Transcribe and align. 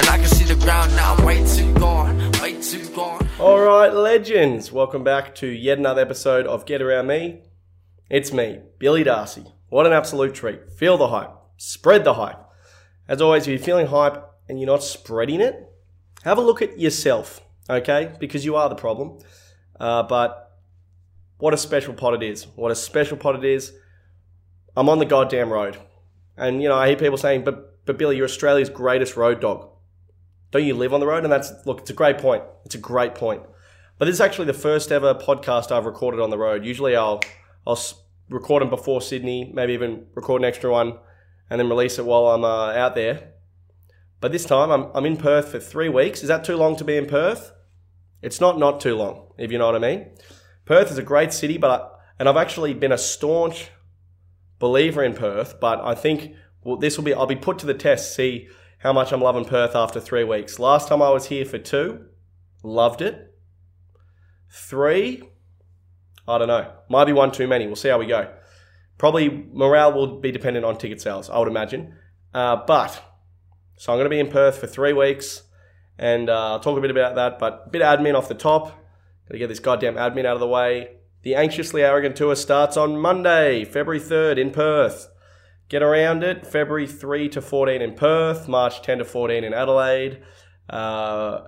And 0.00 0.08
I 0.08 0.16
can 0.16 0.28
see 0.28 0.44
the 0.44 0.54
ground 0.54 0.96
now, 0.96 1.26
way 1.26 1.46
too 1.46 1.74
gone, 1.74 2.32
way 2.40 2.58
too 2.62 2.88
gone. 2.94 3.28
All 3.38 3.60
right, 3.60 3.92
legends, 3.92 4.72
welcome 4.72 5.04
back 5.04 5.34
to 5.34 5.46
yet 5.46 5.76
another 5.76 6.00
episode 6.00 6.46
of 6.46 6.64
Get 6.64 6.80
Around 6.80 7.08
Me. 7.08 7.42
It's 8.08 8.32
me, 8.32 8.60
Billy 8.78 9.04
Darcy. 9.04 9.44
What 9.68 9.84
an 9.84 9.92
absolute 9.92 10.34
treat. 10.34 10.72
Feel 10.72 10.96
the 10.96 11.08
hype, 11.08 11.34
spread 11.58 12.04
the 12.04 12.14
hype. 12.14 12.38
As 13.08 13.20
always, 13.20 13.42
if 13.42 13.48
you're 13.48 13.58
feeling 13.58 13.88
hype 13.88 14.24
and 14.48 14.58
you're 14.58 14.70
not 14.70 14.82
spreading 14.82 15.42
it, 15.42 15.54
have 16.24 16.38
a 16.38 16.40
look 16.40 16.62
at 16.62 16.80
yourself, 16.80 17.42
okay? 17.68 18.14
Because 18.18 18.42
you 18.42 18.56
are 18.56 18.70
the 18.70 18.76
problem. 18.76 19.18
Uh, 19.78 20.04
but 20.04 20.58
what 21.36 21.52
a 21.52 21.58
special 21.58 21.92
pot 21.92 22.14
it 22.14 22.22
is. 22.22 22.46
What 22.56 22.72
a 22.72 22.74
special 22.74 23.18
pot 23.18 23.36
it 23.36 23.44
is. 23.44 23.74
I'm 24.74 24.88
on 24.88 24.98
the 24.98 25.04
goddamn 25.04 25.52
road. 25.52 25.76
And, 26.38 26.62
you 26.62 26.70
know, 26.70 26.76
I 26.76 26.88
hear 26.88 26.96
people 26.96 27.18
saying, 27.18 27.44
but, 27.44 27.84
but 27.84 27.98
Billy, 27.98 28.16
you're 28.16 28.24
Australia's 28.24 28.70
greatest 28.70 29.14
road 29.14 29.42
dog. 29.42 29.66
Don't 30.50 30.64
you 30.64 30.74
live 30.74 30.92
on 30.92 31.00
the 31.00 31.06
road? 31.06 31.24
And 31.24 31.32
that's, 31.32 31.52
look, 31.66 31.80
it's 31.80 31.90
a 31.90 31.94
great 31.94 32.18
point. 32.18 32.42
It's 32.64 32.74
a 32.74 32.78
great 32.78 33.14
point. 33.14 33.42
But 33.98 34.06
this 34.06 34.14
is 34.14 34.20
actually 34.20 34.46
the 34.46 34.54
first 34.54 34.90
ever 34.90 35.14
podcast 35.14 35.70
I've 35.70 35.86
recorded 35.86 36.20
on 36.20 36.30
the 36.30 36.38
road. 36.38 36.64
Usually 36.64 36.96
I'll, 36.96 37.20
I'll 37.66 37.78
record 38.28 38.62
them 38.62 38.70
before 38.70 39.00
Sydney, 39.00 39.52
maybe 39.54 39.74
even 39.74 40.06
record 40.14 40.42
an 40.42 40.48
extra 40.48 40.70
one 40.70 40.98
and 41.50 41.58
then 41.58 41.68
release 41.68 41.98
it 41.98 42.06
while 42.06 42.28
I'm 42.28 42.44
uh, 42.44 42.72
out 42.72 42.94
there. 42.94 43.32
But 44.20 44.32
this 44.32 44.44
time 44.44 44.70
I'm, 44.70 44.90
I'm 44.94 45.06
in 45.06 45.16
Perth 45.16 45.48
for 45.48 45.58
three 45.58 45.88
weeks. 45.88 46.22
Is 46.22 46.28
that 46.28 46.44
too 46.44 46.56
long 46.56 46.76
to 46.76 46.84
be 46.84 46.96
in 46.96 47.06
Perth? 47.06 47.52
It's 48.22 48.40
not 48.40 48.58
not 48.58 48.80
too 48.80 48.96
long, 48.96 49.32
if 49.38 49.50
you 49.50 49.58
know 49.58 49.66
what 49.66 49.74
I 49.74 49.78
mean. 49.78 50.10
Perth 50.66 50.90
is 50.90 50.98
a 50.98 51.02
great 51.02 51.32
city, 51.32 51.56
but 51.56 51.98
and 52.18 52.28
I've 52.28 52.36
actually 52.36 52.74
been 52.74 52.92
a 52.92 52.98
staunch 52.98 53.70
believer 54.58 55.02
in 55.02 55.14
Perth. 55.14 55.58
But 55.58 55.80
I 55.80 55.94
think 55.94 56.34
well, 56.62 56.76
this 56.76 56.96
will 56.96 57.04
be 57.04 57.14
I'll 57.14 57.26
be 57.26 57.36
put 57.36 57.58
to 57.60 57.66
the 57.66 57.74
test. 57.74 58.14
See 58.14 58.48
how 58.80 58.92
much 58.92 59.12
I'm 59.12 59.20
loving 59.20 59.44
Perth 59.44 59.76
after 59.76 60.00
three 60.00 60.24
weeks. 60.24 60.58
Last 60.58 60.88
time 60.88 61.02
I 61.02 61.10
was 61.10 61.26
here 61.26 61.44
for 61.44 61.58
two, 61.58 62.06
loved 62.62 63.02
it. 63.02 63.34
Three, 64.50 65.22
I 66.26 66.38
don't 66.38 66.48
know. 66.48 66.72
Might 66.88 67.04
be 67.04 67.12
one 67.12 67.30
too 67.30 67.46
many. 67.46 67.66
We'll 67.66 67.76
see 67.76 67.88
how 67.88 67.98
we 67.98 68.06
go. 68.06 68.32
Probably 68.98 69.28
morale 69.52 69.92
will 69.92 70.20
be 70.20 70.32
dependent 70.32 70.64
on 70.64 70.76
ticket 70.76 71.00
sales, 71.00 71.30
I 71.30 71.38
would 71.38 71.48
imagine. 71.48 71.94
Uh, 72.32 72.56
but 72.66 73.02
so 73.76 73.92
I'm 73.92 73.98
going 73.98 74.06
to 74.06 74.10
be 74.10 74.20
in 74.20 74.28
Perth 74.28 74.58
for 74.58 74.66
three 74.66 74.92
weeks, 74.92 75.42
and 75.98 76.28
uh, 76.28 76.52
I'll 76.52 76.60
talk 76.60 76.76
a 76.76 76.80
bit 76.80 76.90
about 76.90 77.14
that. 77.16 77.38
But 77.38 77.64
a 77.66 77.70
bit 77.70 77.82
of 77.82 77.98
admin 77.98 78.16
off 78.16 78.28
the 78.28 78.34
top. 78.34 78.66
Got 79.28 79.32
to 79.32 79.38
get 79.38 79.48
this 79.48 79.60
goddamn 79.60 79.94
admin 79.94 80.24
out 80.24 80.34
of 80.34 80.40
the 80.40 80.48
way. 80.48 80.96
The 81.22 81.34
Anxiously 81.34 81.82
Arrogant 81.82 82.16
Tour 82.16 82.34
starts 82.34 82.78
on 82.78 82.98
Monday, 82.98 83.64
February 83.64 84.00
3rd 84.00 84.38
in 84.38 84.50
Perth. 84.50 85.08
Get 85.70 85.82
around 85.82 86.22
it. 86.22 86.46
February 86.46 86.86
3 86.86 87.30
to 87.30 87.40
14 87.40 87.80
in 87.80 87.94
Perth, 87.94 88.48
March 88.48 88.82
10 88.82 88.98
to 88.98 89.04
14 89.04 89.44
in 89.44 89.54
Adelaide, 89.54 90.22
uh, 90.68 91.40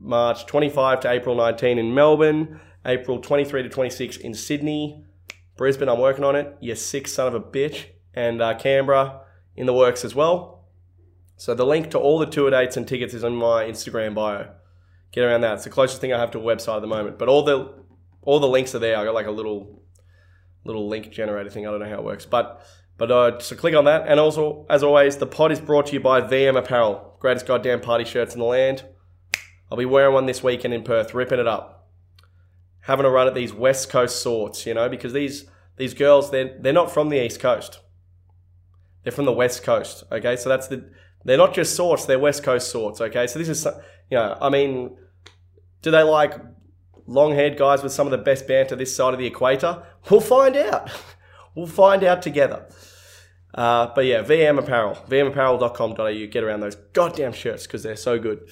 March 0.00 0.46
25 0.46 1.00
to 1.00 1.10
April 1.10 1.36
19 1.36 1.78
in 1.78 1.94
Melbourne, 1.94 2.60
April 2.84 3.20
23 3.20 3.62
to 3.62 3.68
26 3.68 4.16
in 4.16 4.34
Sydney, 4.34 5.04
Brisbane, 5.60 5.90
I'm 5.90 6.00
working 6.00 6.24
on 6.24 6.36
it. 6.36 6.56
You 6.60 6.74
sick 6.74 7.06
son 7.06 7.28
of 7.28 7.34
a 7.34 7.40
bitch. 7.40 7.88
And 8.14 8.40
uh, 8.40 8.56
Canberra 8.56 9.20
in 9.54 9.66
the 9.66 9.74
works 9.74 10.06
as 10.06 10.14
well. 10.14 10.64
So 11.36 11.54
the 11.54 11.66
link 11.66 11.90
to 11.90 11.98
all 11.98 12.18
the 12.18 12.24
tour 12.24 12.50
dates 12.50 12.78
and 12.78 12.88
tickets 12.88 13.12
is 13.12 13.22
on 13.22 13.36
my 13.36 13.64
Instagram 13.64 14.14
bio. 14.14 14.52
Get 15.12 15.22
around 15.22 15.42
that. 15.42 15.56
It's 15.56 15.64
the 15.64 15.70
closest 15.70 16.00
thing 16.00 16.14
I 16.14 16.18
have 16.18 16.30
to 16.30 16.38
a 16.38 16.42
website 16.42 16.76
at 16.76 16.80
the 16.80 16.86
moment. 16.86 17.18
But 17.18 17.28
all 17.28 17.42
the 17.42 17.74
all 18.22 18.40
the 18.40 18.48
links 18.48 18.74
are 18.74 18.78
there. 18.78 18.96
I 18.96 19.04
got 19.04 19.12
like 19.12 19.26
a 19.26 19.30
little 19.30 19.82
little 20.64 20.88
link 20.88 21.10
generator 21.10 21.50
thing. 21.50 21.66
I 21.66 21.70
don't 21.70 21.80
know 21.80 21.90
how 21.90 21.98
it 21.98 22.04
works, 22.04 22.24
but 22.24 22.64
but 23.00 23.10
uh, 23.10 23.40
so 23.40 23.56
click 23.56 23.74
on 23.74 23.86
that. 23.86 24.06
And 24.06 24.20
also, 24.20 24.66
as 24.68 24.82
always, 24.82 25.16
the 25.16 25.26
pod 25.26 25.52
is 25.52 25.58
brought 25.58 25.86
to 25.86 25.94
you 25.94 26.00
by 26.00 26.20
VM 26.20 26.58
Apparel, 26.58 27.16
greatest 27.18 27.46
goddamn 27.46 27.80
party 27.80 28.04
shirts 28.04 28.34
in 28.34 28.40
the 28.40 28.44
land. 28.44 28.84
I'll 29.72 29.78
be 29.78 29.86
wearing 29.86 30.12
one 30.12 30.26
this 30.26 30.42
weekend 30.42 30.74
in 30.74 30.82
Perth, 30.82 31.14
ripping 31.14 31.38
it 31.38 31.48
up, 31.48 31.88
having 32.82 33.06
a 33.06 33.10
run 33.10 33.26
at 33.26 33.34
these 33.34 33.54
West 33.54 33.88
Coast 33.88 34.20
sorts, 34.20 34.66
you 34.66 34.74
know, 34.74 34.90
because 34.90 35.14
these 35.14 35.46
these 35.78 35.94
girls 35.94 36.30
they're 36.30 36.58
they're 36.60 36.74
not 36.74 36.92
from 36.92 37.08
the 37.08 37.24
East 37.24 37.40
Coast, 37.40 37.80
they're 39.02 39.12
from 39.12 39.24
the 39.24 39.32
West 39.32 39.62
Coast. 39.62 40.04
Okay, 40.12 40.36
so 40.36 40.50
that's 40.50 40.68
the 40.68 40.90
they're 41.24 41.38
not 41.38 41.54
just 41.54 41.74
sorts, 41.74 42.04
they're 42.04 42.18
West 42.18 42.42
Coast 42.42 42.70
sorts. 42.70 43.00
Okay, 43.00 43.26
so 43.26 43.38
this 43.38 43.48
is 43.48 43.64
you 44.10 44.18
know, 44.18 44.36
I 44.42 44.50
mean, 44.50 44.98
do 45.80 45.90
they 45.90 46.02
like 46.02 46.34
long 47.06 47.32
haired 47.32 47.56
guys 47.56 47.82
with 47.82 47.92
some 47.92 48.06
of 48.06 48.10
the 48.10 48.18
best 48.18 48.46
banter 48.46 48.76
this 48.76 48.94
side 48.94 49.14
of 49.14 49.18
the 49.18 49.26
equator? 49.26 49.86
We'll 50.10 50.20
find 50.20 50.54
out. 50.54 50.90
we'll 51.54 51.66
find 51.66 52.04
out 52.04 52.20
together. 52.20 52.66
Uh, 53.54 53.88
but 53.94 54.04
yeah, 54.04 54.22
VM 54.22 54.58
Apparel, 54.58 54.94
vmapparel.com.au. 55.08 56.26
Get 56.30 56.44
around 56.44 56.60
those 56.60 56.76
goddamn 56.76 57.32
shirts 57.32 57.66
because 57.66 57.82
they're 57.82 57.96
so 57.96 58.18
good. 58.18 58.48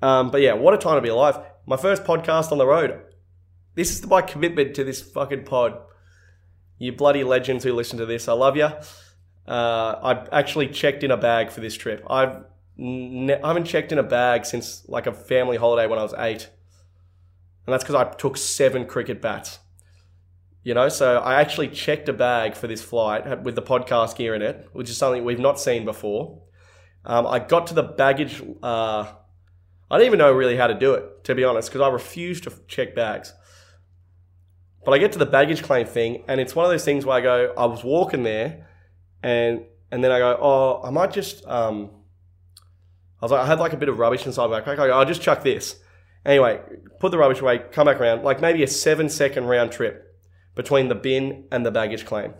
Um, 0.00 0.30
but 0.30 0.40
yeah, 0.40 0.54
what 0.54 0.74
a 0.74 0.78
time 0.78 0.96
to 0.96 1.02
be 1.02 1.08
alive. 1.08 1.38
My 1.66 1.76
first 1.76 2.04
podcast 2.04 2.52
on 2.52 2.58
the 2.58 2.66
road. 2.66 3.00
This 3.74 3.90
is 3.90 4.06
my 4.06 4.22
commitment 4.22 4.74
to 4.74 4.84
this 4.84 5.02
fucking 5.02 5.44
pod. 5.44 5.78
You 6.78 6.92
bloody 6.92 7.24
legends 7.24 7.64
who 7.64 7.72
listen 7.72 7.98
to 7.98 8.06
this, 8.06 8.28
I 8.28 8.32
love 8.32 8.56
you. 8.56 8.68
Uh, 9.46 10.26
I 10.26 10.26
actually 10.32 10.68
checked 10.68 11.02
in 11.04 11.10
a 11.10 11.16
bag 11.16 11.50
for 11.50 11.60
this 11.60 11.74
trip. 11.74 12.04
I've 12.08 12.44
ne- 12.76 13.40
I 13.40 13.48
haven't 13.48 13.64
checked 13.64 13.92
in 13.92 13.98
a 13.98 14.02
bag 14.02 14.46
since 14.46 14.88
like 14.88 15.06
a 15.06 15.12
family 15.12 15.56
holiday 15.56 15.86
when 15.86 15.98
I 15.98 16.02
was 16.02 16.14
eight, 16.18 16.48
and 17.66 17.72
that's 17.72 17.84
because 17.84 17.94
I 17.94 18.04
took 18.14 18.36
seven 18.36 18.86
cricket 18.86 19.20
bats. 19.20 19.58
You 20.64 20.72
know, 20.72 20.88
so 20.88 21.18
I 21.18 21.42
actually 21.42 21.68
checked 21.68 22.08
a 22.08 22.14
bag 22.14 22.56
for 22.56 22.66
this 22.66 22.82
flight 22.82 23.42
with 23.42 23.54
the 23.54 23.60
podcast 23.60 24.16
gear 24.16 24.34
in 24.34 24.40
it, 24.40 24.66
which 24.72 24.88
is 24.88 24.96
something 24.96 25.22
we've 25.22 25.38
not 25.38 25.60
seen 25.60 25.84
before. 25.84 26.42
Um, 27.04 27.26
I 27.26 27.38
got 27.38 27.66
to 27.66 27.74
the 27.74 27.82
baggage. 27.82 28.42
Uh, 28.62 29.12
I 29.90 29.98
didn't 29.98 30.06
even 30.06 30.18
know 30.20 30.32
really 30.32 30.56
how 30.56 30.66
to 30.66 30.74
do 30.74 30.94
it, 30.94 31.24
to 31.24 31.34
be 31.34 31.44
honest, 31.44 31.68
because 31.68 31.82
I 31.82 31.88
refuse 31.88 32.40
to 32.42 32.52
check 32.66 32.94
bags. 32.94 33.34
But 34.86 34.92
I 34.92 34.98
get 34.98 35.12
to 35.12 35.18
the 35.18 35.26
baggage 35.26 35.62
claim 35.62 35.86
thing, 35.86 36.24
and 36.28 36.40
it's 36.40 36.56
one 36.56 36.64
of 36.64 36.70
those 36.70 36.84
things 36.84 37.04
where 37.04 37.18
I 37.18 37.20
go, 37.20 37.52
I 37.58 37.66
was 37.66 37.84
walking 37.84 38.22
there, 38.22 38.66
and 39.22 39.66
and 39.90 40.02
then 40.02 40.12
I 40.12 40.18
go, 40.18 40.38
oh, 40.40 40.80
I 40.82 40.88
might 40.88 41.12
just. 41.12 41.46
Um, 41.46 41.90
I 43.20 43.24
was 43.26 43.32
like, 43.32 43.42
I 43.42 43.46
had 43.46 43.58
like 43.58 43.74
a 43.74 43.76
bit 43.76 43.90
of 43.90 43.98
rubbish 43.98 44.24
inside 44.24 44.48
my 44.48 44.62
backpack. 44.62 44.78
I 44.78 44.86
go, 44.86 44.92
I'll 44.92 45.04
just 45.04 45.20
chuck 45.20 45.42
this. 45.42 45.76
Anyway, 46.24 46.62
put 47.00 47.10
the 47.10 47.18
rubbish 47.18 47.42
away, 47.42 47.58
come 47.70 47.84
back 47.84 48.00
around, 48.00 48.22
like 48.22 48.40
maybe 48.40 48.62
a 48.62 48.66
seven 48.66 49.10
second 49.10 49.44
round 49.44 49.70
trip 49.70 50.13
between 50.54 50.88
the 50.88 50.94
bin 50.94 51.46
and 51.50 51.64
the 51.64 51.70
baggage 51.70 52.04
claim. 52.04 52.34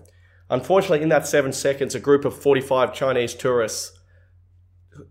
Unfortunately, 0.51 1.03
in 1.03 1.09
that 1.09 1.27
seven 1.27 1.53
seconds, 1.53 1.95
a 1.95 2.01
group 2.01 2.25
of 2.25 2.41
45 2.41 2.93
Chinese 2.93 3.35
tourists 3.35 3.99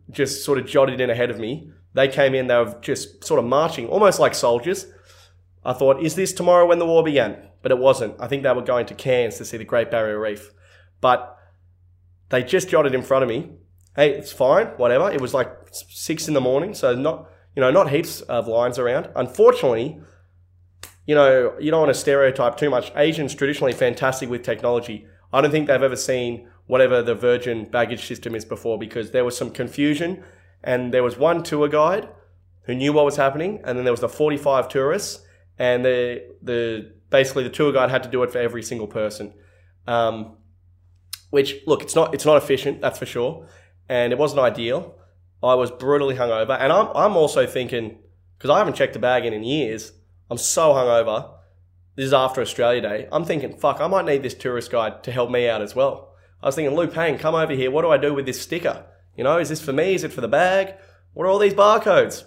just 0.09 0.45
sort 0.45 0.57
of 0.57 0.65
jotted 0.65 1.01
in 1.01 1.09
ahead 1.09 1.29
of 1.29 1.39
me. 1.39 1.71
They 1.93 2.07
came 2.07 2.33
in, 2.33 2.47
they 2.47 2.55
were 2.55 2.77
just 2.81 3.23
sort 3.23 3.39
of 3.39 3.45
marching, 3.45 3.87
almost 3.87 4.19
like 4.19 4.35
soldiers. 4.35 4.87
I 5.65 5.73
thought, 5.73 6.03
is 6.03 6.15
this 6.15 6.33
tomorrow 6.33 6.65
when 6.65 6.79
the 6.79 6.85
war 6.85 7.03
began? 7.03 7.49
But 7.61 7.71
it 7.71 7.77
wasn't. 7.77 8.15
I 8.19 8.27
think 8.27 8.43
they 8.43 8.51
were 8.51 8.61
going 8.61 8.85
to 8.87 8.95
Cairns 8.95 9.37
to 9.37 9.45
see 9.45 9.57
the 9.57 9.63
Great 9.63 9.89
Barrier 9.89 10.19
Reef. 10.19 10.51
But 11.01 11.37
they 12.29 12.43
just 12.43 12.69
jotted 12.69 12.93
in 12.93 13.01
front 13.01 13.23
of 13.23 13.29
me. 13.29 13.51
Hey, 13.95 14.11
it's 14.11 14.31
fine, 14.31 14.67
whatever. 14.77 15.11
It 15.11 15.21
was 15.21 15.33
like 15.33 15.51
six 15.71 16.27
in 16.27 16.33
the 16.33 16.41
morning, 16.41 16.73
so 16.73 16.95
not 16.95 17.29
you 17.55 17.61
know 17.61 17.69
not 17.69 17.91
heaps 17.91 18.21
of 18.21 18.47
lines 18.47 18.79
around. 18.79 19.09
Unfortunately, 19.15 20.01
you 21.05 21.15
know 21.15 21.53
you 21.59 21.71
don't 21.71 21.81
want 21.81 21.93
to 21.93 21.99
stereotype 21.99 22.57
too 22.57 22.69
much. 22.69 22.91
Asians 22.95 23.35
traditionally 23.35 23.73
fantastic 23.73 24.29
with 24.29 24.43
technology. 24.43 25.07
I 25.31 25.41
don't 25.41 25.51
think 25.51 25.67
they've 25.67 25.81
ever 25.81 25.95
seen 25.95 26.47
whatever 26.67 27.01
the 27.01 27.15
Virgin 27.15 27.65
baggage 27.65 28.05
system 28.05 28.35
is 28.35 28.45
before 28.45 28.77
because 28.77 29.11
there 29.11 29.25
was 29.25 29.37
some 29.37 29.51
confusion, 29.51 30.23
and 30.63 30.93
there 30.93 31.03
was 31.03 31.17
one 31.17 31.43
tour 31.43 31.67
guide 31.67 32.07
who 32.63 32.75
knew 32.75 32.93
what 32.93 33.05
was 33.05 33.17
happening, 33.17 33.59
and 33.65 33.77
then 33.77 33.83
there 33.85 33.93
was 33.93 34.01
the 34.01 34.09
forty-five 34.09 34.69
tourists, 34.69 35.21
and 35.57 35.83
the 35.83 36.35
the 36.41 36.93
basically 37.09 37.43
the 37.43 37.49
tour 37.49 37.71
guide 37.71 37.89
had 37.89 38.03
to 38.03 38.09
do 38.09 38.23
it 38.23 38.31
for 38.31 38.39
every 38.39 38.63
single 38.63 38.87
person. 38.87 39.33
Um, 39.87 40.37
which 41.29 41.55
look, 41.65 41.81
it's 41.81 41.95
not 41.95 42.13
it's 42.13 42.25
not 42.25 42.37
efficient, 42.37 42.79
that's 42.81 42.99
for 42.99 43.05
sure, 43.05 43.47
and 43.89 44.13
it 44.13 44.19
wasn't 44.19 44.41
ideal. 44.41 44.95
I 45.41 45.55
was 45.55 45.71
brutally 45.71 46.15
hungover, 46.15 46.57
and 46.59 46.71
I'm 46.71 46.87
I'm 46.95 47.17
also 47.17 47.45
thinking 47.45 47.97
because 48.37 48.49
I 48.49 48.59
haven't 48.59 48.75
checked 48.75 48.95
a 48.95 48.99
bag 48.99 49.25
in 49.25 49.33
in 49.33 49.43
years. 49.43 49.91
I'm 50.33 50.39
so 50.39 50.73
hungover. 50.73 51.29
This 51.95 52.07
is 52.07 52.13
after 52.13 52.41
Australia 52.41 52.81
Day. 52.81 53.07
I'm 53.11 53.23
thinking, 53.23 53.55
fuck, 53.55 53.79
I 53.79 53.85
might 53.85 54.05
need 54.05 54.23
this 54.23 54.33
tourist 54.33 54.71
guide 54.71 55.03
to 55.03 55.11
help 55.11 55.29
me 55.29 55.47
out 55.47 55.61
as 55.61 55.75
well. 55.75 56.15
I 56.41 56.47
was 56.47 56.55
thinking, 56.55 56.75
Lou 56.75 56.87
Pang, 56.87 57.19
come 57.19 57.35
over 57.35 57.53
here. 57.53 57.69
What 57.69 57.83
do 57.83 57.91
I 57.91 57.99
do 57.99 58.15
with 58.15 58.25
this 58.25 58.41
sticker? 58.41 58.83
You 59.15 59.23
know, 59.23 59.37
is 59.37 59.49
this 59.49 59.61
for 59.61 59.73
me? 59.73 59.93
Is 59.93 60.03
it 60.03 60.11
for 60.11 60.21
the 60.21 60.27
bag? 60.27 60.73
What 61.13 61.25
are 61.25 61.27
all 61.27 61.37
these 61.37 61.53
barcodes? 61.53 62.23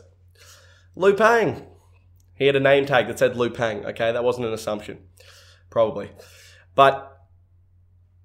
Lou 0.94 1.16
Pang. 1.16 1.66
He 2.36 2.46
had 2.46 2.54
a 2.54 2.60
name 2.60 2.86
tag 2.86 3.08
that 3.08 3.18
said 3.18 3.36
Lou 3.36 3.50
Pang. 3.50 3.84
Okay, 3.84 4.12
that 4.12 4.22
wasn't 4.22 4.46
an 4.46 4.52
assumption, 4.52 5.00
probably. 5.68 6.12
But 6.76 7.26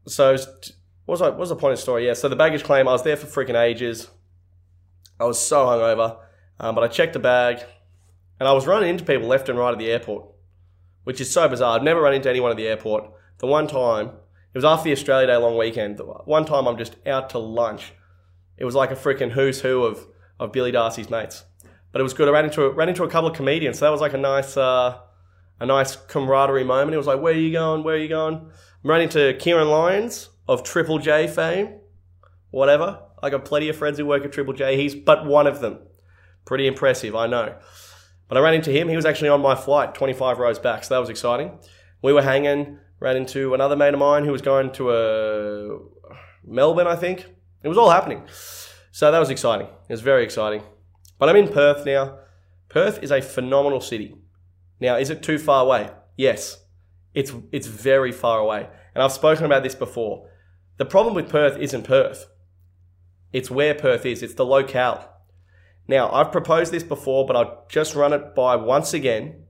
so 0.05 0.33
what 0.33 0.73
was 1.07 1.21
I, 1.23 1.29
what 1.29 1.39
was 1.39 1.49
the 1.49 1.55
point 1.55 1.73
of 1.73 1.79
the 1.79 1.81
story? 1.81 2.05
Yeah, 2.05 2.13
so 2.13 2.29
the 2.29 2.35
baggage 2.35 2.63
claim. 2.63 2.87
I 2.87 2.91
was 2.91 3.01
there 3.01 3.17
for 3.17 3.25
freaking 3.25 3.59
ages. 3.59 4.11
I 5.19 5.25
was 5.25 5.39
so 5.39 5.65
hungover, 5.65 6.19
um, 6.59 6.75
but 6.75 6.83
I 6.83 6.87
checked 6.87 7.13
the 7.13 7.19
bag, 7.19 7.65
and 8.41 8.47
I 8.47 8.53
was 8.53 8.65
running 8.65 8.89
into 8.89 9.05
people 9.05 9.27
left 9.27 9.49
and 9.49 9.59
right 9.59 9.71
at 9.71 9.77
the 9.77 9.91
airport, 9.91 10.25
which 11.03 11.21
is 11.21 11.31
so 11.31 11.47
bizarre. 11.47 11.75
I've 11.77 11.83
never 11.83 12.01
run 12.01 12.15
into 12.15 12.27
anyone 12.27 12.49
at 12.49 12.57
the 12.57 12.67
airport. 12.67 13.03
The 13.37 13.45
one 13.45 13.67
time, 13.67 14.07
it 14.07 14.57
was 14.57 14.65
after 14.65 14.85
the 14.85 14.93
Australia 14.93 15.27
Day 15.27 15.37
long 15.37 15.59
weekend. 15.59 15.97
The 15.97 16.05
one 16.05 16.45
time 16.45 16.65
I'm 16.65 16.75
just 16.75 16.95
out 17.05 17.29
to 17.29 17.37
lunch. 17.37 17.93
It 18.57 18.65
was 18.65 18.73
like 18.73 18.89
a 18.89 18.95
freaking 18.95 19.33
who's 19.33 19.61
who 19.61 19.83
of 19.83 20.07
of 20.39 20.51
Billy 20.51 20.71
Darcy's 20.71 21.07
mates. 21.07 21.43
But 21.91 21.99
it 21.99 22.03
was 22.03 22.15
good. 22.15 22.27
I 22.27 22.31
ran 22.31 22.45
into 22.45 22.63
a, 22.63 22.71
ran 22.71 22.89
into 22.89 23.03
a 23.03 23.07
couple 23.07 23.29
of 23.29 23.35
comedians, 23.35 23.77
so 23.77 23.85
that 23.85 23.91
was 23.91 24.01
like 24.01 24.15
a 24.15 24.17
nice 24.17 24.57
uh, 24.57 24.97
a 25.59 25.65
nice 25.67 25.95
camaraderie 25.95 26.63
moment. 26.63 26.95
It 26.95 26.97
was 26.97 27.05
like, 27.05 27.21
where 27.21 27.35
are 27.35 27.37
you 27.37 27.51
going? 27.51 27.83
Where 27.83 27.93
are 27.93 27.99
you 27.99 28.09
going? 28.09 28.37
I'm 28.37 28.89
running 28.89 29.09
into 29.09 29.35
Kieran 29.37 29.67
Lyons 29.67 30.29
of 30.47 30.63
Triple 30.63 30.97
J 30.97 31.27
fame, 31.27 31.75
whatever. 32.49 33.03
I 33.21 33.29
got 33.29 33.45
plenty 33.45 33.69
of 33.69 33.75
friends 33.75 33.99
who 33.99 34.07
work 34.07 34.25
at 34.25 34.31
Triple 34.31 34.53
J. 34.53 34.77
He's 34.77 34.95
but 34.95 35.27
one 35.27 35.45
of 35.45 35.59
them. 35.59 35.77
Pretty 36.43 36.65
impressive, 36.65 37.15
I 37.15 37.27
know. 37.27 37.55
But 38.31 38.37
I 38.37 38.41
ran 38.43 38.53
into 38.53 38.71
him. 38.71 38.87
He 38.87 38.95
was 38.95 39.05
actually 39.05 39.27
on 39.27 39.41
my 39.41 39.55
flight, 39.55 39.93
25 39.93 40.39
rows 40.39 40.57
back, 40.57 40.85
so 40.85 40.93
that 40.93 41.01
was 41.01 41.09
exciting. 41.09 41.51
We 42.01 42.13
were 42.13 42.21
hanging, 42.21 42.79
ran 43.01 43.17
into 43.17 43.53
another 43.53 43.75
mate 43.75 43.93
of 43.93 43.99
mine 43.99 44.23
who 44.23 44.31
was 44.31 44.41
going 44.41 44.71
to 44.71 44.89
a 44.89 45.79
Melbourne, 46.45 46.87
I 46.87 46.95
think. 46.95 47.25
It 47.61 47.67
was 47.67 47.77
all 47.77 47.89
happening. 47.89 48.25
So 48.93 49.11
that 49.11 49.19
was 49.19 49.29
exciting. 49.29 49.67
It 49.67 49.91
was 49.91 49.99
very 49.99 50.23
exciting. 50.23 50.63
But 51.19 51.27
I'm 51.27 51.35
in 51.35 51.49
Perth 51.49 51.85
now. 51.85 52.19
Perth 52.69 53.03
is 53.03 53.11
a 53.11 53.21
phenomenal 53.21 53.81
city. 53.81 54.15
Now, 54.79 54.95
is 54.95 55.09
it 55.09 55.21
too 55.21 55.37
far 55.37 55.65
away? 55.65 55.89
Yes. 56.15 56.63
It's 57.13 57.33
it's 57.51 57.67
very 57.67 58.13
far 58.13 58.39
away. 58.39 58.69
And 58.95 59.03
I've 59.03 59.11
spoken 59.11 59.43
about 59.43 59.63
this 59.63 59.75
before. 59.75 60.29
The 60.77 60.85
problem 60.85 61.15
with 61.15 61.27
Perth 61.27 61.57
isn't 61.57 61.83
Perth. 61.83 62.27
It's 63.33 63.51
where 63.51 63.75
Perth 63.75 64.05
is. 64.05 64.23
It's 64.23 64.35
the 64.35 64.45
locale. 64.45 65.10
Now, 65.91 66.09
I've 66.09 66.31
proposed 66.31 66.71
this 66.71 66.83
before, 66.83 67.25
but 67.25 67.35
I'll 67.35 67.65
just 67.67 67.95
run 67.95 68.13
it 68.13 68.33
by 68.33 68.55
once 68.55 68.93
again. 68.93 69.43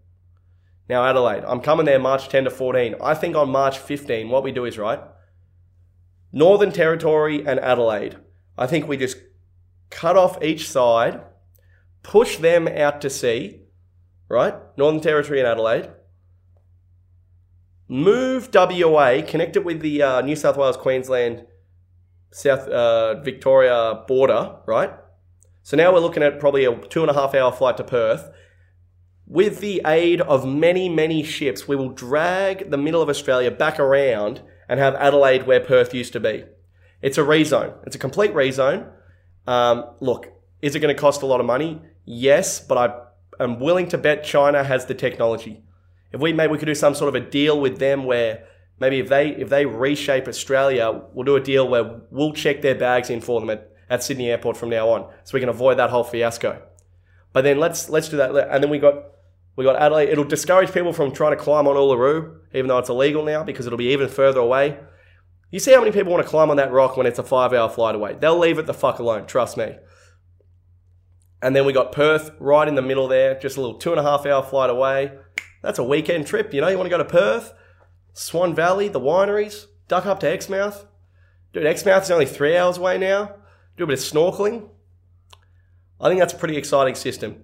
Now, 0.89 1.05
Adelaide, 1.05 1.43
I'm 1.45 1.61
coming 1.61 1.85
there 1.85 1.99
March 1.99 2.29
10 2.29 2.45
to 2.45 2.49
14. 2.49 2.95
I 2.99 3.13
think 3.13 3.35
on 3.35 3.51
March 3.51 3.77
15, 3.77 4.27
what 4.27 4.43
we 4.43 4.51
do 4.51 4.65
is 4.65 4.79
right. 4.79 5.01
Northern 6.31 6.71
Territory 6.71 7.45
and 7.45 7.59
Adelaide. 7.59 8.17
I 8.57 8.65
think 8.65 8.87
we 8.87 8.97
just 8.97 9.17
cut 9.91 10.17
off 10.17 10.41
each 10.41 10.67
side, 10.67 11.21
push 12.01 12.37
them 12.37 12.67
out 12.67 13.01
to 13.01 13.11
sea, 13.11 13.61
right? 14.27 14.55
Northern 14.75 14.99
Territory 14.99 15.41
and 15.41 15.47
Adelaide. 15.47 15.91
Move 17.87 18.49
WA, 18.51 19.21
connect 19.27 19.57
it 19.57 19.63
with 19.63 19.81
the 19.81 20.01
uh, 20.01 20.21
New 20.21 20.35
South 20.35 20.57
Wales, 20.57 20.75
Queensland, 20.75 21.45
South 22.31 22.67
uh, 22.67 23.21
Victoria 23.21 24.05
border, 24.07 24.55
right? 24.65 24.91
So 25.63 25.77
now 25.77 25.93
we're 25.93 25.99
looking 25.99 26.23
at 26.23 26.39
probably 26.39 26.65
a 26.65 26.75
two 26.75 27.01
and 27.01 27.11
a 27.11 27.13
half 27.13 27.35
hour 27.35 27.51
flight 27.51 27.77
to 27.77 27.83
Perth. 27.83 28.31
With 29.27 29.59
the 29.59 29.81
aid 29.85 30.19
of 30.21 30.45
many, 30.45 30.89
many 30.89 31.23
ships, 31.23 31.67
we 31.67 31.75
will 31.75 31.89
drag 31.89 32.69
the 32.69 32.77
middle 32.77 33.01
of 33.01 33.09
Australia 33.09 33.51
back 33.51 33.79
around 33.79 34.41
and 34.67 34.79
have 34.79 34.95
Adelaide 34.95 35.47
where 35.47 35.59
Perth 35.59 35.93
used 35.93 36.13
to 36.13 36.19
be. 36.19 36.45
It's 37.01 37.17
a 37.17 37.21
rezone. 37.21 37.75
It's 37.85 37.95
a 37.95 37.99
complete 37.99 38.33
rezone. 38.33 38.91
Um, 39.47 39.85
look, 39.99 40.31
is 40.61 40.75
it 40.75 40.79
going 40.79 40.93
to 40.93 40.99
cost 40.99 41.21
a 41.21 41.25
lot 41.25 41.39
of 41.39 41.45
money? 41.45 41.81
Yes, 42.05 42.59
but 42.59 42.77
I 42.77 43.43
am 43.43 43.59
willing 43.59 43.87
to 43.89 43.97
bet 43.97 44.23
China 44.23 44.63
has 44.63 44.85
the 44.85 44.93
technology. 44.93 45.63
If 46.11 46.19
we 46.19 46.33
maybe 46.33 46.51
we 46.51 46.57
could 46.57 46.65
do 46.65 46.75
some 46.75 46.93
sort 46.93 47.15
of 47.15 47.15
a 47.15 47.25
deal 47.25 47.59
with 47.59 47.79
them 47.79 48.03
where 48.03 48.45
maybe 48.79 48.99
if 48.99 49.07
they 49.07 49.29
if 49.29 49.49
they 49.49 49.65
reshape 49.65 50.27
Australia, 50.27 51.01
we'll 51.13 51.25
do 51.25 51.35
a 51.35 51.41
deal 51.41 51.67
where 51.67 52.01
we'll 52.09 52.33
check 52.33 52.61
their 52.61 52.75
bags 52.75 53.09
in 53.09 53.21
for 53.21 53.39
them 53.39 53.49
at 53.49 53.70
at 53.91 54.01
Sydney 54.01 54.31
Airport 54.31 54.55
from 54.55 54.69
now 54.69 54.89
on, 54.89 55.11
so 55.25 55.33
we 55.33 55.41
can 55.41 55.49
avoid 55.49 55.77
that 55.77 55.89
whole 55.89 56.05
fiasco. 56.05 56.63
But 57.33 57.43
then 57.43 57.59
let's 57.59 57.89
let's 57.89 58.07
do 58.07 58.17
that, 58.17 58.33
and 58.49 58.63
then 58.63 58.71
we 58.71 58.79
got 58.79 59.03
we 59.57 59.65
got 59.65 59.75
Adelaide. 59.75 60.09
It'll 60.09 60.23
discourage 60.23 60.71
people 60.71 60.93
from 60.93 61.11
trying 61.11 61.37
to 61.37 61.43
climb 61.43 61.67
on 61.67 61.75
Uluru, 61.75 62.39
even 62.53 62.69
though 62.69 62.77
it's 62.77 62.89
illegal 62.89 63.23
now 63.23 63.43
because 63.43 63.67
it'll 63.67 63.77
be 63.77 63.91
even 63.91 64.07
further 64.07 64.39
away. 64.39 64.79
You 65.51 65.59
see 65.59 65.73
how 65.73 65.79
many 65.79 65.91
people 65.91 66.13
want 66.13 66.23
to 66.23 66.29
climb 66.29 66.49
on 66.49 66.55
that 66.55 66.71
rock 66.71 66.95
when 66.95 67.05
it's 67.05 67.19
a 67.19 67.23
five-hour 67.23 67.69
flight 67.69 67.93
away? 67.93 68.15
They'll 68.17 68.39
leave 68.39 68.57
it 68.57 68.65
the 68.65 68.73
fuck 68.73 68.99
alone. 68.99 69.27
Trust 69.27 69.57
me. 69.57 69.75
And 71.41 71.53
then 71.53 71.65
we 71.65 71.73
got 71.73 71.91
Perth 71.91 72.31
right 72.39 72.65
in 72.65 72.75
the 72.75 72.81
middle 72.81 73.09
there, 73.09 73.37
just 73.37 73.57
a 73.57 73.61
little 73.61 73.77
two 73.77 73.91
and 73.91 73.99
a 73.99 74.03
half 74.03 74.25
hour 74.25 74.41
flight 74.41 74.69
away. 74.69 75.11
That's 75.61 75.79
a 75.79 75.83
weekend 75.83 76.27
trip, 76.27 76.53
you 76.53 76.61
know. 76.61 76.69
You 76.69 76.77
want 76.77 76.89
to 76.89 76.97
go 76.97 77.03
to 77.03 77.09
Perth, 77.09 77.53
Swan 78.13 78.55
Valley, 78.55 78.87
the 78.87 79.01
wineries, 79.01 79.65
duck 79.89 80.05
up 80.05 80.21
to 80.21 80.29
Exmouth. 80.29 80.85
Dude, 81.51 81.65
Exmouth 81.65 82.03
is 82.03 82.11
only 82.11 82.25
three 82.25 82.55
hours 82.55 82.77
away 82.77 82.97
now 82.97 83.35
do 83.81 83.85
a 83.85 83.87
bit 83.87 83.99
of 83.99 84.05
snorkeling. 84.05 84.69
I 85.99 86.07
think 86.07 86.19
that's 86.19 86.33
a 86.33 86.37
pretty 86.37 86.57
exciting 86.57 86.95
system. 86.95 87.43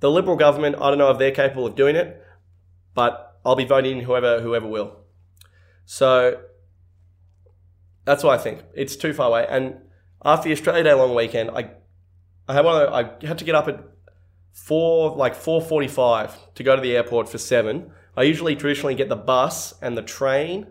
The 0.00 0.10
Liberal 0.10 0.36
government, 0.36 0.76
I 0.80 0.90
don't 0.90 0.98
know 0.98 1.10
if 1.10 1.18
they're 1.18 1.30
capable 1.30 1.66
of 1.66 1.76
doing 1.76 1.94
it, 1.94 2.20
but 2.94 3.40
I'll 3.44 3.56
be 3.56 3.64
voting 3.64 4.00
whoever 4.00 4.40
whoever 4.40 4.66
will. 4.66 4.96
So 5.84 6.40
that's 8.04 8.24
what 8.24 8.38
I 8.38 8.42
think. 8.42 8.64
It's 8.74 8.96
too 8.96 9.12
far 9.12 9.28
away. 9.28 9.46
And 9.48 9.76
after 10.24 10.48
the 10.48 10.52
Australia 10.52 10.84
Day 10.84 10.94
long 10.94 11.14
weekend, 11.14 11.50
I 11.50 11.70
I 12.48 12.54
had 12.54 12.64
one. 12.64 12.88
I 12.88 13.26
had 13.26 13.38
to 13.38 13.44
get 13.44 13.54
up 13.54 13.68
at 13.68 13.80
four 14.52 15.16
like 15.16 15.34
four 15.36 15.60
forty 15.62 15.88
five 15.88 16.36
to 16.54 16.64
go 16.64 16.74
to 16.74 16.82
the 16.82 16.96
airport 16.96 17.28
for 17.28 17.38
seven. 17.38 17.92
I 18.16 18.24
usually 18.24 18.56
traditionally 18.56 18.96
get 18.96 19.08
the 19.08 19.16
bus 19.16 19.74
and 19.80 19.96
the 19.96 20.02
train, 20.02 20.66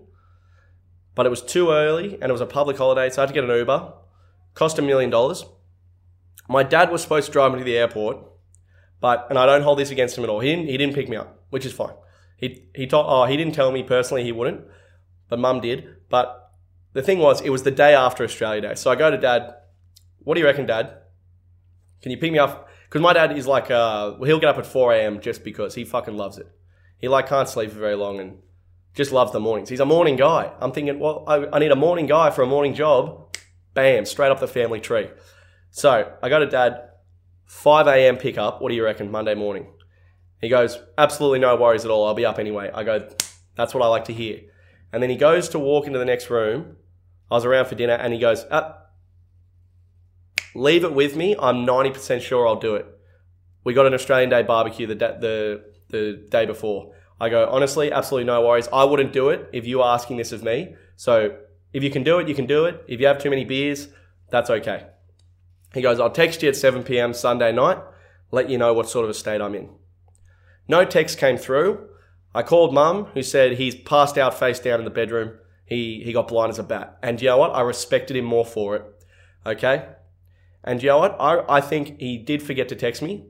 but 1.16 1.26
it 1.26 1.30
was 1.30 1.42
too 1.42 1.72
early 1.72 2.16
and 2.16 2.26
it 2.26 2.32
was 2.32 2.42
a 2.42 2.46
public 2.46 2.78
holiday, 2.78 3.10
so 3.10 3.22
I 3.22 3.24
had 3.24 3.30
to 3.30 3.34
get 3.34 3.50
an 3.50 3.56
Uber 3.56 3.94
cost 4.54 4.80
a 4.80 4.82
million 4.82 5.10
dollars. 5.10 5.46
My 6.50 6.64
dad 6.64 6.92
was 6.92 7.02
supposed 7.02 7.28
to 7.28 7.32
drive 7.32 7.52
me 7.54 7.60
to 7.60 7.64
the 7.64 7.78
airport, 7.78 8.18
but 9.00 9.28
and 9.30 9.40
I 9.40 9.46
don't 9.46 9.64
hold 9.64 9.80
this 9.80 9.92
against 9.92 10.18
him 10.18 10.24
at 10.24 10.30
all. 10.30 10.40
He 10.40 10.50
didn't. 10.50 10.68
He 10.68 10.78
didn't 10.78 10.96
pick 10.96 11.10
me 11.10 11.18
up, 11.18 11.44
which 11.50 11.66
is 11.66 11.74
fine. 11.74 11.94
He 12.38 12.68
he 12.76 12.88
told. 12.88 13.06
Oh, 13.08 13.26
he 13.26 13.38
didn't 13.38 13.56
tell 13.56 13.72
me 13.72 13.84
personally 13.84 14.24
he 14.24 14.32
wouldn't, 14.32 14.62
but 15.30 15.40
Mum 15.40 15.62
did. 15.62 15.88
But 16.10 16.52
the 16.94 17.02
thing 17.02 17.20
was, 17.20 17.42
it 17.42 17.50
was 17.50 17.64
the 17.64 17.72
day 17.72 17.94
after 17.96 18.24
Australia 18.24 18.62
Day, 18.62 18.76
so 18.76 18.92
I 18.92 18.96
go 18.96 19.10
to 19.10 19.18
Dad. 19.18 19.54
What 20.20 20.36
do 20.36 20.42
you 20.42 20.46
reckon, 20.46 20.66
Dad? 20.66 20.98
Can 22.02 22.12
you 22.12 22.18
pick 22.18 22.32
me 22.32 22.40
up? 22.40 22.68
Because 22.90 23.02
my 23.02 23.14
dad 23.14 23.38
is 23.38 23.48
like, 23.48 23.72
uh, 23.72 24.16
he'll 24.26 24.40
get 24.40 24.50
up 24.50 24.58
at 24.58 24.66
four 24.66 24.94
a.m. 24.94 25.22
just 25.22 25.46
because 25.46 25.76
he 25.76 25.86
fucking 25.86 26.18
loves 26.18 26.38
it. 26.38 26.48
He 26.98 27.08
like 27.08 27.28
can't 27.28 27.48
sleep 27.48 27.72
for 27.72 27.80
very 27.80 27.96
long 27.96 28.20
and 28.20 28.40
just 28.94 29.14
loves 29.14 29.32
the 29.32 29.40
mornings. 29.40 29.70
He's 29.70 29.80
a 29.80 29.86
morning 29.86 30.18
guy. 30.18 30.52
I'm 30.60 30.74
thinking, 30.74 31.00
well, 31.00 31.24
I, 31.26 31.48
I 31.54 31.60
need 31.60 31.72
a 31.72 31.76
morning 31.76 32.06
guy 32.06 32.32
for 32.32 32.42
a 32.42 32.48
morning 32.48 32.74
job. 32.74 33.31
Bam, 33.74 34.06
straight 34.06 34.32
up 34.32 34.40
the 34.40 34.48
family 34.48 34.80
tree. 34.80 35.10
So 35.70 36.14
I 36.22 36.30
go 36.30 36.40
to 36.40 36.46
dad, 36.46 36.90
5 37.46 37.88
a.m. 37.88 38.18
pickup. 38.18 38.62
What 38.62 38.70
do 38.70 38.76
you 38.76 38.84
reckon, 38.84 39.12
Monday 39.12 39.36
morning? 39.36 39.68
He 40.42 40.50
goes, 40.50 40.80
absolutely 40.98 41.40
no 41.40 41.56
worries 41.56 41.86
at 41.86 41.92
all. 41.92 42.08
I'll 42.08 42.14
be 42.14 42.26
up 42.26 42.40
anyway. 42.40 42.72
I 42.74 42.84
go, 42.84 43.08
that's 43.56 43.74
what 43.74 43.84
I 43.84 43.88
like 43.88 44.06
to 44.06 44.14
hear. 44.14 44.40
And 44.92 45.02
then 45.02 45.10
he 45.10 45.16
goes 45.16 45.50
to 45.50 45.60
walk 45.60 45.88
into 45.88 46.00
the 46.00 46.06
next 46.06 46.30
room. 46.30 46.78
I 47.30 47.36
was 47.36 47.46
around 47.46 47.68
for 47.68 47.76
dinner 47.76 47.94
and 47.94 48.12
he 48.14 48.20
goes, 48.20 48.46
ah, 48.52 48.78
leave 50.56 50.84
it 50.84 50.94
with 50.94 51.16
me. 51.16 51.36
I'm 51.40 51.66
90% 51.66 52.22
sure 52.22 52.48
I'll 52.48 52.60
do 52.60 52.76
it. 52.76 52.86
We 53.64 53.74
got 53.74 53.86
an 53.86 53.94
Australian 53.94 54.30
Day 54.30 54.44
barbecue 54.44 54.88
the, 54.88 54.96
the, 54.96 55.64
the 55.90 56.28
day 56.30 56.46
before. 56.46 56.94
I 57.20 57.30
go, 57.30 57.48
honestly, 57.50 57.92
absolutely 57.92 58.26
no 58.26 58.42
worries. 58.42 58.68
I 58.74 58.84
wouldn't 58.84 59.14
do 59.14 59.30
it 59.30 59.50
if 59.54 59.68
you 59.68 59.78
were 59.78 59.86
asking 59.86 60.18
this 60.18 60.32
of 60.32 60.42
me. 60.44 60.76
So 60.96 61.38
if 61.74 61.84
you 61.84 61.90
can 61.90 62.04
do 62.04 62.20
it, 62.20 62.28
you 62.28 62.36
can 62.36 62.46
do 62.46 62.66
it. 62.66 62.84
If 62.88 63.00
you 63.00 63.08
have 63.08 63.22
too 63.22 63.30
many 63.30 63.46
beers, 63.46 63.88
that's 64.30 64.50
okay. 64.50 64.88
He 65.74 65.82
goes, 65.82 66.00
I'll 66.00 66.10
text 66.10 66.44
you 66.44 66.50
at 66.50 66.56
7 66.56 66.84
p.m. 66.84 67.14
Sunday 67.14 67.52
night, 67.52 67.78
let 68.32 68.50
you 68.50 68.58
know 68.58 68.74
what 68.74 68.90
sort 68.90 69.06
of 69.06 69.10
a 69.10 69.14
state 69.14 69.42
I'm 69.42 69.56
in. 69.56 69.70
No 70.68 70.86
text 70.86 71.18
came 71.18 71.38
through. 71.38 71.88
I 72.34 72.44
called 72.44 72.74
mum, 72.74 73.06
who 73.14 73.24
said 73.24 73.54
he's 73.54 73.76
passed 73.76 74.18
out 74.18 74.38
face 74.38 74.60
down 74.60 74.80
in 74.80 74.86
the 74.86 74.92
bedroom. 74.92 75.38
He, 75.66 76.02
he 76.04 76.14
got 76.14 76.28
blind 76.28 76.50
as 76.50 76.60
a 76.60 76.64
bat. 76.64 76.98
And 77.02 77.22
you 77.22 77.30
know 77.30 77.38
what? 77.38 77.52
I 77.52 77.62
respected 77.62 78.18
him 78.18 78.26
more 78.26 78.46
for 78.46 78.76
it. 78.76 79.06
Okay? 79.46 79.86
And 80.64 80.82
you 80.82 80.90
know 80.90 81.00
what? 81.00 81.16
I, 81.20 81.44
I 81.58 81.62
think 81.62 82.00
he 82.00 82.18
did 82.18 82.44
forget 82.44 82.70
to 82.70 82.76
text 82.76 83.02
me, 83.02 83.26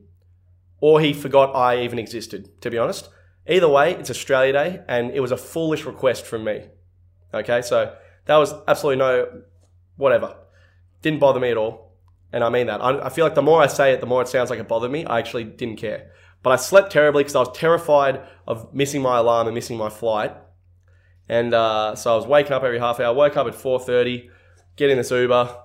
or 0.79 1.00
he 1.00 1.13
forgot 1.13 1.55
I 1.55 1.81
even 1.81 2.00
existed, 2.00 2.62
to 2.62 2.69
be 2.69 2.77
honest. 2.77 3.10
Either 3.48 3.69
way, 3.69 3.93
it's 3.93 4.10
Australia 4.10 4.53
Day, 4.53 4.81
and 4.88 5.12
it 5.12 5.19
was 5.19 5.31
a 5.31 5.38
foolish 5.38 5.86
request 5.86 6.25
from 6.25 6.43
me. 6.43 6.65
Okay? 7.33 7.62
So 7.62 7.95
that 8.25 8.37
was 8.37 8.53
absolutely 8.67 8.99
no 8.99 9.43
whatever. 9.97 10.35
Didn't 11.01 11.19
bother 11.19 11.39
me 11.39 11.51
at 11.51 11.57
all. 11.57 11.91
And 12.33 12.43
I 12.43 12.49
mean 12.49 12.67
that. 12.67 12.81
I, 12.81 13.07
I 13.07 13.09
feel 13.09 13.25
like 13.25 13.35
the 13.35 13.41
more 13.41 13.61
I 13.61 13.67
say 13.67 13.93
it, 13.93 13.99
the 13.99 14.05
more 14.05 14.21
it 14.21 14.27
sounds 14.27 14.49
like 14.49 14.59
it 14.59 14.67
bothered 14.67 14.91
me. 14.91 15.05
I 15.05 15.19
actually 15.19 15.43
didn't 15.43 15.77
care. 15.77 16.11
But 16.43 16.51
I 16.51 16.55
slept 16.55 16.91
terribly 16.91 17.23
because 17.23 17.35
I 17.35 17.39
was 17.39 17.55
terrified 17.55 18.21
of 18.47 18.73
missing 18.73 19.01
my 19.01 19.17
alarm 19.17 19.47
and 19.47 19.53
missing 19.53 19.77
my 19.77 19.89
flight. 19.89 20.35
And 21.29 21.53
uh, 21.53 21.95
so 21.95 22.13
I 22.13 22.15
was 22.15 22.25
waking 22.25 22.53
up 22.53 22.63
every 22.63 22.79
half 22.79 22.99
hour. 22.99 23.13
Woke 23.13 23.37
up 23.37 23.47
at 23.47 23.53
4.30, 23.53 24.29
get 24.75 24.89
in 24.89 24.97
this 24.97 25.11
Uber, 25.11 25.55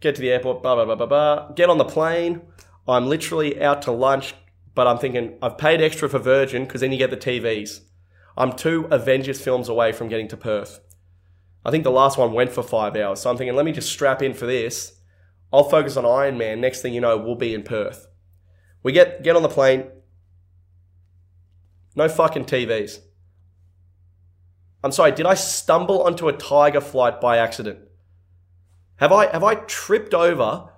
get 0.00 0.14
to 0.16 0.20
the 0.20 0.30
airport, 0.30 0.62
blah, 0.62 0.74
blah, 0.74 0.84
blah, 0.84 0.94
blah, 0.96 1.06
blah. 1.06 1.52
Get 1.52 1.70
on 1.70 1.78
the 1.78 1.84
plane. 1.84 2.42
I'm 2.88 3.06
literally 3.06 3.62
out 3.62 3.82
to 3.82 3.92
lunch, 3.92 4.34
but 4.74 4.86
I'm 4.86 4.98
thinking 4.98 5.38
I've 5.40 5.56
paid 5.56 5.80
extra 5.80 6.08
for 6.08 6.18
Virgin 6.18 6.64
because 6.64 6.80
then 6.80 6.90
you 6.90 6.98
get 6.98 7.10
the 7.10 7.16
TVs. 7.16 7.80
I'm 8.36 8.52
two 8.52 8.88
Avengers 8.90 9.40
films 9.40 9.68
away 9.68 9.92
from 9.92 10.08
getting 10.08 10.28
to 10.28 10.36
Perth. 10.36 10.80
I 11.64 11.70
think 11.70 11.84
the 11.84 11.90
last 11.90 12.18
one 12.18 12.32
went 12.32 12.52
for 12.52 12.62
five 12.62 12.96
hours. 12.96 13.20
So 13.20 13.30
I'm 13.30 13.36
thinking, 13.36 13.54
let 13.54 13.64
me 13.64 13.72
just 13.72 13.90
strap 13.90 14.22
in 14.22 14.34
for 14.34 14.46
this. 14.46 14.98
I'll 15.52 15.68
focus 15.68 15.96
on 15.96 16.06
Iron 16.06 16.38
Man. 16.38 16.60
Next 16.60 16.82
thing 16.82 16.94
you 16.94 17.00
know, 17.00 17.16
we'll 17.16 17.34
be 17.34 17.54
in 17.54 17.62
Perth. 17.62 18.06
We 18.82 18.92
get 18.92 19.22
get 19.22 19.36
on 19.36 19.42
the 19.42 19.48
plane. 19.48 19.84
No 21.94 22.08
fucking 22.08 22.46
TVs. 22.46 23.00
I'm 24.82 24.92
sorry, 24.92 25.12
did 25.12 25.26
I 25.26 25.34
stumble 25.34 26.02
onto 26.02 26.28
a 26.28 26.32
tiger 26.32 26.80
flight 26.80 27.20
by 27.20 27.36
accident? 27.36 27.80
Have 28.96 29.12
I 29.12 29.30
have 29.30 29.44
I 29.44 29.56
tripped 29.56 30.14
over 30.14 30.72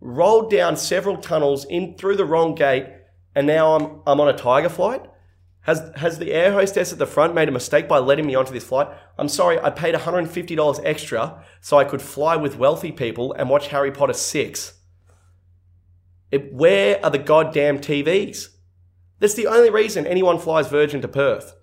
rolled 0.00 0.50
down 0.50 0.76
several 0.76 1.16
tunnels 1.16 1.64
in 1.64 1.96
through 1.96 2.16
the 2.16 2.24
wrong 2.24 2.54
gate, 2.54 2.86
and 3.34 3.46
now 3.46 3.74
I'm 3.74 4.00
I'm 4.06 4.20
on 4.20 4.28
a 4.28 4.36
Tiger 4.36 4.68
flight. 4.68 5.02
Has 5.68 5.92
has 5.96 6.18
the 6.18 6.32
air 6.32 6.52
hostess 6.52 6.94
at 6.94 6.98
the 6.98 7.04
front 7.04 7.34
made 7.34 7.46
a 7.46 7.52
mistake 7.52 7.86
by 7.86 7.98
letting 7.98 8.26
me 8.26 8.34
onto 8.34 8.54
this 8.54 8.64
flight? 8.64 8.88
I'm 9.18 9.28
sorry, 9.28 9.60
I 9.60 9.68
paid 9.68 9.94
$150 9.94 10.80
extra 10.82 11.44
so 11.60 11.76
I 11.76 11.84
could 11.84 12.00
fly 12.00 12.36
with 12.36 12.56
wealthy 12.56 12.90
people 12.90 13.34
and 13.34 13.50
watch 13.50 13.68
Harry 13.68 13.92
Potter 13.92 14.14
6. 14.14 14.72
It, 16.30 16.54
where 16.54 17.04
are 17.04 17.10
the 17.10 17.18
goddamn 17.18 17.80
TVs? 17.80 18.48
That's 19.18 19.34
the 19.34 19.46
only 19.46 19.68
reason 19.68 20.06
anyone 20.06 20.38
flies 20.38 20.68
Virgin 20.68 21.02
to 21.02 21.08
Perth. 21.08 21.54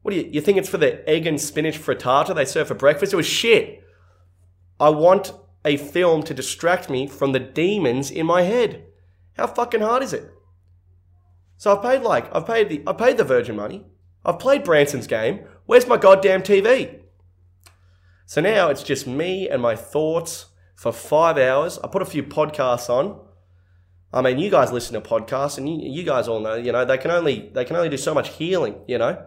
What 0.00 0.12
do 0.12 0.16
you, 0.16 0.30
you 0.32 0.40
think 0.40 0.56
it's 0.56 0.70
for 0.70 0.78
the 0.78 1.06
egg 1.06 1.26
and 1.26 1.38
spinach 1.38 1.78
frittata 1.78 2.34
they 2.34 2.46
serve 2.46 2.68
for 2.68 2.74
breakfast? 2.74 3.12
It 3.12 3.16
was 3.16 3.26
shit. 3.26 3.84
I 4.80 4.88
want 4.88 5.34
a 5.62 5.76
film 5.76 6.22
to 6.22 6.32
distract 6.32 6.88
me 6.88 7.06
from 7.06 7.32
the 7.32 7.38
demons 7.38 8.10
in 8.10 8.24
my 8.24 8.44
head. 8.44 8.86
How 9.36 9.46
fucking 9.46 9.82
hard 9.82 10.02
is 10.02 10.14
it? 10.14 10.32
So 11.60 11.76
I've 11.76 11.82
paid 11.82 12.00
like 12.00 12.34
I've 12.34 12.46
paid 12.46 12.70
the 12.70 12.82
I've 12.86 12.96
paid 12.96 13.18
the 13.18 13.24
Virgin 13.24 13.54
money. 13.54 13.84
I've 14.24 14.38
played 14.38 14.64
Branson's 14.64 15.06
game. 15.06 15.40
Where's 15.66 15.86
my 15.86 15.98
goddamn 15.98 16.40
TV? 16.40 17.00
So 18.24 18.40
now 18.40 18.70
it's 18.70 18.82
just 18.82 19.06
me 19.06 19.46
and 19.46 19.60
my 19.60 19.76
thoughts 19.76 20.46
for 20.74 20.90
five 20.90 21.36
hours. 21.36 21.78
I 21.84 21.88
put 21.88 22.00
a 22.00 22.06
few 22.06 22.22
podcasts 22.22 22.88
on. 22.88 23.20
I 24.10 24.22
mean, 24.22 24.38
you 24.38 24.50
guys 24.50 24.72
listen 24.72 24.94
to 24.94 25.06
podcasts, 25.06 25.58
and 25.58 25.68
you, 25.68 25.86
you 25.86 26.02
guys 26.02 26.28
all 26.28 26.40
know, 26.40 26.54
you 26.54 26.72
know, 26.72 26.86
they 26.86 26.96
can 26.96 27.10
only 27.10 27.50
they 27.52 27.66
can 27.66 27.76
only 27.76 27.90
do 27.90 27.98
so 27.98 28.14
much 28.14 28.30
healing, 28.30 28.76
you 28.88 28.96
know. 28.96 29.22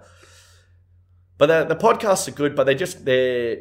But 1.37 1.45
the, 1.45 1.65
the 1.65 1.75
podcasts 1.75 2.27
are 2.27 2.31
good, 2.31 2.55
but 2.55 2.63
they 2.63 2.73
just 2.73 3.05
they're 3.05 3.57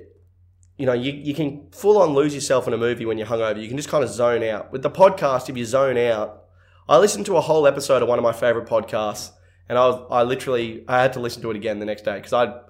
you 0.78 0.86
know, 0.86 0.94
you, 0.94 1.12
you 1.12 1.34
can 1.34 1.68
full 1.72 2.00
on 2.00 2.14
lose 2.14 2.34
yourself 2.34 2.66
in 2.66 2.72
a 2.72 2.78
movie 2.78 3.04
when 3.04 3.18
you're 3.18 3.26
hungover. 3.26 3.60
You 3.60 3.68
can 3.68 3.76
just 3.76 3.90
kind 3.90 4.02
of 4.02 4.08
zone 4.08 4.42
out. 4.42 4.72
With 4.72 4.80
the 4.82 4.90
podcast, 4.90 5.50
if 5.50 5.58
you 5.58 5.66
zone 5.66 5.98
out, 5.98 6.41
I 6.88 6.98
listened 6.98 7.26
to 7.26 7.36
a 7.36 7.40
whole 7.40 7.66
episode 7.66 8.02
of 8.02 8.08
one 8.08 8.18
of 8.18 8.22
my 8.22 8.32
favorite 8.32 8.68
podcasts, 8.68 9.30
and 9.68 9.78
I 9.78 9.86
was 9.86 10.06
I 10.10 10.22
literally 10.22 10.84
I 10.88 11.02
had 11.02 11.12
to 11.14 11.20
listen 11.20 11.42
to 11.42 11.50
it 11.50 11.56
again 11.56 11.78
the 11.78 11.86
next 11.86 12.04
day 12.04 12.16
because 12.16 12.32
I 12.32 12.60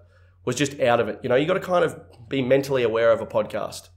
was 0.44 0.56
just 0.56 0.78
out 0.80 1.00
of 1.00 1.08
it. 1.08 1.20
You 1.22 1.28
know, 1.28 1.36
you 1.36 1.46
got 1.46 1.54
to 1.54 1.60
kind 1.60 1.84
of 1.84 1.98
be 2.28 2.42
mentally 2.42 2.82
aware 2.82 3.10
of 3.12 3.20
a 3.20 3.26
podcast. 3.26 3.88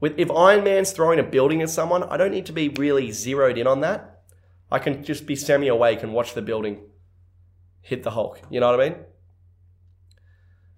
With 0.00 0.18
if 0.18 0.30
Iron 0.30 0.64
Man's 0.64 0.92
throwing 0.92 1.18
a 1.18 1.22
building 1.22 1.62
at 1.62 1.70
someone, 1.70 2.02
I 2.04 2.16
don't 2.16 2.30
need 2.30 2.46
to 2.46 2.52
be 2.52 2.68
really 2.70 3.10
zeroed 3.12 3.58
in 3.58 3.66
on 3.66 3.80
that. 3.80 4.22
I 4.70 4.78
can 4.78 5.04
just 5.04 5.26
be 5.26 5.36
semi 5.36 5.68
awake 5.68 6.02
and 6.02 6.12
watch 6.14 6.34
the 6.34 6.42
building 6.42 6.80
hit 7.82 8.02
the 8.02 8.10
Hulk. 8.10 8.40
You 8.50 8.60
know 8.60 8.70
what 8.70 8.80
I 8.80 8.88
mean? 8.88 8.98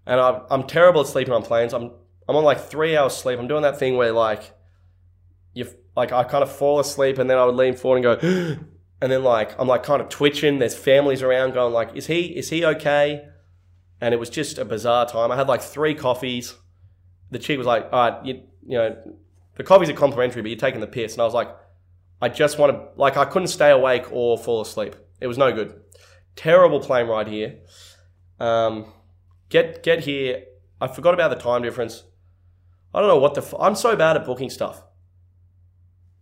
And 0.06 0.20
I'm, 0.20 0.42
I'm 0.50 0.66
terrible 0.66 1.02
at 1.02 1.06
sleeping 1.06 1.34
on 1.34 1.42
planes. 1.42 1.72
I'm 1.72 1.92
I'm 2.28 2.36
on 2.36 2.44
like 2.44 2.60
three 2.60 2.96
hours 2.96 3.16
sleep. 3.16 3.38
I'm 3.38 3.48
doing 3.48 3.62
that 3.62 3.78
thing 3.78 3.96
where 3.96 4.12
like 4.12 4.52
you 5.52 5.66
like 5.96 6.12
I 6.12 6.24
kind 6.24 6.42
of 6.42 6.50
fall 6.50 6.80
asleep 6.80 7.18
and 7.18 7.28
then 7.28 7.38
I 7.38 7.44
would 7.44 7.54
lean 7.54 7.76
forward 7.76 8.04
and 8.04 8.20
go, 8.20 8.58
and 9.00 9.12
then 9.12 9.22
like 9.22 9.58
I'm 9.58 9.68
like 9.68 9.82
kind 9.82 10.00
of 10.00 10.08
twitching. 10.08 10.58
There's 10.58 10.74
families 10.74 11.22
around 11.22 11.54
going 11.54 11.72
like, 11.72 11.94
is 11.94 12.06
he 12.06 12.36
is 12.36 12.50
he 12.50 12.64
okay? 12.64 13.26
And 14.00 14.14
it 14.14 14.18
was 14.18 14.30
just 14.30 14.58
a 14.58 14.64
bizarre 14.64 15.06
time. 15.06 15.30
I 15.30 15.36
had 15.36 15.48
like 15.48 15.62
three 15.62 15.94
coffees. 15.94 16.54
The 17.30 17.38
chick 17.38 17.58
was 17.58 17.66
like, 17.66 17.88
all 17.92 18.10
right, 18.10 18.26
you 18.26 18.42
you 18.66 18.78
know, 18.78 18.96
the 19.56 19.64
coffees 19.64 19.90
are 19.90 19.94
complimentary, 19.94 20.42
but 20.42 20.50
you're 20.50 20.58
taking 20.58 20.80
the 20.80 20.86
piss. 20.86 21.12
And 21.14 21.22
I 21.22 21.24
was 21.24 21.34
like, 21.34 21.48
I 22.20 22.28
just 22.28 22.58
want 22.58 22.72
to 22.72 23.00
like 23.00 23.16
I 23.16 23.24
couldn't 23.24 23.48
stay 23.48 23.70
awake 23.70 24.06
or 24.12 24.38
fall 24.38 24.60
asleep. 24.60 24.96
It 25.20 25.26
was 25.26 25.38
no 25.38 25.52
good. 25.52 25.80
Terrible 26.36 26.80
plane 26.80 27.06
ride 27.06 27.28
here. 27.28 27.58
Um, 28.40 28.86
get 29.48 29.82
get 29.82 30.00
here. 30.00 30.44
I 30.80 30.88
forgot 30.88 31.14
about 31.14 31.28
the 31.30 31.36
time 31.36 31.62
difference. 31.62 32.04
I 32.94 33.00
don't 33.00 33.08
know 33.08 33.18
what 33.18 33.34
the. 33.34 33.56
I'm 33.58 33.74
so 33.74 33.96
bad 33.96 34.16
at 34.16 34.24
booking 34.24 34.50
stuff. 34.50 34.82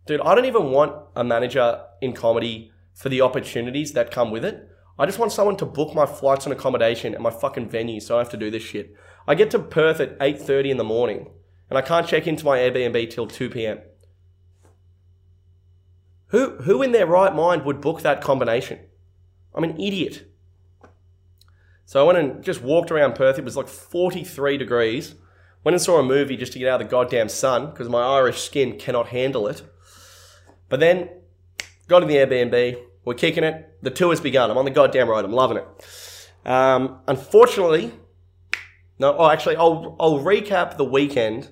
Dude, 0.05 0.21
I 0.21 0.35
don't 0.35 0.45
even 0.45 0.71
want 0.71 0.95
a 1.15 1.23
manager 1.23 1.83
in 2.01 2.13
comedy 2.13 2.71
for 2.93 3.09
the 3.09 3.21
opportunities 3.21 3.93
that 3.93 4.11
come 4.11 4.31
with 4.31 4.43
it. 4.43 4.67
I 4.97 5.05
just 5.05 5.19
want 5.19 5.31
someone 5.31 5.57
to 5.57 5.65
book 5.65 5.95
my 5.95 6.05
flights 6.05 6.45
and 6.45 6.53
accommodation 6.53 7.13
and 7.13 7.23
my 7.23 7.31
fucking 7.31 7.69
venue 7.69 7.99
so 7.99 8.15
I 8.15 8.19
have 8.19 8.29
to 8.31 8.37
do 8.37 8.51
this 8.51 8.63
shit. 8.63 8.95
I 9.27 9.35
get 9.35 9.51
to 9.51 9.59
Perth 9.59 9.99
at 9.99 10.19
8.30 10.19 10.71
in 10.71 10.77
the 10.77 10.83
morning 10.83 11.29
and 11.69 11.77
I 11.77 11.81
can't 11.81 12.07
check 12.07 12.27
into 12.27 12.45
my 12.45 12.57
Airbnb 12.57 13.09
till 13.09 13.27
2 13.27 13.49
p.m. 13.49 13.79
Who, 16.27 16.57
who 16.57 16.81
in 16.81 16.91
their 16.91 17.07
right 17.07 17.33
mind 17.33 17.65
would 17.65 17.81
book 17.81 18.01
that 18.01 18.21
combination? 18.21 18.79
I'm 19.53 19.63
an 19.63 19.79
idiot. 19.79 20.27
So 21.85 22.01
I 22.01 22.07
went 22.07 22.19
and 22.19 22.43
just 22.43 22.61
walked 22.61 22.91
around 22.91 23.15
Perth. 23.15 23.37
It 23.37 23.45
was 23.45 23.57
like 23.57 23.67
43 23.67 24.57
degrees. 24.57 25.15
Went 25.63 25.73
and 25.73 25.81
saw 25.81 25.99
a 25.99 26.03
movie 26.03 26.37
just 26.37 26.53
to 26.53 26.59
get 26.59 26.69
out 26.69 26.81
of 26.81 26.87
the 26.87 26.91
goddamn 26.91 27.29
sun 27.29 27.69
because 27.69 27.89
my 27.89 28.01
Irish 28.01 28.41
skin 28.41 28.79
cannot 28.79 29.07
handle 29.07 29.47
it. 29.47 29.61
But 30.71 30.79
then 30.79 31.09
got 31.89 32.01
in 32.01 32.07
the 32.07 32.15
Airbnb. 32.15 32.81
We're 33.03 33.13
kicking 33.13 33.43
it. 33.43 33.77
The 33.81 33.89
tour 33.89 34.11
has 34.11 34.21
begun. 34.21 34.49
I'm 34.49 34.57
on 34.57 34.63
the 34.63 34.71
goddamn 34.71 35.09
road. 35.09 35.25
I'm 35.25 35.33
loving 35.33 35.57
it. 35.57 35.65
Um, 36.45 37.01
unfortunately, 37.09 37.91
no. 38.97 39.13
Oh, 39.17 39.29
actually, 39.29 39.57
I'll 39.57 39.97
I'll 39.99 40.19
recap 40.19 40.77
the 40.77 40.85
weekend, 40.85 41.49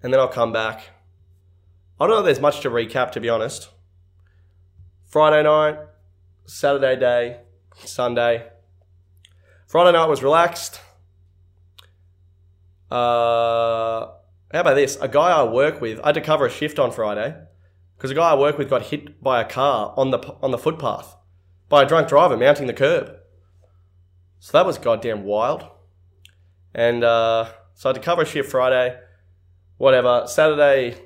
and 0.00 0.12
then 0.12 0.20
I'll 0.20 0.28
come 0.28 0.52
back. 0.52 0.90
I 1.98 2.06
don't 2.06 2.10
know. 2.10 2.20
If 2.20 2.26
there's 2.26 2.40
much 2.40 2.60
to 2.60 2.70
recap, 2.70 3.10
to 3.12 3.20
be 3.20 3.28
honest. 3.28 3.68
Friday 5.06 5.42
night, 5.42 5.78
Saturday 6.46 6.94
day, 6.94 7.40
Sunday. 7.84 8.46
Friday 9.66 9.90
night 9.90 10.06
was 10.06 10.22
relaxed. 10.22 10.80
Uh, 12.92 14.06
how 14.52 14.60
about 14.60 14.74
this? 14.74 14.96
A 15.00 15.08
guy 15.08 15.32
I 15.32 15.42
work 15.42 15.80
with, 15.80 15.98
I 16.04 16.08
had 16.08 16.14
to 16.14 16.20
cover 16.20 16.46
a 16.46 16.50
shift 16.50 16.78
on 16.78 16.92
Friday 16.92 17.34
because 18.04 18.12
a 18.12 18.16
guy 18.16 18.32
I 18.32 18.34
work 18.34 18.58
with 18.58 18.68
got 18.68 18.82
hit 18.82 19.22
by 19.22 19.40
a 19.40 19.46
car 19.46 19.94
on 19.96 20.10
the 20.10 20.18
on 20.42 20.50
the 20.50 20.58
footpath 20.58 21.16
by 21.70 21.84
a 21.84 21.86
drunk 21.86 22.06
driver 22.06 22.36
mounting 22.36 22.66
the 22.66 22.74
curb. 22.74 23.10
So 24.40 24.52
that 24.52 24.66
was 24.66 24.76
goddamn 24.76 25.24
wild. 25.24 25.64
And 26.74 27.02
uh, 27.02 27.48
so 27.72 27.88
I 27.88 27.94
had 27.94 28.02
to 28.02 28.04
cover 28.04 28.20
a 28.20 28.26
shift 28.26 28.50
Friday, 28.50 29.00
whatever. 29.78 30.24
Saturday, 30.26 30.98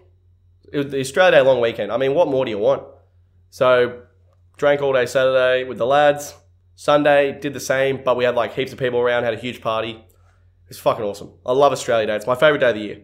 it 0.72 0.76
was 0.76 0.86
the 0.88 0.98
Australia 0.98 1.38
Day 1.38 1.40
long 1.40 1.60
weekend. 1.60 1.92
I 1.92 1.98
mean, 1.98 2.14
what 2.14 2.26
more 2.26 2.44
do 2.44 2.50
you 2.50 2.58
want? 2.58 2.82
So 3.50 4.02
drank 4.56 4.82
all 4.82 4.92
day 4.92 5.06
Saturday 5.06 5.62
with 5.62 5.78
the 5.78 5.86
lads. 5.86 6.34
Sunday 6.74 7.38
did 7.38 7.54
the 7.54 7.60
same, 7.60 8.02
but 8.02 8.16
we 8.16 8.24
had 8.24 8.34
like 8.34 8.54
heaps 8.54 8.72
of 8.72 8.80
people 8.80 8.98
around, 8.98 9.22
had 9.22 9.34
a 9.34 9.38
huge 9.38 9.60
party. 9.60 10.04
It's 10.66 10.80
fucking 10.80 11.04
awesome. 11.04 11.34
I 11.46 11.52
love 11.52 11.70
Australia 11.70 12.08
Day. 12.08 12.16
It's 12.16 12.26
my 12.26 12.34
favorite 12.34 12.58
day 12.58 12.70
of 12.70 12.74
the 12.74 12.82
year. 12.82 13.02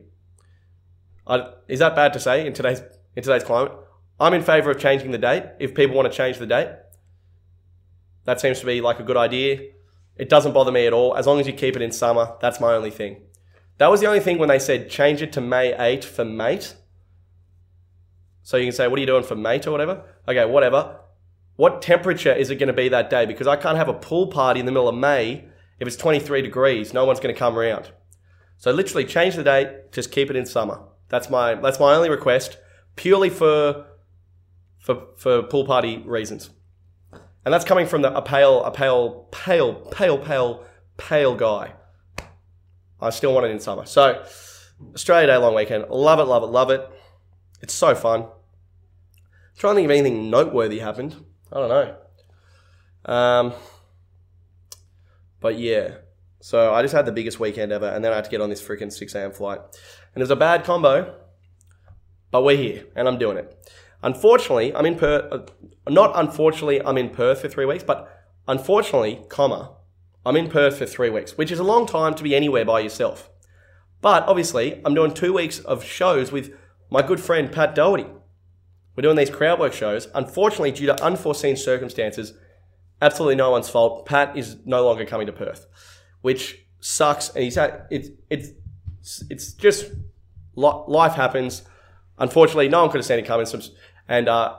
I, 1.28 1.52
is 1.68 1.78
that 1.78 1.94
bad 1.94 2.12
to 2.14 2.18
say 2.18 2.44
in 2.44 2.54
today's 2.54 2.82
in 3.14 3.22
today's 3.22 3.44
climate? 3.44 3.70
I'm 4.18 4.34
in 4.34 4.42
favour 4.42 4.70
of 4.70 4.78
changing 4.78 5.10
the 5.10 5.18
date 5.18 5.44
if 5.58 5.74
people 5.74 5.96
want 5.96 6.10
to 6.10 6.16
change 6.16 6.38
the 6.38 6.46
date. 6.46 6.68
That 8.24 8.40
seems 8.40 8.60
to 8.60 8.66
be 8.66 8.80
like 8.80 9.00
a 9.00 9.02
good 9.02 9.16
idea. 9.16 9.70
It 10.16 10.28
doesn't 10.28 10.52
bother 10.52 10.72
me 10.72 10.86
at 10.86 10.92
all 10.92 11.16
as 11.16 11.26
long 11.26 11.40
as 11.40 11.46
you 11.46 11.52
keep 11.52 11.76
it 11.76 11.82
in 11.82 11.92
summer. 11.92 12.34
That's 12.40 12.60
my 12.60 12.74
only 12.74 12.90
thing. 12.90 13.22
That 13.78 13.90
was 13.90 14.00
the 14.00 14.06
only 14.06 14.20
thing 14.20 14.38
when 14.38 14.48
they 14.48 14.58
said 14.58 14.88
change 14.88 15.20
it 15.20 15.32
to 15.32 15.40
May 15.40 15.74
8 15.76 16.04
for 16.04 16.24
mate. 16.24 16.76
So 18.42 18.56
you 18.56 18.66
can 18.66 18.72
say, 18.72 18.86
what 18.86 18.98
are 18.98 19.00
you 19.00 19.06
doing 19.06 19.24
for 19.24 19.34
mate 19.34 19.66
or 19.66 19.72
whatever? 19.72 20.04
Okay, 20.28 20.44
whatever. 20.44 21.00
What 21.56 21.82
temperature 21.82 22.32
is 22.32 22.50
it 22.50 22.56
going 22.56 22.68
to 22.68 22.72
be 22.72 22.88
that 22.88 23.10
day? 23.10 23.26
Because 23.26 23.46
I 23.46 23.56
can't 23.56 23.76
have 23.76 23.88
a 23.88 23.94
pool 23.94 24.28
party 24.28 24.60
in 24.60 24.66
the 24.66 24.72
middle 24.72 24.88
of 24.88 24.94
May 24.94 25.44
if 25.80 25.88
it's 25.88 25.96
23 25.96 26.42
degrees, 26.42 26.94
no 26.94 27.04
one's 27.04 27.20
going 27.20 27.34
to 27.34 27.38
come 27.38 27.58
around. 27.58 27.90
So 28.58 28.70
literally 28.70 29.04
change 29.04 29.34
the 29.34 29.42
date, 29.42 29.92
just 29.92 30.12
keep 30.12 30.30
it 30.30 30.36
in 30.36 30.46
summer. 30.46 30.80
That's 31.08 31.28
my 31.28 31.54
that's 31.54 31.80
my 31.80 31.94
only 31.94 32.08
request, 32.08 32.58
purely 32.96 33.28
for 33.28 33.86
for 34.84 35.06
for 35.16 35.42
pool 35.42 35.64
party 35.64 35.96
reasons. 36.04 36.50
And 37.44 37.52
that's 37.52 37.64
coming 37.64 37.86
from 37.86 38.02
the, 38.02 38.14
a 38.14 38.22
pale, 38.22 38.62
a 38.64 38.70
pale, 38.70 39.28
pale, 39.30 39.74
pale, 39.74 40.18
pale, 40.18 40.64
pale 40.96 41.34
guy. 41.34 41.72
I 43.00 43.10
still 43.10 43.34
want 43.34 43.46
it 43.46 43.50
in 43.50 43.60
summer. 43.60 43.86
So 43.86 44.22
Australia 44.94 45.26
Day 45.26 45.36
long 45.38 45.54
weekend. 45.54 45.86
Love 45.88 46.20
it, 46.20 46.24
love 46.24 46.42
it, 46.42 46.46
love 46.46 46.70
it. 46.70 46.88
It's 47.62 47.72
so 47.72 47.94
fun. 47.94 48.26
Trying 49.56 49.74
to 49.74 49.76
think 49.76 49.86
of 49.86 49.90
anything 49.90 50.30
noteworthy 50.30 50.80
happened. 50.80 51.16
I 51.50 51.56
don't 51.56 51.68
know. 51.68 53.12
Um, 53.12 53.52
but 55.40 55.58
yeah, 55.58 55.96
so 56.40 56.74
I 56.74 56.82
just 56.82 56.94
had 56.94 57.06
the 57.06 57.12
biggest 57.12 57.40
weekend 57.40 57.72
ever, 57.72 57.86
and 57.86 58.04
then 58.04 58.12
I 58.12 58.16
had 58.16 58.24
to 58.24 58.30
get 58.30 58.42
on 58.42 58.50
this 58.50 58.62
freaking 58.62 58.92
6 58.92 59.14
a.m. 59.14 59.32
flight. 59.32 59.60
And 59.60 60.16
it 60.16 60.20
was 60.20 60.30
a 60.30 60.36
bad 60.36 60.64
combo, 60.64 61.14
but 62.30 62.42
we're 62.42 62.56
here, 62.56 62.84
and 62.96 63.08
I'm 63.08 63.18
doing 63.18 63.38
it. 63.38 63.70
Unfortunately, 64.04 64.74
I'm 64.74 64.86
in 64.86 64.96
Perth. 64.96 65.32
Uh, 65.32 65.46
not 65.88 66.12
unfortunately, 66.14 66.80
I'm 66.82 66.98
in 66.98 67.08
Perth 67.08 67.40
for 67.40 67.48
three 67.48 67.64
weeks, 67.64 67.82
but 67.82 68.08
unfortunately, 68.46 69.22
comma, 69.28 69.76
I'm 70.26 70.36
in 70.36 70.48
Perth 70.50 70.78
for 70.78 70.86
three 70.86 71.10
weeks, 71.10 71.36
which 71.38 71.50
is 71.50 71.58
a 71.58 71.64
long 71.64 71.86
time 71.86 72.14
to 72.14 72.22
be 72.22 72.36
anywhere 72.36 72.64
by 72.66 72.80
yourself. 72.80 73.30
But 74.02 74.24
obviously, 74.28 74.82
I'm 74.84 74.94
doing 74.94 75.14
two 75.14 75.32
weeks 75.32 75.58
of 75.60 75.82
shows 75.82 76.30
with 76.30 76.54
my 76.90 77.00
good 77.00 77.18
friend 77.18 77.50
Pat 77.50 77.74
Doherty. 77.74 78.06
We're 78.94 79.02
doing 79.02 79.16
these 79.16 79.30
crowd 79.30 79.58
work 79.58 79.72
shows. 79.72 80.08
Unfortunately, 80.14 80.70
due 80.70 80.86
to 80.86 81.02
unforeseen 81.02 81.56
circumstances, 81.56 82.34
absolutely 83.00 83.36
no 83.36 83.50
one's 83.50 83.70
fault. 83.70 84.04
Pat 84.06 84.36
is 84.36 84.58
no 84.66 84.84
longer 84.84 85.06
coming 85.06 85.26
to 85.26 85.32
Perth, 85.32 85.66
which 86.20 86.58
sucks. 86.80 87.30
And 87.30 87.42
he's 87.42 87.54
had 87.56 87.86
it's 87.90 88.10
it's 88.30 88.50
it's 89.30 89.52
just 89.54 89.90
life 90.54 91.14
happens. 91.14 91.62
unfortunately, 92.18 92.68
no 92.68 92.82
one 92.82 92.90
could 92.90 92.98
have 92.98 93.06
seen 93.06 93.18
it 93.18 93.26
coming. 93.26 93.46
some- 93.46 93.62
And 94.08 94.28
uh, 94.28 94.56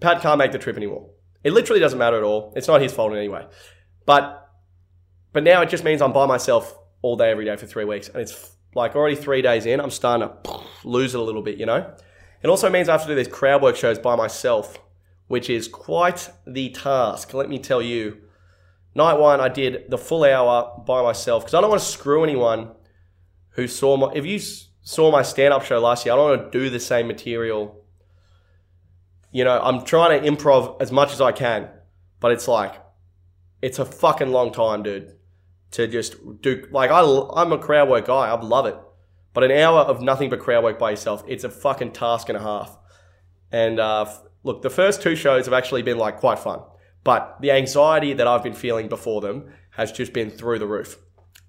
Pat 0.00 0.22
can't 0.22 0.38
make 0.38 0.52
the 0.52 0.58
trip 0.58 0.76
anymore. 0.76 1.10
It 1.44 1.52
literally 1.52 1.80
doesn't 1.80 1.98
matter 1.98 2.16
at 2.16 2.22
all. 2.22 2.52
It's 2.56 2.68
not 2.68 2.80
his 2.80 2.92
fault 2.92 3.12
in 3.12 3.18
any 3.18 3.28
way. 3.28 3.46
But 4.06 4.48
but 5.32 5.44
now 5.44 5.60
it 5.62 5.68
just 5.68 5.84
means 5.84 6.00
I'm 6.00 6.12
by 6.12 6.26
myself 6.26 6.76
all 7.02 7.16
day, 7.16 7.30
every 7.30 7.44
day 7.44 7.56
for 7.56 7.66
three 7.66 7.84
weeks, 7.84 8.08
and 8.08 8.20
it's 8.20 8.56
like 8.74 8.96
already 8.96 9.14
three 9.16 9.42
days 9.42 9.66
in. 9.66 9.80
I'm 9.80 9.90
starting 9.90 10.28
to 10.28 10.60
lose 10.84 11.14
it 11.14 11.20
a 11.20 11.22
little 11.22 11.42
bit, 11.42 11.58
you 11.58 11.66
know. 11.66 11.94
It 12.42 12.48
also 12.48 12.70
means 12.70 12.88
I 12.88 12.92
have 12.92 13.02
to 13.02 13.08
do 13.08 13.14
these 13.14 13.28
crowd 13.28 13.62
work 13.62 13.76
shows 13.76 13.98
by 13.98 14.16
myself, 14.16 14.78
which 15.26 15.50
is 15.50 15.68
quite 15.68 16.30
the 16.46 16.70
task. 16.70 17.34
Let 17.34 17.48
me 17.48 17.58
tell 17.58 17.82
you. 17.82 18.18
Night 18.94 19.14
one, 19.14 19.40
I 19.40 19.48
did 19.48 19.90
the 19.90 19.98
full 19.98 20.24
hour 20.24 20.82
by 20.84 21.02
myself 21.02 21.44
because 21.44 21.54
I 21.54 21.60
don't 21.60 21.70
want 21.70 21.82
to 21.82 21.86
screw 21.86 22.24
anyone 22.24 22.72
who 23.50 23.68
saw 23.68 23.96
my. 23.96 24.12
If 24.14 24.24
you 24.24 24.40
saw 24.82 25.12
my 25.12 25.22
stand-up 25.22 25.64
show 25.64 25.78
last 25.78 26.04
year, 26.04 26.14
I 26.14 26.16
don't 26.16 26.30
want 26.30 26.52
to 26.52 26.58
do 26.58 26.70
the 26.70 26.80
same 26.80 27.06
material. 27.06 27.84
You 29.30 29.44
know, 29.44 29.60
I'm 29.60 29.84
trying 29.84 30.22
to 30.22 30.30
improv 30.30 30.80
as 30.80 30.90
much 30.90 31.12
as 31.12 31.20
I 31.20 31.32
can, 31.32 31.68
but 32.20 32.32
it's 32.32 32.48
like, 32.48 32.74
it's 33.60 33.78
a 33.78 33.84
fucking 33.84 34.30
long 34.30 34.52
time, 34.52 34.82
dude, 34.82 35.16
to 35.72 35.86
just 35.86 36.16
do. 36.40 36.66
Like, 36.70 36.90
I, 36.90 37.00
I'm 37.34 37.52
a 37.52 37.58
crowd 37.58 37.88
work 37.88 38.06
guy. 38.06 38.28
I 38.28 38.40
love 38.40 38.66
it, 38.66 38.76
but 39.34 39.44
an 39.44 39.50
hour 39.50 39.80
of 39.80 40.00
nothing 40.00 40.30
but 40.30 40.40
crowd 40.40 40.64
work 40.64 40.78
by 40.78 40.90
yourself, 40.90 41.24
it's 41.26 41.44
a 41.44 41.50
fucking 41.50 41.92
task 41.92 42.28
and 42.28 42.38
a 42.38 42.40
half. 42.40 42.76
And 43.52 43.78
uh, 43.80 44.06
look, 44.44 44.62
the 44.62 44.70
first 44.70 45.02
two 45.02 45.16
shows 45.16 45.44
have 45.46 45.54
actually 45.54 45.82
been 45.82 45.98
like 45.98 46.18
quite 46.18 46.38
fun, 46.38 46.60
but 47.04 47.36
the 47.40 47.50
anxiety 47.50 48.14
that 48.14 48.26
I've 48.26 48.42
been 48.42 48.54
feeling 48.54 48.88
before 48.88 49.20
them 49.20 49.52
has 49.70 49.92
just 49.92 50.12
been 50.12 50.30
through 50.30 50.58
the 50.58 50.66
roof. 50.66 50.98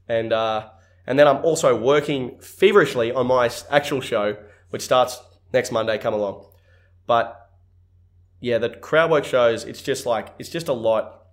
And 0.08 0.34
uh, 0.34 0.70
and 1.06 1.18
then 1.18 1.28
I'm 1.28 1.44
also 1.46 1.76
working 1.80 2.40
feverishly 2.40 3.12
on 3.12 3.28
my 3.28 3.50
actual 3.70 4.02
show, 4.02 4.38
which 4.70 4.82
starts 4.82 5.20
next 5.54 5.72
Monday. 5.72 5.98
Come 5.98 6.14
along, 6.14 6.46
but 7.08 7.49
yeah, 8.40 8.58
the 8.58 8.70
crowd 8.70 9.12
work 9.12 9.26
shows. 9.26 9.64
It's 9.64 9.82
just 9.82 10.06
like 10.06 10.34
it's 10.40 10.50
just 10.50 10.68
a 10.68 10.74
lot. 10.74 11.28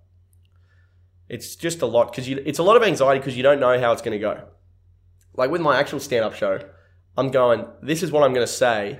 It's 1.29 1.55
just 1.55 1.81
a 1.81 1.85
lot 1.85 2.11
because. 2.11 2.27
It's 2.27 2.59
a 2.59 2.63
lot 2.63 2.77
of 2.77 2.83
anxiety 2.83 3.19
because 3.19 3.37
you 3.37 3.43
don't 3.43 3.59
know 3.59 3.79
how 3.79 3.91
it's 3.91 4.01
going 4.01 4.17
to 4.17 4.19
go. 4.19 4.43
Like 5.33 5.51
with 5.51 5.61
my 5.61 5.77
actual 5.79 5.99
stand-up 5.99 6.33
show, 6.33 6.59
I'm 7.17 7.31
going. 7.31 7.65
This 7.81 8.03
is 8.03 8.11
what 8.11 8.23
I'm 8.23 8.33
going 8.33 8.45
to 8.45 8.51
say. 8.51 8.99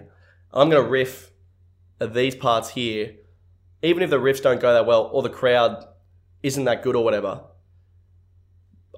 I'm 0.54 0.70
going 0.70 0.84
to 0.84 0.90
riff 0.90 1.32
these 2.00 2.36
parts 2.36 2.70
here, 2.70 3.16
even 3.82 4.04
if 4.04 4.10
the 4.10 4.18
riffs 4.18 4.42
don't 4.42 4.62
go 4.62 4.74
that 4.74 4.86
well 4.86 5.10
or 5.12 5.22
the 5.24 5.30
crowd 5.30 5.86
isn't 6.44 6.66
that 6.66 6.84
good 6.84 6.96
or 6.96 7.04
whatever. 7.04 7.42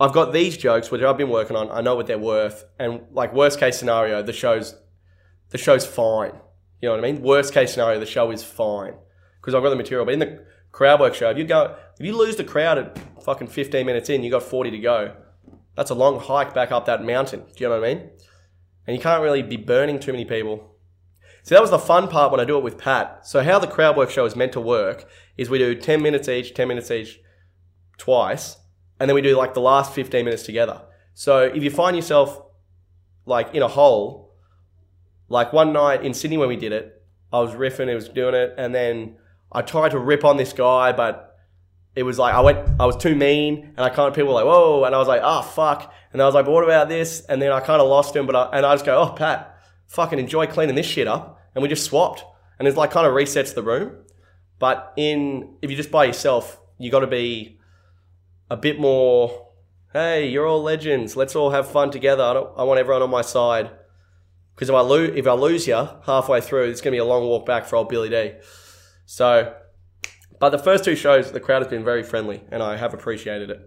I've 0.01 0.13
got 0.13 0.31
these 0.31 0.55
jokes 0.55 0.91
which 0.91 1.01
I've 1.01 1.17
been 1.17 1.29
working 1.29 1.55
on. 1.55 1.69
I 1.71 1.81
know 1.81 1.95
what 1.95 2.07
they're 2.07 2.17
worth, 2.17 2.63
and 2.77 3.01
like 3.11 3.33
worst 3.33 3.59
case 3.59 3.77
scenario, 3.77 4.21
the 4.21 4.33
show's 4.33 4.75
the 5.49 5.57
show's 5.57 5.85
fine. 5.85 6.33
You 6.81 6.89
know 6.89 6.95
what 6.95 7.03
I 7.03 7.11
mean? 7.11 7.21
Worst 7.21 7.53
case 7.53 7.73
scenario, 7.73 7.99
the 7.99 8.05
show 8.05 8.31
is 8.31 8.43
fine 8.43 8.93
because 9.39 9.53
I've 9.53 9.63
got 9.63 9.69
the 9.69 9.75
material. 9.75 10.05
But 10.05 10.13
in 10.13 10.19
the 10.19 10.45
crowd 10.71 10.99
work 10.99 11.13
show, 11.13 11.29
if 11.29 11.37
you 11.37 11.43
go, 11.43 11.75
if 11.99 12.05
you 12.05 12.15
lose 12.15 12.35
the 12.35 12.43
crowd 12.43 12.77
at 12.77 13.23
fucking 13.23 13.47
15 13.47 13.85
minutes 13.85 14.09
in, 14.09 14.23
you 14.23 14.31
got 14.31 14.43
40 14.43 14.71
to 14.71 14.79
go. 14.79 15.15
That's 15.75 15.91
a 15.91 15.95
long 15.95 16.19
hike 16.19 16.53
back 16.53 16.71
up 16.71 16.85
that 16.85 17.03
mountain. 17.03 17.41
Do 17.41 17.63
you 17.63 17.69
know 17.69 17.79
what 17.79 17.89
I 17.89 17.93
mean? 17.93 18.09
And 18.87 18.95
you 18.95 19.01
can't 19.01 19.21
really 19.21 19.43
be 19.43 19.57
burning 19.57 19.99
too 19.99 20.11
many 20.11 20.25
people. 20.25 20.75
So 21.43 21.55
that 21.55 21.61
was 21.61 21.71
the 21.71 21.79
fun 21.79 22.07
part 22.07 22.31
when 22.31 22.39
I 22.39 22.45
do 22.45 22.57
it 22.57 22.63
with 22.63 22.77
Pat. 22.77 23.25
So 23.25 23.41
how 23.43 23.59
the 23.59 23.67
crowd 23.67 23.95
work 23.95 24.09
show 24.09 24.25
is 24.25 24.35
meant 24.35 24.51
to 24.53 24.61
work 24.61 25.09
is 25.37 25.49
we 25.49 25.57
do 25.57 25.75
10 25.75 26.01
minutes 26.01 26.27
each, 26.27 26.53
10 26.53 26.67
minutes 26.67 26.91
each, 26.91 27.19
twice, 27.97 28.57
and 28.99 29.09
then 29.09 29.15
we 29.15 29.21
do 29.21 29.37
like 29.37 29.53
the 29.53 29.61
last 29.61 29.93
15 29.93 30.25
minutes 30.25 30.43
together. 30.43 30.81
So 31.13 31.43
if 31.43 31.63
you 31.63 31.69
find 31.69 31.95
yourself 31.95 32.41
like 33.25 33.53
in 33.53 33.61
a 33.61 33.67
hole, 33.67 34.28
like 35.29 35.53
one 35.53 35.71
night 35.71 36.03
in 36.03 36.13
Sydney 36.13 36.37
when 36.37 36.49
we 36.49 36.57
did 36.57 36.71
it, 36.71 37.01
I 37.31 37.39
was 37.39 37.51
riffing, 37.51 37.89
I 37.89 37.95
was 37.95 38.09
doing 38.09 38.33
it, 38.33 38.55
and 38.57 38.73
then 38.73 39.17
I 39.51 39.61
tried 39.61 39.91
to 39.91 39.99
rip 39.99 40.25
on 40.25 40.37
this 40.37 40.53
guy, 40.53 40.91
but 40.91 41.37
it 41.95 42.03
was 42.03 42.17
like 42.17 42.33
I 42.33 42.41
went, 42.41 42.67
I 42.79 42.85
was 42.85 42.97
too 42.97 43.15
mean, 43.15 43.73
and 43.77 43.79
I 43.79 43.89
kind 43.89 44.07
of 44.07 44.15
people 44.15 44.29
were 44.29 44.33
like, 44.33 44.45
whoa, 44.45 44.83
and 44.83 44.95
I 44.95 44.97
was 44.97 45.07
like, 45.07 45.21
oh 45.23 45.41
fuck, 45.41 45.93
and 46.11 46.21
I 46.21 46.25
was 46.25 46.33
like, 46.33 46.45
but 46.45 46.51
what 46.51 46.63
about 46.63 46.89
this? 46.89 47.21
And 47.29 47.41
then 47.41 47.51
I 47.51 47.59
kind 47.59 47.81
of 47.81 47.87
lost 47.87 48.15
him, 48.15 48.25
but 48.25 48.35
I, 48.35 48.57
and 48.57 48.65
I 48.65 48.73
just 48.73 48.85
go, 48.85 48.99
oh 48.99 49.13
Pat, 49.13 49.57
fucking 49.87 50.19
enjoy 50.19 50.47
cleaning 50.47 50.75
this 50.75 50.85
shit 50.85 51.07
up, 51.07 51.39
and 51.53 51.61
we 51.61 51.69
just 51.69 51.85
swapped, 51.85 52.23
and 52.57 52.67
it's 52.67 52.77
like 52.77 52.91
kind 52.91 53.05
of 53.05 53.13
resets 53.13 53.53
the 53.53 53.63
room. 53.63 53.95
But 54.57 54.93
in 54.97 55.55
if 55.61 55.69
you're 55.69 55.77
just 55.77 55.91
by 55.91 56.05
yourself, 56.05 56.59
you 56.77 56.91
got 56.91 56.99
to 56.99 57.07
be 57.07 57.59
a 58.49 58.57
bit 58.57 58.79
more. 58.79 59.47
Hey, 59.93 60.29
you're 60.29 60.45
all 60.45 60.61
legends. 60.61 61.15
Let's 61.15 61.35
all 61.35 61.51
have 61.51 61.69
fun 61.69 61.91
together. 61.91 62.23
I, 62.23 62.61
I 62.61 62.63
want 62.63 62.79
everyone 62.79 63.01
on 63.01 63.09
my 63.09 63.21
side. 63.21 63.71
Because 64.59 64.67
if 64.67 64.75
I 64.75 64.81
lose, 64.81 65.11
if 65.15 65.25
I 65.25 65.31
lose 65.31 65.67
you 65.67 65.87
halfway 66.05 66.41
through, 66.41 66.65
it's 66.65 66.81
going 66.81 66.91
to 66.91 66.95
be 66.95 66.97
a 66.97 67.05
long 67.05 67.25
walk 67.25 67.45
back 67.45 67.65
for 67.65 67.77
old 67.77 67.87
Billy 67.87 68.09
D. 68.09 68.33
So, 69.05 69.55
but 70.37 70.49
the 70.49 70.57
first 70.57 70.83
two 70.83 70.97
shows, 70.97 71.31
the 71.31 71.39
crowd 71.39 71.61
has 71.61 71.69
been 71.69 71.85
very 71.85 72.03
friendly, 72.03 72.43
and 72.51 72.61
I 72.61 72.75
have 72.75 72.93
appreciated 72.93 73.51
it. 73.51 73.61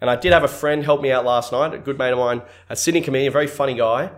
And 0.00 0.08
I 0.08 0.14
did 0.14 0.32
have 0.32 0.44
a 0.44 0.48
friend 0.48 0.84
help 0.84 1.02
me 1.02 1.10
out 1.10 1.24
last 1.24 1.50
night, 1.50 1.74
a 1.74 1.78
good 1.78 1.98
mate 1.98 2.12
of 2.12 2.18
mine, 2.18 2.42
a 2.70 2.76
Sydney 2.76 3.00
comedian, 3.00 3.30
a 3.30 3.32
very 3.32 3.48
funny 3.48 3.74
guy. 3.74 4.12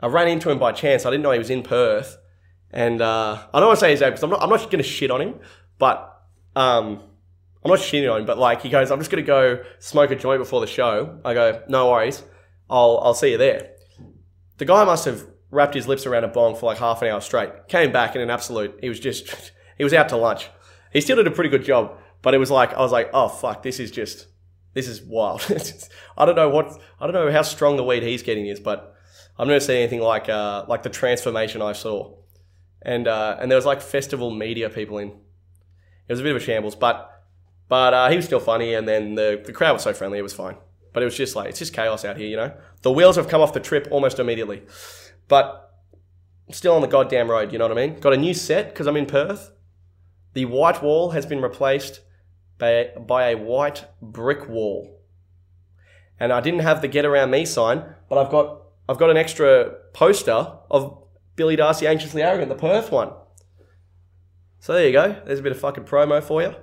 I 0.00 0.08
ran 0.08 0.26
into 0.26 0.50
him 0.50 0.58
by 0.58 0.72
chance. 0.72 1.06
I 1.06 1.10
didn't 1.10 1.22
know 1.22 1.30
he 1.30 1.38
was 1.38 1.50
in 1.50 1.62
Perth, 1.62 2.18
and 2.72 3.00
uh, 3.00 3.46
I 3.54 3.60
don't 3.60 3.68
want 3.68 3.78
to 3.78 3.80
say 3.80 3.92
his 3.92 4.00
name 4.00 4.10
because 4.10 4.24
I'm 4.24 4.30
not. 4.30 4.42
I'm 4.42 4.50
not 4.50 4.58
going 4.58 4.82
to 4.82 4.82
shit 4.82 5.12
on 5.12 5.20
him, 5.20 5.38
but 5.78 6.20
um, 6.56 7.00
I'm 7.62 7.70
not 7.70 7.78
shitting 7.78 8.12
on 8.12 8.22
him. 8.22 8.26
But 8.26 8.38
like 8.38 8.62
he 8.62 8.70
goes, 8.70 8.90
I'm 8.90 8.98
just 8.98 9.12
going 9.12 9.22
to 9.22 9.26
go 9.26 9.62
smoke 9.78 10.10
a 10.10 10.16
joint 10.16 10.40
before 10.40 10.60
the 10.60 10.66
show. 10.66 11.20
I 11.24 11.32
go, 11.32 11.62
no 11.68 11.92
worries. 11.92 12.24
I'll 12.68 12.98
I'll 13.04 13.14
see 13.14 13.30
you 13.30 13.38
there. 13.38 13.70
The 14.58 14.64
guy 14.64 14.82
must 14.84 15.04
have 15.04 15.24
wrapped 15.54 15.74
his 15.74 15.88
lips 15.88 16.04
around 16.04 16.24
a 16.24 16.28
bong 16.28 16.56
for 16.56 16.66
like 16.66 16.78
half 16.78 17.00
an 17.02 17.08
hour 17.08 17.20
straight. 17.20 17.68
Came 17.68 17.92
back 17.92 18.14
in 18.14 18.20
an 18.20 18.30
absolute. 18.30 18.78
He 18.80 18.88
was 18.88 19.00
just. 19.00 19.52
He 19.76 19.82
was 19.82 19.92
out 19.92 20.08
to 20.10 20.16
lunch. 20.16 20.50
He 20.92 21.00
still 21.00 21.16
did 21.16 21.26
a 21.26 21.32
pretty 21.32 21.50
good 21.50 21.64
job, 21.64 21.98
but 22.22 22.32
it 22.32 22.38
was 22.38 22.48
like 22.48 22.72
I 22.74 22.78
was 22.78 22.92
like, 22.92 23.10
oh 23.12 23.26
fuck, 23.26 23.64
this 23.64 23.80
is 23.80 23.90
just. 23.90 24.28
This 24.72 24.86
is 24.86 25.02
wild. 25.02 25.44
I 26.16 26.24
don't 26.24 26.36
know 26.36 26.48
what. 26.48 26.80
I 27.00 27.06
don't 27.08 27.12
know 27.12 27.32
how 27.32 27.42
strong 27.42 27.76
the 27.76 27.82
weed 27.82 28.04
he's 28.04 28.22
getting 28.22 28.46
is, 28.46 28.60
but 28.60 28.94
I've 29.36 29.48
never 29.48 29.58
seen 29.58 29.78
anything 29.78 30.00
like 30.00 30.28
uh, 30.28 30.64
like 30.68 30.84
the 30.84 30.90
transformation 30.90 31.60
I 31.60 31.72
saw. 31.72 32.14
And 32.82 33.08
uh, 33.08 33.36
and 33.40 33.50
there 33.50 33.56
was 33.56 33.66
like 33.66 33.80
festival 33.80 34.30
media 34.30 34.70
people 34.70 34.98
in. 34.98 35.08
It 35.08 36.12
was 36.12 36.20
a 36.20 36.22
bit 36.22 36.36
of 36.36 36.42
a 36.42 36.44
shambles, 36.44 36.76
but 36.76 37.10
but 37.68 37.94
uh, 37.94 38.10
he 38.10 38.16
was 38.16 38.26
still 38.26 38.40
funny, 38.40 38.74
and 38.74 38.86
then 38.86 39.14
the 39.14 39.42
the 39.44 39.52
crowd 39.52 39.72
was 39.72 39.82
so 39.82 39.92
friendly, 39.92 40.18
it 40.18 40.22
was 40.22 40.34
fine. 40.34 40.56
But 40.92 41.02
it 41.02 41.06
was 41.06 41.16
just 41.16 41.34
like 41.34 41.48
it's 41.48 41.58
just 41.58 41.72
chaos 41.72 42.04
out 42.04 42.16
here, 42.16 42.28
you 42.28 42.36
know. 42.36 42.52
The 42.82 42.92
wheels 42.92 43.16
have 43.16 43.28
come 43.28 43.40
off 43.40 43.52
the 43.52 43.60
trip 43.60 43.88
almost 43.90 44.18
immediately, 44.18 44.62
but 45.28 45.64
still 46.50 46.74
on 46.74 46.82
the 46.82 46.88
goddamn 46.88 47.30
road. 47.30 47.52
You 47.52 47.58
know 47.58 47.68
what 47.68 47.78
I 47.78 47.86
mean? 47.86 48.00
Got 48.00 48.12
a 48.12 48.18
new 48.18 48.34
set 48.34 48.68
because 48.68 48.86
I'm 48.86 48.96
in 48.96 49.06
Perth. 49.06 49.50
The 50.34 50.44
white 50.46 50.82
wall 50.82 51.10
has 51.10 51.26
been 51.26 51.40
replaced 51.40 52.00
by, 52.58 52.90
by 52.98 53.30
a 53.30 53.36
white 53.36 53.86
brick 54.02 54.48
wall, 54.48 55.00
and 56.18 56.32
I 56.32 56.40
didn't 56.40 56.60
have 56.60 56.82
the 56.82 56.88
"Get 56.88 57.04
Around 57.04 57.30
Me" 57.30 57.44
sign, 57.44 57.84
but 58.08 58.18
I've 58.18 58.30
got 58.30 58.62
I've 58.88 58.98
got 58.98 59.10
an 59.10 59.16
extra 59.16 59.74
poster 59.92 60.52
of 60.70 61.04
Billy 61.36 61.56
Darcy 61.56 61.86
anxiously 61.86 62.22
arrogant, 62.22 62.48
the 62.48 62.54
Perth 62.54 62.90
one. 62.90 63.12
So 64.60 64.72
there 64.72 64.86
you 64.86 64.92
go. 64.92 65.20
There's 65.24 65.40
a 65.40 65.42
bit 65.42 65.52
of 65.52 65.60
fucking 65.60 65.84
promo 65.84 66.22
for 66.22 66.42
you. 66.42 66.54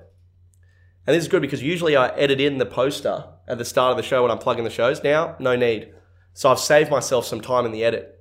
And 1.05 1.15
this 1.15 1.23
is 1.23 1.27
good 1.27 1.41
because 1.41 1.63
usually 1.63 1.95
I 1.95 2.09
edit 2.09 2.39
in 2.39 2.57
the 2.57 2.65
poster 2.65 3.25
at 3.47 3.57
the 3.57 3.65
start 3.65 3.91
of 3.91 3.97
the 3.97 4.03
show 4.03 4.21
when 4.21 4.31
I'm 4.31 4.37
plugging 4.37 4.63
the 4.63 4.69
shows. 4.69 5.03
Now, 5.03 5.35
no 5.39 5.55
need. 5.55 5.93
So 6.33 6.49
I've 6.49 6.59
saved 6.59 6.91
myself 6.91 7.25
some 7.25 7.41
time 7.41 7.65
in 7.65 7.71
the 7.71 7.83
edit. 7.83 8.20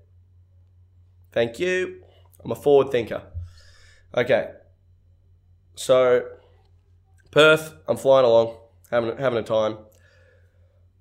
Thank 1.33 1.59
you. 1.59 2.03
I'm 2.45 2.51
a 2.51 2.57
forward 2.57 2.91
thinker. 2.91 3.23
Okay. 4.17 4.51
So, 5.75 6.27
Perth, 7.31 7.75
I'm 7.89 7.97
flying 7.97 8.27
along, 8.27 8.57
having, 8.91 9.17
having 9.17 9.39
a 9.39 9.43
time. 9.43 9.79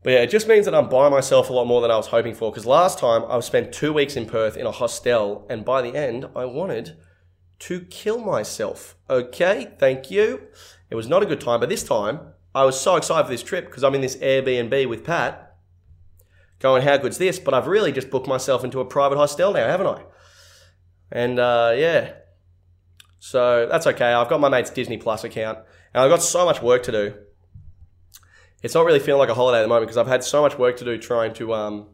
But 0.03 0.11
yeah, 0.11 0.19
it 0.19 0.29
just 0.29 0.47
means 0.47 0.65
that 0.65 0.75
I'm 0.75 0.87
by 0.87 1.09
myself 1.09 1.49
a 1.49 1.53
lot 1.53 1.67
more 1.67 1.81
than 1.81 1.91
I 1.91 1.97
was 1.97 2.07
hoping 2.07 2.33
for. 2.33 2.51
Because 2.51 2.65
last 2.65 2.99
time 2.99 3.23
I 3.27 3.39
spent 3.41 3.73
two 3.73 3.91
weeks 3.91 4.15
in 4.15 4.25
Perth 4.25 4.55
in 4.55 4.65
a 4.65 4.71
hostel, 4.71 5.45
and 5.49 5.65
by 5.65 5.81
the 5.81 5.95
end, 5.95 6.27
I 6.35 6.45
wanted 6.45 6.97
to 7.59 7.81
kill 7.81 8.19
myself. 8.19 8.95
Okay, 9.09 9.73
thank 9.77 10.09
you. 10.09 10.47
It 10.89 10.95
was 10.95 11.07
not 11.07 11.23
a 11.23 11.25
good 11.25 11.41
time, 11.41 11.59
but 11.59 11.69
this 11.69 11.83
time 11.83 12.19
I 12.55 12.63
was 12.63 12.79
so 12.79 12.95
excited 12.95 13.25
for 13.25 13.31
this 13.31 13.43
trip 13.43 13.65
because 13.65 13.83
I'm 13.83 13.95
in 13.95 14.01
this 14.01 14.15
Airbnb 14.17 14.87
with 14.87 15.03
Pat. 15.03 15.57
Going, 16.59 16.83
how 16.83 16.97
good's 16.97 17.17
this? 17.17 17.39
But 17.39 17.53
I've 17.53 17.67
really 17.67 17.91
just 17.91 18.09
booked 18.09 18.27
myself 18.27 18.63
into 18.63 18.79
a 18.79 18.85
private 18.85 19.17
hostel 19.17 19.53
now, 19.53 19.67
haven't 19.67 19.87
I? 19.87 20.03
And 21.11 21.39
uh, 21.39 21.73
yeah, 21.75 22.13
so 23.19 23.67
that's 23.69 23.87
okay. 23.87 24.13
I've 24.13 24.29
got 24.29 24.39
my 24.39 24.49
mate's 24.49 24.69
Disney 24.69 24.97
Plus 24.97 25.23
account, 25.23 25.59
and 25.93 26.03
I've 26.03 26.09
got 26.09 26.21
so 26.21 26.45
much 26.45 26.61
work 26.61 26.83
to 26.83 26.91
do. 26.91 27.13
It's 28.61 28.73
not 28.73 28.85
really 28.85 28.99
feeling 28.99 29.19
like 29.19 29.29
a 29.29 29.33
holiday 29.33 29.59
at 29.59 29.61
the 29.63 29.67
moment 29.67 29.87
because 29.87 29.97
I've 29.97 30.07
had 30.07 30.23
so 30.23 30.41
much 30.41 30.57
work 30.57 30.77
to 30.77 30.85
do 30.85 30.97
trying 30.97 31.33
to 31.35 31.53
um, 31.53 31.87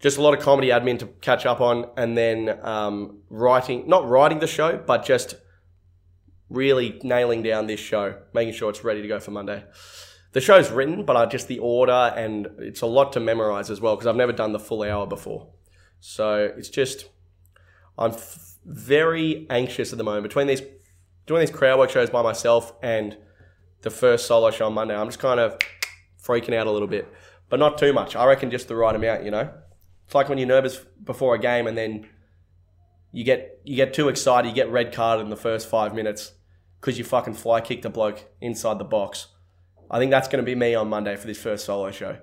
just 0.00 0.18
a 0.18 0.22
lot 0.22 0.36
of 0.36 0.42
comedy 0.42 0.68
admin 0.68 0.98
to 1.00 1.06
catch 1.06 1.46
up 1.46 1.60
on, 1.60 1.90
and 1.96 2.16
then 2.16 2.58
um, 2.62 3.20
writing, 3.30 3.88
not 3.88 4.08
writing 4.08 4.38
the 4.38 4.46
show, 4.46 4.76
but 4.76 5.04
just 5.04 5.34
really 6.48 6.98
nailing 7.02 7.42
down 7.42 7.66
this 7.66 7.80
show, 7.80 8.18
making 8.32 8.54
sure 8.54 8.70
it's 8.70 8.84
ready 8.84 9.02
to 9.02 9.08
go 9.08 9.20
for 9.20 9.30
Monday. 9.30 9.64
The 10.32 10.40
show's 10.40 10.70
written, 10.70 11.04
but 11.04 11.16
I 11.16 11.26
just 11.26 11.48
the 11.48 11.58
order 11.58 12.12
and 12.16 12.48
it's 12.58 12.82
a 12.82 12.86
lot 12.86 13.12
to 13.14 13.20
memorize 13.20 13.70
as 13.70 13.80
well 13.80 13.96
because 13.96 14.06
I've 14.06 14.16
never 14.16 14.32
done 14.32 14.52
the 14.52 14.58
full 14.58 14.82
hour 14.82 15.06
before. 15.06 15.48
So 16.00 16.52
it's 16.56 16.68
just 16.68 17.06
I'm 17.98 18.12
f- 18.12 18.56
very 18.64 19.46
anxious 19.50 19.92
at 19.92 19.98
the 19.98 20.04
moment 20.04 20.22
between 20.22 20.46
these 20.46 20.62
doing 21.26 21.40
these 21.40 21.50
crowd 21.50 21.78
work 21.78 21.90
shows 21.90 22.08
by 22.08 22.22
myself 22.22 22.72
and 22.82 23.16
the 23.82 23.90
first 23.90 24.26
solo 24.26 24.50
show 24.50 24.66
on 24.66 24.72
Monday. 24.72 24.96
I'm 24.96 25.08
just 25.08 25.18
kind 25.18 25.38
of 25.40 25.58
freaking 26.22 26.54
out 26.54 26.66
a 26.66 26.70
little 26.70 26.88
bit, 26.88 27.06
but 27.48 27.58
not 27.58 27.78
too 27.78 27.92
much. 27.92 28.16
I 28.16 28.24
reckon 28.24 28.50
just 28.50 28.68
the 28.68 28.76
right 28.76 28.94
amount. 28.94 29.24
You 29.24 29.30
know, 29.30 29.50
it's 30.06 30.14
like 30.14 30.28
when 30.28 30.38
you're 30.38 30.48
nervous 30.48 30.78
before 31.04 31.34
a 31.34 31.38
game 31.38 31.66
and 31.66 31.76
then 31.76 32.08
you 33.12 33.24
get 33.24 33.60
you 33.64 33.76
get 33.76 33.92
too 33.92 34.08
excited, 34.08 34.48
you 34.48 34.54
get 34.54 34.70
red 34.70 34.92
carded 34.92 35.24
in 35.24 35.30
the 35.30 35.36
first 35.36 35.68
five 35.68 35.94
minutes 35.94 36.32
because 36.80 36.98
you 36.98 37.04
fucking 37.04 37.34
fly 37.34 37.60
kicked 37.60 37.84
a 37.84 37.90
bloke 37.90 38.24
inside 38.40 38.78
the 38.78 38.84
box. 38.84 39.28
I 39.90 39.98
think 39.98 40.10
that's 40.10 40.28
going 40.28 40.44
to 40.44 40.46
be 40.46 40.54
me 40.54 40.74
on 40.74 40.88
Monday 40.88 41.16
for 41.16 41.26
this 41.26 41.40
first 41.40 41.64
solo 41.64 41.90
show. 41.90 42.18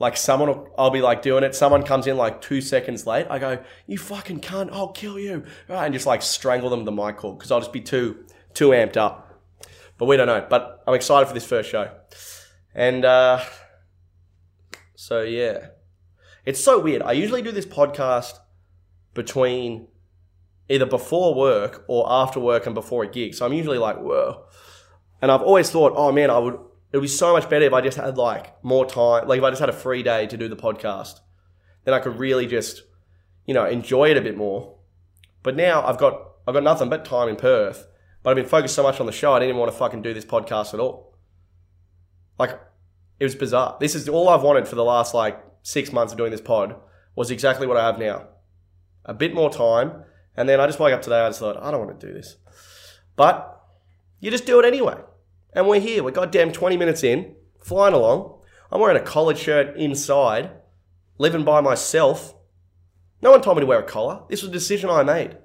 Like 0.00 0.16
someone, 0.16 0.48
will, 0.48 0.74
I'll 0.78 0.90
be 0.90 1.00
like 1.00 1.22
doing 1.22 1.42
it. 1.42 1.54
Someone 1.54 1.82
comes 1.82 2.06
in 2.06 2.16
like 2.16 2.40
two 2.40 2.60
seconds 2.60 3.06
late. 3.06 3.26
I 3.28 3.38
go, 3.38 3.58
"You 3.86 3.98
fucking 3.98 4.40
cunt! 4.40 4.70
I'll 4.72 4.92
kill 4.92 5.18
you!" 5.18 5.44
Right, 5.68 5.84
and 5.84 5.92
just 5.92 6.06
like 6.06 6.22
strangle 6.22 6.70
them 6.70 6.80
with 6.80 6.86
the 6.86 6.92
mic 6.92 7.16
cord 7.16 7.38
because 7.38 7.50
I'll 7.50 7.60
just 7.60 7.72
be 7.72 7.80
too 7.80 8.24
too 8.54 8.68
amped 8.68 8.96
up. 8.96 9.42
But 9.96 10.06
we 10.06 10.16
don't 10.16 10.28
know. 10.28 10.46
But 10.48 10.84
I'm 10.86 10.94
excited 10.94 11.26
for 11.26 11.34
this 11.34 11.44
first 11.44 11.68
show, 11.68 11.90
and 12.74 13.04
uh, 13.04 13.44
so 14.94 15.22
yeah, 15.22 15.70
it's 16.44 16.62
so 16.62 16.78
weird. 16.78 17.02
I 17.02 17.12
usually 17.12 17.42
do 17.42 17.50
this 17.50 17.66
podcast 17.66 18.38
between 19.14 19.88
either 20.68 20.86
before 20.86 21.34
work 21.34 21.84
or 21.88 22.06
after 22.08 22.38
work 22.38 22.66
and 22.66 22.74
before 22.74 23.02
a 23.02 23.08
gig. 23.08 23.34
So 23.34 23.44
I'm 23.44 23.52
usually 23.52 23.78
like, 23.78 23.98
whoa. 23.98 24.44
And 25.20 25.30
I've 25.30 25.42
always 25.42 25.70
thought, 25.70 25.94
oh 25.96 26.12
man, 26.12 26.30
I 26.30 26.38
would 26.38 26.58
it 26.92 26.96
would 26.96 27.02
be 27.02 27.08
so 27.08 27.32
much 27.32 27.50
better 27.50 27.64
if 27.66 27.72
I 27.72 27.80
just 27.80 27.96
had 27.96 28.16
like 28.16 28.62
more 28.64 28.86
time, 28.86 29.28
like 29.28 29.38
if 29.38 29.44
I 29.44 29.50
just 29.50 29.60
had 29.60 29.68
a 29.68 29.74
free 29.74 30.02
day 30.02 30.26
to 30.26 30.36
do 30.36 30.48
the 30.48 30.56
podcast. 30.56 31.20
Then 31.84 31.94
I 31.94 32.00
could 32.00 32.18
really 32.18 32.46
just, 32.46 32.82
you 33.46 33.54
know, 33.54 33.64
enjoy 33.66 34.10
it 34.10 34.16
a 34.16 34.22
bit 34.22 34.36
more. 34.36 34.76
But 35.42 35.56
now 35.56 35.86
I've 35.86 35.98
got 35.98 36.28
I've 36.46 36.54
got 36.54 36.62
nothing 36.62 36.88
but 36.88 37.04
time 37.04 37.28
in 37.28 37.36
Perth. 37.36 37.86
But 38.22 38.30
I've 38.30 38.36
been 38.36 38.46
focused 38.46 38.74
so 38.74 38.82
much 38.82 39.00
on 39.00 39.06
the 39.06 39.12
show, 39.12 39.32
I 39.32 39.38
didn't 39.38 39.50
even 39.50 39.60
want 39.60 39.72
to 39.72 39.78
fucking 39.78 40.02
do 40.02 40.12
this 40.12 40.24
podcast 40.24 40.74
at 40.74 40.80
all. 40.80 41.16
Like, 42.38 42.58
it 43.20 43.24
was 43.24 43.34
bizarre. 43.34 43.76
This 43.80 43.94
is 43.94 44.08
all 44.08 44.28
I've 44.28 44.42
wanted 44.42 44.66
for 44.66 44.74
the 44.74 44.84
last 44.84 45.14
like 45.14 45.42
six 45.62 45.92
months 45.92 46.12
of 46.12 46.18
doing 46.18 46.30
this 46.30 46.40
pod 46.40 46.76
was 47.14 47.30
exactly 47.30 47.66
what 47.66 47.76
I 47.76 47.86
have 47.86 47.98
now. 47.98 48.28
A 49.04 49.14
bit 49.14 49.34
more 49.34 49.50
time, 49.50 50.04
and 50.36 50.48
then 50.48 50.60
I 50.60 50.66
just 50.66 50.78
woke 50.78 50.92
up 50.92 51.02
today. 51.02 51.16
And 51.16 51.26
I 51.26 51.28
just 51.28 51.40
thought 51.40 51.62
I 51.62 51.70
don't 51.70 51.86
want 51.86 51.98
to 52.00 52.06
do 52.06 52.12
this, 52.12 52.36
but 53.16 53.60
you 54.20 54.30
just 54.30 54.46
do 54.46 54.58
it 54.60 54.66
anyway. 54.66 54.96
And 55.52 55.66
we're 55.66 55.80
here. 55.80 56.02
We're 56.02 56.10
goddamn 56.10 56.52
20 56.52 56.76
minutes 56.76 57.02
in, 57.02 57.34
flying 57.60 57.94
along. 57.94 58.40
I'm 58.70 58.80
wearing 58.80 58.96
a 58.96 59.04
collared 59.04 59.38
shirt 59.38 59.76
inside, 59.76 60.50
living 61.16 61.44
by 61.44 61.60
myself. 61.60 62.34
No 63.22 63.30
one 63.30 63.40
told 63.40 63.56
me 63.56 63.62
to 63.62 63.66
wear 63.66 63.80
a 63.80 63.84
collar. 63.84 64.22
This 64.28 64.42
was 64.42 64.50
a 64.50 64.52
decision 64.52 64.90
I 64.90 65.02
made. 65.02 65.36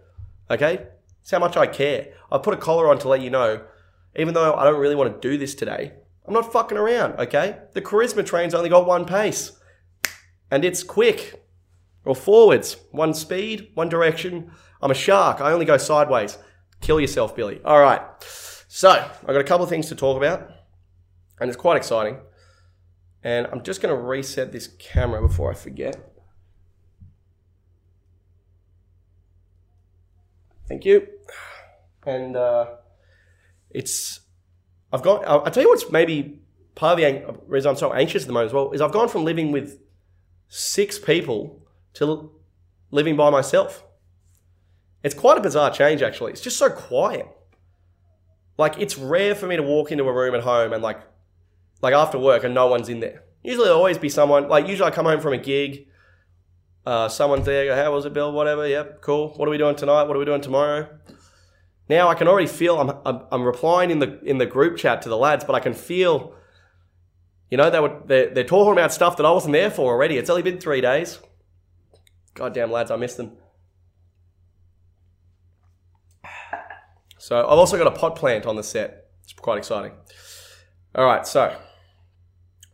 Okay? 0.51 0.87
It's 1.21 1.31
how 1.31 1.39
much 1.39 1.55
I 1.55 1.67
care. 1.67 2.13
I 2.31 2.37
put 2.37 2.53
a 2.53 2.57
collar 2.57 2.89
on 2.89 2.99
to 2.99 3.07
let 3.07 3.21
you 3.21 3.29
know, 3.29 3.63
even 4.15 4.33
though 4.33 4.53
I 4.53 4.65
don't 4.65 4.79
really 4.79 4.95
want 4.95 5.21
to 5.21 5.29
do 5.29 5.37
this 5.37 5.55
today, 5.55 5.93
I'm 6.25 6.33
not 6.33 6.51
fucking 6.51 6.77
around, 6.77 7.19
okay? 7.19 7.59
The 7.73 7.81
charisma 7.81 8.25
train's 8.25 8.53
only 8.53 8.69
got 8.69 8.85
one 8.85 9.05
pace. 9.05 9.53
And 10.51 10.63
it's 10.63 10.83
quick. 10.83 11.45
Or 12.05 12.15
forwards. 12.15 12.77
One 12.91 13.13
speed, 13.13 13.69
one 13.73 13.89
direction. 13.89 14.51
I'm 14.81 14.91
a 14.91 14.95
shark. 14.95 15.39
I 15.41 15.51
only 15.51 15.65
go 15.65 15.77
sideways. 15.77 16.37
Kill 16.81 16.99
yourself, 16.99 17.35
Billy. 17.35 17.61
All 17.63 17.79
right. 17.79 18.01
So, 18.75 18.89
I've 18.89 19.27
got 19.27 19.37
a 19.37 19.43
couple 19.43 19.63
of 19.63 19.69
things 19.69 19.89
to 19.89 19.95
talk 19.95 20.17
about, 20.17 20.49
and 21.39 21.47
it's 21.47 21.55
quite 21.55 21.77
exciting. 21.77 22.17
And 23.23 23.45
I'm 23.51 23.61
just 23.61 23.83
going 23.83 23.95
to 23.95 24.01
reset 24.01 24.51
this 24.51 24.65
camera 24.79 25.21
before 25.21 25.51
I 25.51 25.53
forget. 25.53 25.95
Thank 30.67 30.85
you. 30.85 31.07
And 32.07 32.35
uh, 32.35 32.65
it's, 33.69 34.21
I've 34.91 35.03
got, 35.03 35.23
I'll, 35.27 35.41
I'll 35.41 35.51
tell 35.51 35.61
you 35.61 35.69
what's 35.69 35.91
maybe 35.91 36.41
part 36.73 36.99
of 36.99 37.05
the 37.05 37.39
reason 37.45 37.69
I'm 37.69 37.77
so 37.77 37.93
anxious 37.93 38.23
at 38.23 38.27
the 38.27 38.33
moment 38.33 38.49
as 38.49 38.53
well 38.53 38.71
is 38.71 38.81
I've 38.81 38.91
gone 38.91 39.07
from 39.07 39.23
living 39.23 39.51
with 39.51 39.77
six 40.47 40.97
people 40.97 41.63
to 41.93 42.31
living 42.89 43.15
by 43.15 43.29
myself. 43.29 43.83
It's 45.03 45.13
quite 45.13 45.37
a 45.37 45.41
bizarre 45.41 45.69
change, 45.69 46.01
actually. 46.01 46.31
It's 46.31 46.41
just 46.41 46.57
so 46.57 46.71
quiet. 46.71 47.27
Like 48.57 48.77
it's 48.79 48.97
rare 48.97 49.35
for 49.35 49.47
me 49.47 49.55
to 49.55 49.63
walk 49.63 49.91
into 49.91 50.03
a 50.03 50.13
room 50.13 50.35
at 50.35 50.41
home 50.41 50.73
and 50.73 50.83
like 50.83 51.01
like 51.81 51.93
after 51.93 52.19
work 52.19 52.43
and 52.43 52.53
no 52.53 52.67
one's 52.67 52.89
in 52.89 52.99
there. 52.99 53.23
Usually 53.43 53.65
there'll 53.65 53.79
always 53.79 53.97
be 53.97 54.09
someone. 54.09 54.47
Like 54.47 54.67
usually 54.67 54.87
I 54.87 54.91
come 54.91 55.05
home 55.05 55.19
from 55.19 55.33
a 55.33 55.37
gig, 55.37 55.87
uh, 56.85 57.09
someone's 57.09 57.45
there. 57.45 57.65
Go, 57.65 57.75
how 57.75 57.93
was 57.93 58.05
it, 58.05 58.13
Bill? 58.13 58.31
Whatever. 58.31 58.67
Yep, 58.67 59.01
cool. 59.01 59.29
What 59.35 59.47
are 59.47 59.51
we 59.51 59.57
doing 59.57 59.75
tonight? 59.75 60.03
What 60.03 60.15
are 60.15 60.19
we 60.19 60.25
doing 60.25 60.41
tomorrow? 60.41 60.87
Now 61.89 62.07
I 62.07 62.15
can 62.15 62.27
already 62.27 62.47
feel 62.47 62.79
I'm, 62.79 62.91
I'm, 63.05 63.21
I'm 63.31 63.43
replying 63.43 63.91
in 63.91 63.99
the 63.99 64.19
in 64.23 64.37
the 64.37 64.45
group 64.45 64.77
chat 64.77 65.01
to 65.01 65.09
the 65.09 65.17
lads, 65.17 65.43
but 65.43 65.55
I 65.55 65.59
can 65.59 65.73
feel, 65.73 66.35
you 67.49 67.57
know, 67.57 67.69
they 67.69 67.79
were 67.79 68.01
they're, 68.05 68.33
they're 68.33 68.43
talking 68.43 68.71
about 68.71 68.93
stuff 68.93 69.17
that 69.17 69.25
I 69.25 69.31
wasn't 69.31 69.53
there 69.53 69.71
for 69.71 69.91
already. 69.91 70.17
It's 70.17 70.29
only 70.29 70.43
been 70.43 70.59
three 70.59 70.81
days. 70.81 71.19
Goddamn 72.35 72.71
lads, 72.71 72.91
I 72.91 72.95
miss 72.95 73.15
them. 73.15 73.37
So 77.23 77.39
I've 77.39 77.57
also 77.57 77.77
got 77.77 77.87
a 77.87 77.97
pot 77.97 78.17
plant 78.17 78.45
on 78.45 78.57
the 78.57 78.63
set. 78.63 79.07
It's 79.23 79.31
quite 79.31 79.57
exciting. 79.57 79.93
All 80.93 81.05
right, 81.05 81.25
so 81.25 81.43
I 81.43 81.55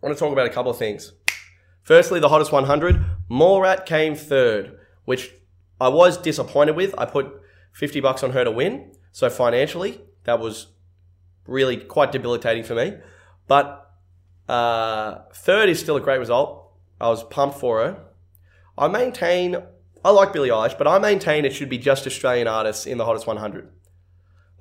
want 0.02 0.18
to 0.18 0.20
talk 0.20 0.34
about 0.34 0.48
a 0.48 0.50
couple 0.50 0.72
of 0.72 0.78
things. 0.80 1.12
Firstly, 1.84 2.20
the 2.20 2.30
hottest 2.30 2.52
100. 2.52 3.00
Mallrat 3.30 3.86
came 3.86 4.16
third, 4.16 4.80
which 5.06 5.32
I 5.80 5.90
was 5.90 6.18
disappointed 6.18 6.76
with. 6.76 6.96
I 6.98 7.06
put 7.06 7.28
50 7.74 8.00
bucks 8.00 8.24
on 8.24 8.32
her 8.32 8.44
to 8.44 8.50
win. 8.50 8.92
So 9.12 9.30
financially, 9.30 10.02
that 10.24 10.40
was 10.40 10.70
really 11.46 11.78
quite 11.78 12.12
debilitating 12.12 12.64
for 12.64 12.74
me. 12.74 12.96
But 13.48 13.88
uh, 14.48 15.26
third 15.32 15.70
is 15.70 15.80
still 15.80 15.96
a 15.96 16.02
great 16.02 16.18
result. 16.18 16.72
I 17.00 17.10
was 17.10 17.24
pumped 17.24 17.60
for 17.60 17.82
her. 17.82 18.04
I 18.80 18.88
maintain, 18.88 19.58
I 20.04 20.10
like 20.10 20.34
Billie 20.34 20.50
Eilish, 20.50 20.76
but 20.76 20.88
I 20.88 20.98
maintain 20.98 21.46
it 21.46 21.54
should 21.54 21.70
be 21.70 21.78
just 21.78 22.08
Australian 22.08 22.48
artists 22.48 22.88
in 22.88 22.98
the 22.98 23.06
hottest 23.06 23.28
100. 23.28 23.74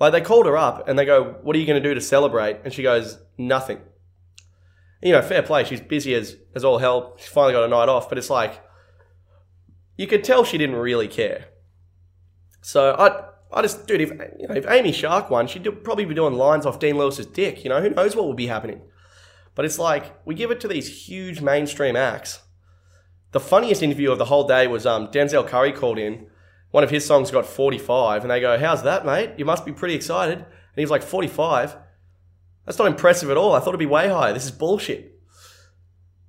Like 0.00 0.12
they 0.12 0.20
called 0.20 0.46
her 0.46 0.56
up 0.56 0.88
and 0.88 0.98
they 0.98 1.04
go, 1.04 1.36
"What 1.42 1.56
are 1.56 1.58
you 1.58 1.66
going 1.66 1.82
to 1.82 1.88
do 1.88 1.94
to 1.94 2.00
celebrate?" 2.00 2.60
And 2.64 2.72
she 2.72 2.82
goes, 2.82 3.18
"Nothing." 3.36 3.80
You 5.02 5.12
know, 5.12 5.22
fair 5.22 5.42
play. 5.42 5.64
She's 5.64 5.80
busy 5.80 6.14
as 6.14 6.36
as 6.54 6.64
all 6.64 6.78
hell. 6.78 7.14
She's 7.18 7.28
finally 7.28 7.52
got 7.52 7.64
a 7.64 7.68
night 7.68 7.88
off, 7.88 8.08
but 8.08 8.18
it's 8.18 8.30
like 8.30 8.62
you 9.96 10.06
could 10.06 10.24
tell 10.24 10.44
she 10.44 10.58
didn't 10.58 10.76
really 10.76 11.08
care. 11.08 11.46
So 12.62 12.94
I 12.94 13.56
I 13.56 13.62
just 13.62 13.86
dude, 13.86 14.00
if 14.00 14.10
you 14.10 14.48
know, 14.48 14.54
if 14.54 14.66
Amy 14.68 14.92
Shark 14.92 15.30
won, 15.30 15.46
she'd 15.46 15.64
probably 15.84 16.04
be 16.04 16.14
doing 16.14 16.34
lines 16.34 16.66
off 16.66 16.78
Dean 16.78 16.96
Lewis's 16.96 17.26
dick. 17.26 17.64
You 17.64 17.70
know, 17.70 17.80
who 17.80 17.90
knows 17.90 18.14
what 18.14 18.26
would 18.26 18.36
be 18.36 18.46
happening? 18.46 18.82
But 19.54 19.64
it's 19.64 19.78
like 19.78 20.24
we 20.24 20.34
give 20.34 20.50
it 20.50 20.60
to 20.60 20.68
these 20.68 21.08
huge 21.08 21.40
mainstream 21.40 21.96
acts. 21.96 22.42
The 23.32 23.40
funniest 23.40 23.82
interview 23.82 24.10
of 24.10 24.18
the 24.18 24.26
whole 24.26 24.46
day 24.46 24.66
was 24.66 24.86
um, 24.86 25.08
Denzel 25.08 25.46
Curry 25.46 25.72
called 25.72 25.98
in 25.98 26.28
one 26.70 26.84
of 26.84 26.90
his 26.90 27.06
songs 27.06 27.30
got 27.30 27.46
45, 27.46 28.22
and 28.22 28.30
they 28.30 28.40
go, 28.40 28.58
How's 28.58 28.82
that, 28.82 29.06
mate? 29.06 29.32
You 29.36 29.44
must 29.44 29.64
be 29.64 29.72
pretty 29.72 29.94
excited. 29.94 30.38
And 30.38 30.46
he 30.76 30.82
was 30.82 30.90
like, 30.90 31.02
45? 31.02 31.76
That's 32.66 32.78
not 32.78 32.86
impressive 32.86 33.30
at 33.30 33.36
all. 33.36 33.54
I 33.54 33.60
thought 33.60 33.68
it'd 33.68 33.78
be 33.78 33.86
way 33.86 34.08
higher. 34.08 34.32
This 34.32 34.44
is 34.44 34.50
bullshit. 34.50 35.18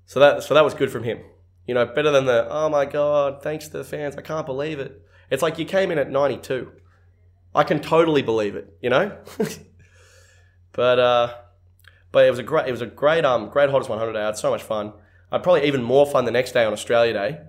So 0.06 0.19
that, 0.19 0.43
so 0.43 0.54
that 0.54 0.63
was 0.63 0.73
good 0.73 0.91
from 0.91 1.04
him. 1.04 1.19
You 1.67 1.73
know, 1.73 1.86
better 1.86 2.12
than 2.12 2.25
the, 2.25 2.47
oh 2.49 2.69
my 2.69 2.86
God, 2.86 3.43
thanks 3.43 3.67
to 3.67 3.78
the 3.78 3.84
fans. 3.84 4.15
I 4.15 4.21
can't 4.21 4.45
believe 4.45 4.80
it. 4.80 5.06
It's 5.30 5.43
like 5.43 5.60
you 5.60 5.65
came 5.65 5.91
in 5.91 5.99
at 5.99 6.10
92. 6.10 6.71
I 7.54 7.63
can 7.63 7.82
totally 7.82 8.21
believe 8.21 8.56
it, 8.56 8.75
you 8.82 8.89
know? 8.89 9.17
but, 10.71 10.99
uh, 10.99 11.34
but 12.12 12.25
it 12.25 12.30
was 12.30 12.39
a 12.39 12.43
great, 12.43 12.67
it 12.67 12.71
was 12.71 12.82
a 12.82 12.88
great, 12.88 13.25
um, 13.25 13.49
great 13.49 13.69
hottest 13.69 13.89
100 13.89 14.13
day. 14.13 14.21
I 14.21 14.28
had 14.28 14.38
so 14.38 14.49
much 14.49 14.63
fun. 14.63 14.93
I 15.32 15.36
had 15.36 15.43
probably 15.43 15.67
even 15.67 15.84
more 15.84 16.08
fun 16.08 16.25
the 16.25 16.32
next 16.32 16.54
day 16.54 16.63
on 16.63 16.73
Australia 16.73 17.13
Day 17.13 17.39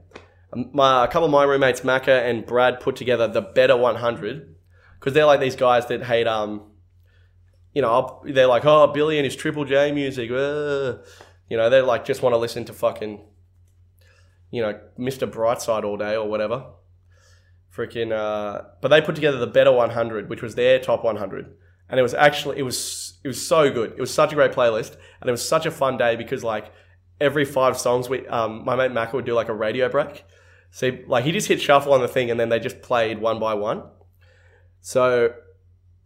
my, 0.55 1.05
a 1.05 1.09
couple 1.09 1.25
of 1.25 1.31
my 1.31 1.45
roommates, 1.45 1.81
Macca 1.81 2.29
and 2.29 2.45
Brad, 2.45 2.81
put 2.81 2.97
together 2.97 3.29
the 3.29 3.43
Better 3.43 3.77
100 3.77 4.55
because 4.99 5.15
they're 5.15 5.27
like 5.27 5.41
these 5.41 5.57
guys 5.57 5.87
that 5.87 6.05
hate, 6.05 6.27
um, 6.27 6.71
you 7.75 7.83
know, 7.83 8.23
they're 8.25 8.47
like, 8.47 8.65
oh, 8.65 8.89
Billy 8.89 9.19
and 9.19 9.25
his 9.25 9.37
Triple 9.37 9.65
J 9.65 9.93
music. 9.93 10.31
Uh. 10.31 10.99
You 11.51 11.57
know, 11.57 11.69
they 11.69 11.81
like 11.83 12.05
just 12.05 12.23
want 12.23 12.33
to 12.33 12.39
listen 12.39 12.65
to 12.67 12.73
fucking, 12.73 13.21
you 14.53 14.63
know, 14.63 14.81
Mr. 14.99 15.29
Brightside 15.29 15.83
all 15.85 15.97
day 15.97 16.15
or 16.15 16.29
whatever. 16.29 16.65
Freaking, 17.77 18.13
uh, 18.13 18.63
but 18.81 18.89
they 18.89 19.01
put 19.01 19.17
together 19.17 19.39
the 19.39 19.49
Better 19.49 19.73
100, 19.73 20.31
which 20.31 20.43
was 20.43 20.55
their 20.55 20.79
top 20.79 21.03
100. 21.05 21.53
And 21.89 21.99
it 21.99 22.03
was 22.05 22.15
actually, 22.15 22.59
it 22.59 22.63
was, 22.63 23.19
it 23.25 23.29
was 23.29 23.45
so 23.45 23.71
good. 23.71 23.93
It 23.93 24.01
was 24.01 24.15
such 24.15 24.33
a 24.33 24.37
great 24.37 24.53
playlist. 24.53 24.97
And 25.21 25.29
it 25.29 25.33
was 25.33 25.47
such 25.47 25.67
a 25.67 25.73
fun 25.73 25.99
day 25.99 26.15
because 26.15 26.45
like 26.45 26.73
every 27.21 27.45
five 27.45 27.77
songs, 27.77 28.09
we, 28.09 28.27
um, 28.29 28.65
my 28.65 28.77
mate 28.77 28.93
Macca 28.93 29.15
would 29.15 29.25
do 29.27 29.35
like 29.35 29.49
a 29.49 29.55
radio 29.55 29.89
break. 29.89 30.25
So 30.71 30.99
like 31.07 31.25
he 31.25 31.33
just 31.33 31.49
hit 31.49 31.61
shuffle 31.61 31.93
on 31.93 32.01
the 32.01 32.09
thing 32.09 32.31
and 32.31 32.39
then 32.39 32.49
they 32.49 32.59
just 32.59 32.83
played 32.83 33.21
one 33.21 33.39
by 33.39 33.55
one. 33.55 33.83
So 34.81 35.35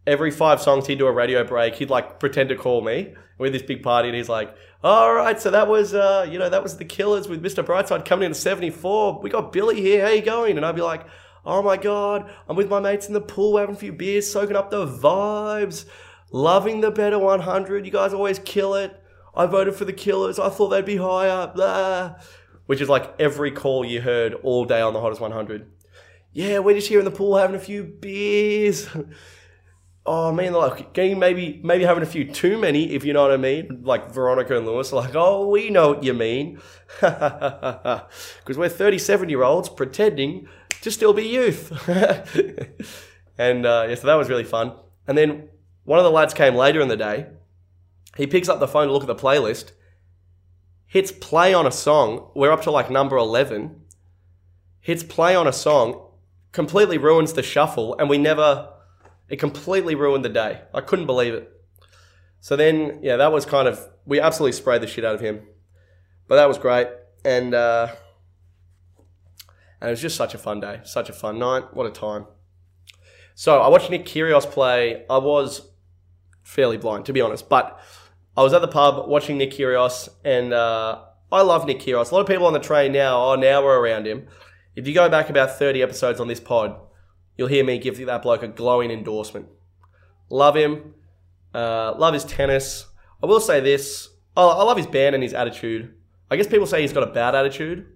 every 0.05 0.31
five 0.31 0.61
songs 0.61 0.87
he'd 0.87 0.99
do 0.99 1.07
a 1.07 1.11
radio 1.11 1.43
break. 1.43 1.75
He'd 1.75 1.89
like 1.89 2.19
pretend 2.19 2.49
to 2.49 2.55
call 2.55 2.81
me 2.81 3.13
with 3.37 3.53
this 3.53 3.61
big 3.61 3.83
party 3.83 4.09
and 4.09 4.17
he's 4.17 4.29
like, 4.29 4.55
all 4.83 5.13
right, 5.13 5.39
so 5.39 5.49
that 5.51 5.67
was, 5.67 5.93
uh, 5.93 6.27
you 6.29 6.37
know, 6.37 6.49
that 6.49 6.61
was 6.61 6.77
the 6.77 6.85
Killers 6.85 7.27
with 7.27 7.43
Mr. 7.43 7.63
Brightside 7.63 8.05
coming 8.05 8.25
in 8.27 8.31
at 8.31 8.37
74. 8.37 9.19
We 9.21 9.29
got 9.29 9.51
Billy 9.51 9.81
here. 9.81 10.05
How 10.05 10.11
you 10.11 10.21
going? 10.21 10.57
And 10.57 10.65
I'd 10.65 10.75
be 10.75 10.81
like, 10.81 11.05
Oh 11.45 11.61
my 11.61 11.77
god, 11.77 12.29
I'm 12.49 12.55
with 12.55 12.69
my 12.69 12.79
mates 12.79 13.07
in 13.07 13.13
the 13.13 13.21
pool, 13.21 13.53
we're 13.53 13.59
having 13.61 13.75
a 13.75 13.79
few 13.79 13.93
beers, 13.93 14.31
soaking 14.31 14.55
up 14.55 14.71
the 14.71 14.87
vibes, 14.87 15.85
loving 16.31 16.81
the 16.81 16.89
better 16.89 17.19
100. 17.19 17.85
You 17.85 17.91
guys 17.91 18.13
always 18.13 18.39
kill 18.39 18.73
it. 18.73 18.99
I 19.35 19.45
voted 19.45 19.75
for 19.75 19.85
the 19.85 19.93
Killers. 19.93 20.39
I 20.39 20.49
thought 20.49 20.69
they'd 20.69 20.85
be 20.85 20.95
higher. 20.95 21.51
Blah. 21.53 22.15
Which 22.65 22.81
is 22.81 22.89
like 22.89 23.13
every 23.19 23.51
call 23.51 23.85
you 23.85 24.01
heard 24.01 24.33
all 24.35 24.65
day 24.65 24.81
on 24.81 24.93
the 24.93 25.01
hottest 25.01 25.21
100. 25.21 25.71
Yeah, 26.33 26.59
we're 26.59 26.75
just 26.75 26.87
here 26.87 26.99
in 26.99 27.05
the 27.05 27.11
pool 27.11 27.37
having 27.37 27.55
a 27.55 27.59
few 27.59 27.83
beers. 27.83 28.89
oh 30.05 30.31
man, 30.31 30.53
like 30.53 30.93
getting 30.93 31.17
maybe 31.17 31.59
maybe 31.63 31.83
having 31.83 32.03
a 32.03 32.07
few 32.07 32.25
too 32.25 32.57
many, 32.57 32.93
if 32.93 33.03
you 33.03 33.13
know 33.13 33.23
what 33.23 33.31
I 33.31 33.37
mean. 33.37 33.81
Like 33.83 34.11
Veronica 34.11 34.57
and 34.57 34.65
Lewis, 34.65 34.91
like, 34.91 35.15
oh, 35.15 35.47
we 35.47 35.69
know 35.69 35.93
what 35.93 36.03
you 36.03 36.13
mean, 36.13 36.59
because 36.99 38.57
we're 38.57 38.69
thirty-seven 38.69 39.29
year 39.29 39.43
olds 39.43 39.69
pretending 39.69 40.47
to 40.81 40.91
still 40.91 41.13
be 41.13 41.23
youth. 41.23 41.71
and 43.37 43.65
uh, 43.65 43.85
yeah, 43.89 43.95
so 43.95 44.07
that 44.07 44.15
was 44.15 44.29
really 44.29 44.43
fun. 44.43 44.73
And 45.07 45.17
then 45.17 45.49
one 45.83 45.99
of 45.99 46.05
the 46.05 46.11
lads 46.11 46.33
came 46.33 46.55
later 46.55 46.81
in 46.81 46.87
the 46.87 46.97
day. 46.97 47.27
He 48.17 48.27
picks 48.27 48.49
up 48.49 48.59
the 48.59 48.67
phone 48.67 48.87
to 48.87 48.93
look 48.93 49.03
at 49.03 49.07
the 49.07 49.15
playlist, 49.15 49.71
hits 50.95 51.11
play 51.11 51.53
on 51.53 51.67
a 51.67 51.71
song. 51.71 52.31
We're 52.33 52.53
up 52.53 52.61
to 52.61 52.71
like 52.71 52.89
number 52.89 53.17
eleven. 53.17 53.81
Hits 54.79 55.03
play 55.03 55.35
on 55.35 55.45
a 55.45 55.51
song, 55.51 56.09
completely 56.53 56.97
ruins 56.97 57.33
the 57.33 57.43
shuffle, 57.43 57.97
and 57.99 58.09
we 58.09 58.17
never 58.17 58.69
it 59.27 59.35
completely 59.37 59.93
ruined 59.93 60.23
the 60.23 60.29
day. 60.29 60.61
I 60.73 60.79
couldn't 60.79 61.05
believe 61.05 61.33
it. 61.33 61.51
So 62.39 62.55
then, 62.55 62.99
yeah, 63.01 63.17
that 63.17 63.33
was 63.33 63.45
kind 63.45 63.67
of 63.67 63.77
we 64.05 64.21
absolutely 64.21 64.53
sprayed 64.53 64.81
the 64.81 64.87
shit 64.87 65.03
out 65.03 65.15
of 65.15 65.19
him, 65.19 65.41
but 66.29 66.35
that 66.37 66.47
was 66.47 66.57
great, 66.57 66.87
and 67.25 67.53
uh, 67.53 67.93
and 69.81 69.89
it 69.89 69.91
was 69.91 70.01
just 70.01 70.15
such 70.15 70.33
a 70.33 70.37
fun 70.37 70.61
day, 70.61 70.79
such 70.85 71.09
a 71.09 71.13
fun 71.13 71.37
night. 71.37 71.73
What 71.73 71.87
a 71.87 71.91
time! 71.91 72.25
So 73.33 73.59
I 73.59 73.67
watched 73.67 73.89
Nick 73.89 74.05
Kyrgios 74.05 74.49
play. 74.49 75.03
I 75.09 75.17
was 75.17 75.71
fairly 76.43 76.77
blind, 76.77 77.05
to 77.07 77.11
be 77.11 77.19
honest, 77.19 77.49
but 77.49 77.81
I 78.37 78.43
was 78.43 78.53
at 78.53 78.61
the 78.61 78.67
pub 78.67 79.07
watching 79.07 79.37
Nick 79.37 79.51
Kyrgios, 79.51 80.09
and 80.23 80.53
uh, 80.53 81.01
I 81.31 81.41
love 81.41 81.65
Nick 81.65 81.79
Kyrgios. 81.79 82.11
A 82.11 82.15
lot 82.15 82.21
of 82.21 82.27
people 82.27 82.45
on 82.45 82.53
the 82.53 82.59
train 82.59 82.91
now, 82.91 83.31
oh, 83.31 83.35
now 83.35 83.63
we're 83.63 83.79
around 83.79 84.05
him. 84.05 84.27
If 84.75 84.87
you 84.87 84.93
go 84.93 85.07
back 85.09 85.29
about 85.29 85.57
30 85.57 85.81
episodes 85.81 86.19
on 86.19 86.27
this 86.27 86.41
pod, 86.41 86.75
you'll 87.37 87.47
hear 87.47 87.63
me 87.63 87.77
give 87.77 87.97
that 88.05 88.21
bloke 88.21 88.43
a 88.43 88.47
glowing 88.47 88.91
endorsement. 88.91 89.47
Love 90.29 90.55
him. 90.55 90.95
Uh, 91.53 91.93
love 91.97 92.13
his 92.13 92.25
tennis. 92.25 92.85
I 93.23 93.27
will 93.27 93.39
say 93.39 93.61
this. 93.61 94.09
Oh, 94.35 94.49
I 94.49 94.63
love 94.63 94.77
his 94.77 94.87
band 94.87 95.15
and 95.15 95.23
his 95.23 95.33
attitude. 95.33 95.93
I 96.29 96.35
guess 96.35 96.47
people 96.47 96.67
say 96.67 96.81
he's 96.81 96.91
got 96.91 97.03
a 97.03 97.11
bad 97.13 97.35
attitude. 97.35 97.87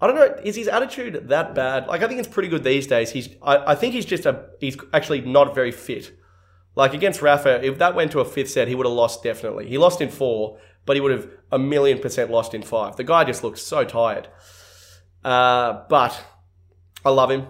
I 0.00 0.06
don't 0.06 0.16
know. 0.16 0.36
Is 0.44 0.54
his 0.54 0.68
attitude 0.68 1.28
that 1.28 1.54
bad? 1.54 1.88
Like, 1.88 2.02
I 2.02 2.06
think 2.06 2.20
it's 2.20 2.28
pretty 2.28 2.48
good 2.48 2.62
these 2.62 2.86
days. 2.86 3.10
He's. 3.10 3.30
I, 3.42 3.72
I 3.72 3.74
think 3.74 3.94
he's 3.94 4.04
just 4.04 4.26
a. 4.26 4.50
He's 4.60 4.76
actually 4.92 5.22
not 5.22 5.54
very 5.54 5.72
fit. 5.72 6.12
Like 6.76 6.92
against 6.92 7.22
Rafa, 7.22 7.64
if 7.64 7.78
that 7.78 7.94
went 7.94 8.12
to 8.12 8.20
a 8.20 8.24
fifth 8.24 8.50
set, 8.50 8.68
he 8.68 8.74
would 8.74 8.86
have 8.86 8.94
lost 8.94 9.22
definitely. 9.22 9.66
He 9.66 9.78
lost 9.78 10.00
in 10.00 10.10
four, 10.10 10.58
but 10.84 10.94
he 10.94 11.00
would 11.00 11.10
have 11.10 11.28
a 11.50 11.58
million 11.58 11.98
percent 11.98 12.30
lost 12.30 12.54
in 12.54 12.62
five. 12.62 12.96
The 12.96 13.04
guy 13.04 13.24
just 13.24 13.42
looks 13.42 13.62
so 13.62 13.84
tired. 13.84 14.28
Uh, 15.24 15.82
but 15.88 16.22
I 17.04 17.10
love 17.10 17.30
him 17.30 17.46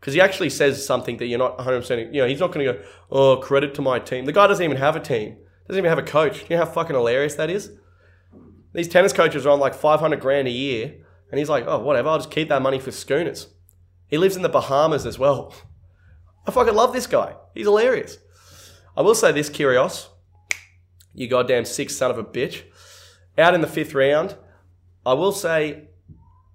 because 0.00 0.14
he 0.14 0.20
actually 0.20 0.48
says 0.48 0.84
something 0.84 1.16
that 1.18 1.26
you're 1.26 1.38
not 1.38 1.58
100%. 1.58 2.14
You 2.14 2.22
know, 2.22 2.26
he's 2.26 2.40
not 2.40 2.52
going 2.52 2.66
to 2.66 2.72
go, 2.72 2.84
oh, 3.10 3.36
credit 3.36 3.74
to 3.74 3.82
my 3.82 3.98
team. 3.98 4.24
The 4.24 4.32
guy 4.32 4.46
doesn't 4.46 4.64
even 4.64 4.76
have 4.76 4.96
a 4.96 5.00
team, 5.00 5.38
doesn't 5.66 5.78
even 5.78 5.88
have 5.88 5.98
a 5.98 6.02
coach. 6.02 6.42
You 6.48 6.56
know 6.56 6.64
how 6.64 6.70
fucking 6.70 6.94
hilarious 6.94 7.34
that 7.34 7.50
is? 7.50 7.72
These 8.72 8.88
tennis 8.88 9.12
coaches 9.12 9.44
are 9.44 9.50
on 9.50 9.60
like 9.60 9.74
500 9.74 10.20
grand 10.20 10.48
a 10.48 10.52
year, 10.52 10.94
and 11.30 11.38
he's 11.38 11.48
like, 11.48 11.64
oh, 11.66 11.80
whatever, 11.80 12.08
I'll 12.08 12.18
just 12.18 12.30
keep 12.30 12.48
that 12.48 12.62
money 12.62 12.78
for 12.78 12.90
schooners. 12.90 13.48
He 14.06 14.18
lives 14.18 14.36
in 14.36 14.42
the 14.42 14.48
Bahamas 14.48 15.04
as 15.04 15.18
well. 15.18 15.54
I 16.46 16.50
fucking 16.50 16.74
love 16.74 16.92
this 16.92 17.06
guy. 17.06 17.34
He's 17.54 17.66
hilarious. 17.66 18.18
I 18.96 19.02
will 19.02 19.14
say 19.14 19.32
this, 19.32 19.48
Kyrgios, 19.48 20.08
you 21.14 21.28
goddamn 21.28 21.64
sick 21.64 21.90
son 21.90 22.10
of 22.10 22.18
a 22.18 22.24
bitch. 22.24 22.64
Out 23.38 23.54
in 23.54 23.62
the 23.62 23.66
fifth 23.66 23.94
round, 23.94 24.36
I 25.06 25.14
will 25.14 25.32
say, 25.32 25.88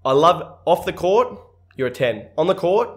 I 0.05 0.11
love 0.11 0.59
off 0.65 0.85
the 0.85 0.93
court, 0.93 1.39
you're 1.75 1.87
a 1.87 1.91
10. 1.91 2.29
On 2.37 2.47
the 2.47 2.55
court, 2.55 2.89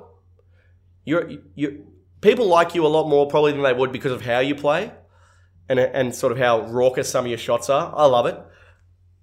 you're 1.05 1.31
you 1.55 1.87
people 2.20 2.46
like 2.46 2.74
you 2.74 2.85
a 2.85 2.88
lot 2.88 3.09
more 3.09 3.26
probably 3.26 3.53
than 3.53 3.62
they 3.62 3.72
would 3.72 3.92
because 3.92 4.12
of 4.12 4.22
how 4.22 4.40
you 4.40 4.55
play 4.55 4.92
and 5.68 5.81
and 5.81 6.14
sort 6.14 6.33
of 6.33 6.38
how 6.38 6.61
raucous 6.66 7.09
some 7.09 7.24
of 7.24 7.31
your 7.31 7.38
shots 7.38 7.70
are. 7.70 7.92
I 7.96 8.05
love 8.05 8.26
it. 8.26 8.38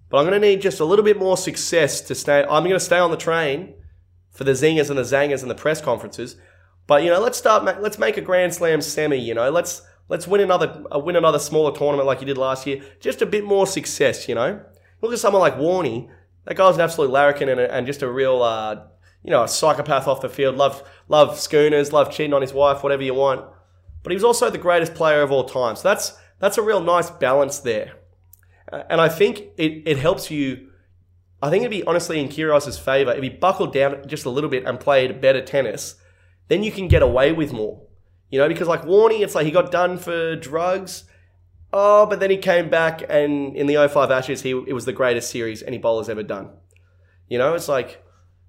But 0.08 0.18
I'm 0.18 0.24
going 0.24 0.40
to 0.40 0.46
need 0.46 0.62
just 0.62 0.80
a 0.80 0.84
little 0.84 1.04
bit 1.04 1.18
more 1.18 1.36
success 1.36 2.00
to 2.02 2.14
stay. 2.14 2.40
I'm 2.42 2.62
going 2.62 2.72
to 2.72 2.80
stay 2.80 2.98
on 2.98 3.10
the 3.10 3.16
train 3.16 3.74
for 4.30 4.44
the 4.44 4.52
zingers 4.52 4.88
and 4.88 4.98
the 4.98 5.02
zangers 5.02 5.42
and 5.42 5.50
the 5.50 5.54
press 5.54 5.80
conferences. 5.82 6.36
But 6.86 7.02
you 7.02 7.10
know, 7.10 7.20
let's 7.20 7.36
start. 7.36 7.64
Let's 7.80 7.98
make 7.98 8.16
a 8.16 8.22
Grand 8.22 8.54
Slam 8.54 8.80
semi. 8.80 9.18
You 9.18 9.34
know, 9.34 9.50
let's 9.50 9.82
let's 10.08 10.26
win 10.26 10.40
another 10.40 10.84
uh, 10.94 10.98
win 10.98 11.16
another 11.16 11.38
smaller 11.38 11.76
tournament 11.76 12.06
like 12.06 12.20
you 12.20 12.26
did 12.26 12.38
last 12.38 12.66
year. 12.66 12.82
Just 13.00 13.22
a 13.22 13.26
bit 13.26 13.44
more 13.44 13.66
success. 13.66 14.28
You 14.28 14.34
know, 14.34 14.60
look 15.02 15.12
at 15.12 15.18
someone 15.18 15.40
like 15.40 15.56
Warney. 15.56 16.08
That 16.44 16.56
guy's 16.56 16.76
an 16.76 16.80
absolute 16.80 17.10
larrikin 17.10 17.48
and, 17.48 17.60
a, 17.60 17.72
and 17.72 17.86
just 17.86 18.02
a 18.02 18.10
real 18.10 18.42
uh, 18.42 18.86
you 19.22 19.30
know, 19.30 19.42
a 19.42 19.48
psychopath 19.48 20.06
off 20.06 20.20
the 20.20 20.28
field, 20.28 20.56
love 20.56 20.82
love 21.08 21.38
schooners, 21.38 21.92
love 21.92 22.10
cheating 22.10 22.34
on 22.34 22.42
his 22.42 22.52
wife, 22.52 22.82
whatever 22.82 23.02
you 23.02 23.14
want. 23.14 23.44
But 24.02 24.12
he 24.12 24.16
was 24.16 24.24
also 24.24 24.50
the 24.50 24.58
greatest 24.58 24.94
player 24.94 25.22
of 25.22 25.30
all 25.30 25.44
time. 25.44 25.76
So 25.76 25.88
that's 25.88 26.16
that's 26.38 26.58
a 26.58 26.62
real 26.62 26.80
nice 26.80 27.10
balance 27.10 27.58
there. 27.58 27.94
And 28.70 29.00
I 29.00 29.08
think 29.08 29.40
it, 29.56 29.82
it 29.86 29.98
helps 29.98 30.30
you. 30.30 30.70
I 31.42 31.50
think 31.50 31.62
it'd 31.62 31.70
be 31.70 31.84
honestly 31.84 32.20
in 32.20 32.28
Kyrgios's 32.28 32.78
favour 32.78 33.12
if 33.12 33.22
he 33.22 33.28
buckled 33.28 33.72
down 33.72 34.06
just 34.06 34.24
a 34.24 34.30
little 34.30 34.50
bit 34.50 34.64
and 34.64 34.78
played 34.78 35.20
better 35.20 35.42
tennis. 35.42 35.96
Then 36.48 36.62
you 36.62 36.72
can 36.72 36.88
get 36.88 37.02
away 37.02 37.32
with 37.32 37.52
more. 37.52 37.82
You 38.30 38.38
know, 38.38 38.48
because 38.48 38.68
like 38.68 38.82
Warney, 38.82 39.20
it's 39.20 39.34
like 39.34 39.46
he 39.46 39.52
got 39.52 39.70
done 39.70 39.98
for 39.98 40.36
drugs. 40.36 41.04
Oh, 41.72 42.06
but 42.06 42.20
then 42.20 42.30
he 42.30 42.38
came 42.38 42.70
back 42.70 43.02
and 43.08 43.54
in 43.56 43.66
the 43.66 43.88
05 43.88 44.10
Ashes, 44.10 44.42
he 44.42 44.50
it 44.50 44.72
was 44.72 44.84
the 44.84 44.92
greatest 44.92 45.30
series 45.30 45.62
any 45.62 45.78
bowler's 45.78 46.08
ever 46.08 46.22
done. 46.22 46.50
You 47.28 47.38
know, 47.38 47.54
it's 47.54 47.68
like 47.68 48.02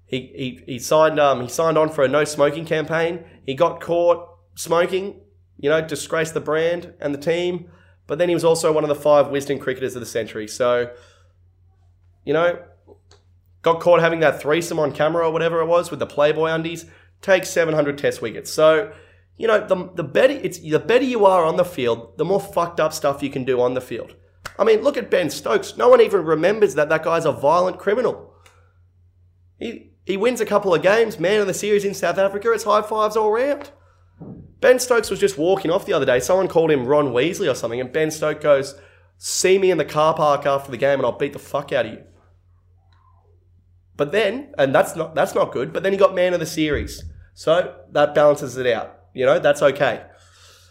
he, 0.06 0.32
he, 0.34 0.72
he 0.72 0.78
signed 0.78 1.20
um, 1.20 1.40
he 1.42 1.48
signed 1.48 1.78
on 1.78 1.90
for 1.90 2.02
a 2.02 2.08
no 2.08 2.24
smoking 2.24 2.64
campaign. 2.64 3.24
He 3.46 3.54
got 3.54 3.80
caught 3.80 4.28
smoking, 4.54 5.20
you 5.58 5.70
know, 5.70 5.80
disgraced 5.80 6.34
the 6.34 6.40
brand 6.40 6.94
and 7.00 7.14
the 7.14 7.18
team. 7.18 7.70
But 8.06 8.18
then 8.18 8.28
he 8.28 8.34
was 8.34 8.44
also 8.44 8.72
one 8.72 8.82
of 8.82 8.88
the 8.88 8.96
five 8.96 9.26
Wisden 9.26 9.60
cricketers 9.60 9.94
of 9.94 10.00
the 10.00 10.06
century. 10.06 10.48
So, 10.48 10.90
you 12.24 12.32
know, 12.32 12.60
got 13.62 13.78
caught 13.80 14.00
having 14.00 14.18
that 14.20 14.40
threesome 14.42 14.80
on 14.80 14.90
camera 14.90 15.28
or 15.28 15.32
whatever 15.32 15.60
it 15.60 15.66
was 15.66 15.90
with 15.90 16.00
the 16.00 16.06
Playboy 16.06 16.50
undies. 16.50 16.86
Takes 17.22 17.50
700 17.50 17.96
Test 17.98 18.20
wickets. 18.20 18.50
So, 18.50 18.92
you 19.40 19.46
know, 19.46 19.66
the, 19.66 19.90
the 19.94 20.04
better 20.04 20.34
it's 20.34 20.58
the 20.58 20.78
better 20.78 21.02
you 21.02 21.24
are 21.24 21.46
on 21.46 21.56
the 21.56 21.64
field, 21.64 22.18
the 22.18 22.26
more 22.26 22.38
fucked 22.38 22.78
up 22.78 22.92
stuff 22.92 23.22
you 23.22 23.30
can 23.30 23.42
do 23.42 23.58
on 23.58 23.72
the 23.72 23.80
field. 23.80 24.14
I 24.58 24.64
mean, 24.64 24.82
look 24.82 24.98
at 24.98 25.10
Ben 25.10 25.30
Stokes. 25.30 25.78
No 25.78 25.88
one 25.88 26.02
even 26.02 26.26
remembers 26.26 26.74
that 26.74 26.90
that 26.90 27.02
guy's 27.02 27.24
a 27.24 27.32
violent 27.32 27.78
criminal. 27.78 28.34
He 29.58 29.92
he 30.04 30.18
wins 30.18 30.42
a 30.42 30.46
couple 30.46 30.74
of 30.74 30.82
games, 30.82 31.18
man 31.18 31.40
of 31.40 31.46
the 31.46 31.54
series 31.54 31.86
in 31.86 31.94
South 31.94 32.18
Africa. 32.18 32.52
It's 32.52 32.64
high 32.64 32.82
fives 32.82 33.16
all 33.16 33.32
round. 33.32 33.70
Ben 34.60 34.78
Stokes 34.78 35.08
was 35.08 35.18
just 35.18 35.38
walking 35.38 35.70
off 35.70 35.86
the 35.86 35.94
other 35.94 36.04
day. 36.04 36.20
Someone 36.20 36.46
called 36.46 36.70
him 36.70 36.84
Ron 36.84 37.06
Weasley 37.06 37.50
or 37.50 37.54
something, 37.54 37.80
and 37.80 37.90
Ben 37.90 38.10
Stokes 38.10 38.42
goes, 38.42 38.74
See 39.16 39.58
me 39.58 39.70
in 39.70 39.78
the 39.78 39.86
car 39.86 40.12
park 40.12 40.44
after 40.44 40.70
the 40.70 40.76
game 40.76 40.98
and 40.98 41.06
I'll 41.06 41.16
beat 41.16 41.32
the 41.32 41.38
fuck 41.38 41.72
out 41.72 41.86
of 41.86 41.92
you. 41.92 42.02
But 43.96 44.12
then, 44.12 44.52
and 44.58 44.74
that's 44.74 44.94
not 44.96 45.14
that's 45.14 45.34
not 45.34 45.50
good, 45.50 45.72
but 45.72 45.82
then 45.82 45.92
he 45.92 45.98
got 45.98 46.14
man 46.14 46.34
of 46.34 46.40
the 46.40 46.46
series. 46.46 47.04
So 47.32 47.76
that 47.92 48.14
balances 48.14 48.58
it 48.58 48.66
out. 48.66 48.99
You 49.14 49.26
know, 49.26 49.38
that's 49.38 49.62
okay. 49.62 50.04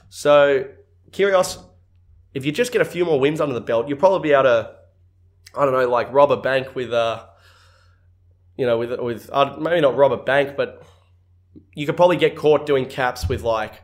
So 0.10 0.66
Kyrgios, 1.12 1.64
if 2.34 2.46
you 2.46 2.52
just 2.52 2.72
get 2.72 2.82
a 2.82 2.86
few 2.86 3.06
more 3.06 3.20
wins 3.20 3.42
under 3.42 3.54
the 3.54 3.62
belt, 3.62 3.88
you'll 3.88 3.98
probably 3.98 4.30
be 4.30 4.34
able 4.34 4.44
to, 4.44 4.76
I 5.56 5.66
don't 5.66 5.74
know, 5.74 5.90
like 5.90 6.12
rob 6.14 6.32
a 6.32 6.38
bank 6.38 6.76
with 6.76 6.92
uh 6.94 7.26
you 8.60 8.66
know, 8.66 8.78
with 8.78 9.00
with 9.00 9.30
uh, 9.32 9.56
maybe 9.58 9.80
not 9.80 9.96
rob 9.96 10.12
a 10.12 10.18
bank, 10.18 10.58
but 10.58 10.84
you 11.74 11.86
could 11.86 11.96
probably 11.96 12.18
get 12.18 12.36
caught 12.36 12.66
doing 12.66 12.86
caps 12.86 13.30
with 13.30 13.42
like 13.42 13.82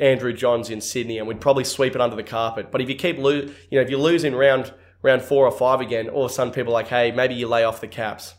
Andrew 0.00 0.32
Johns 0.32 0.68
in 0.68 0.80
Sydney, 0.80 1.18
and 1.18 1.28
we'd 1.28 1.40
probably 1.40 1.62
sweep 1.62 1.94
it 1.94 2.00
under 2.00 2.16
the 2.16 2.24
carpet. 2.24 2.72
But 2.72 2.80
if 2.80 2.88
you 2.88 2.96
keep 2.96 3.18
lo- 3.18 3.30
you 3.30 3.52
know, 3.70 3.80
if 3.80 3.88
you 3.88 3.98
lose 3.98 4.24
in 4.24 4.34
round 4.34 4.74
round 5.00 5.22
four 5.22 5.46
or 5.46 5.52
five 5.52 5.80
again, 5.80 6.08
all 6.08 6.24
of 6.24 6.32
a 6.32 6.34
sudden 6.34 6.52
people 6.52 6.72
are 6.72 6.82
like, 6.82 6.88
hey, 6.88 7.12
maybe 7.12 7.34
you 7.34 7.46
lay 7.46 7.62
off 7.62 7.80
the 7.80 7.86
caps. 7.86 8.34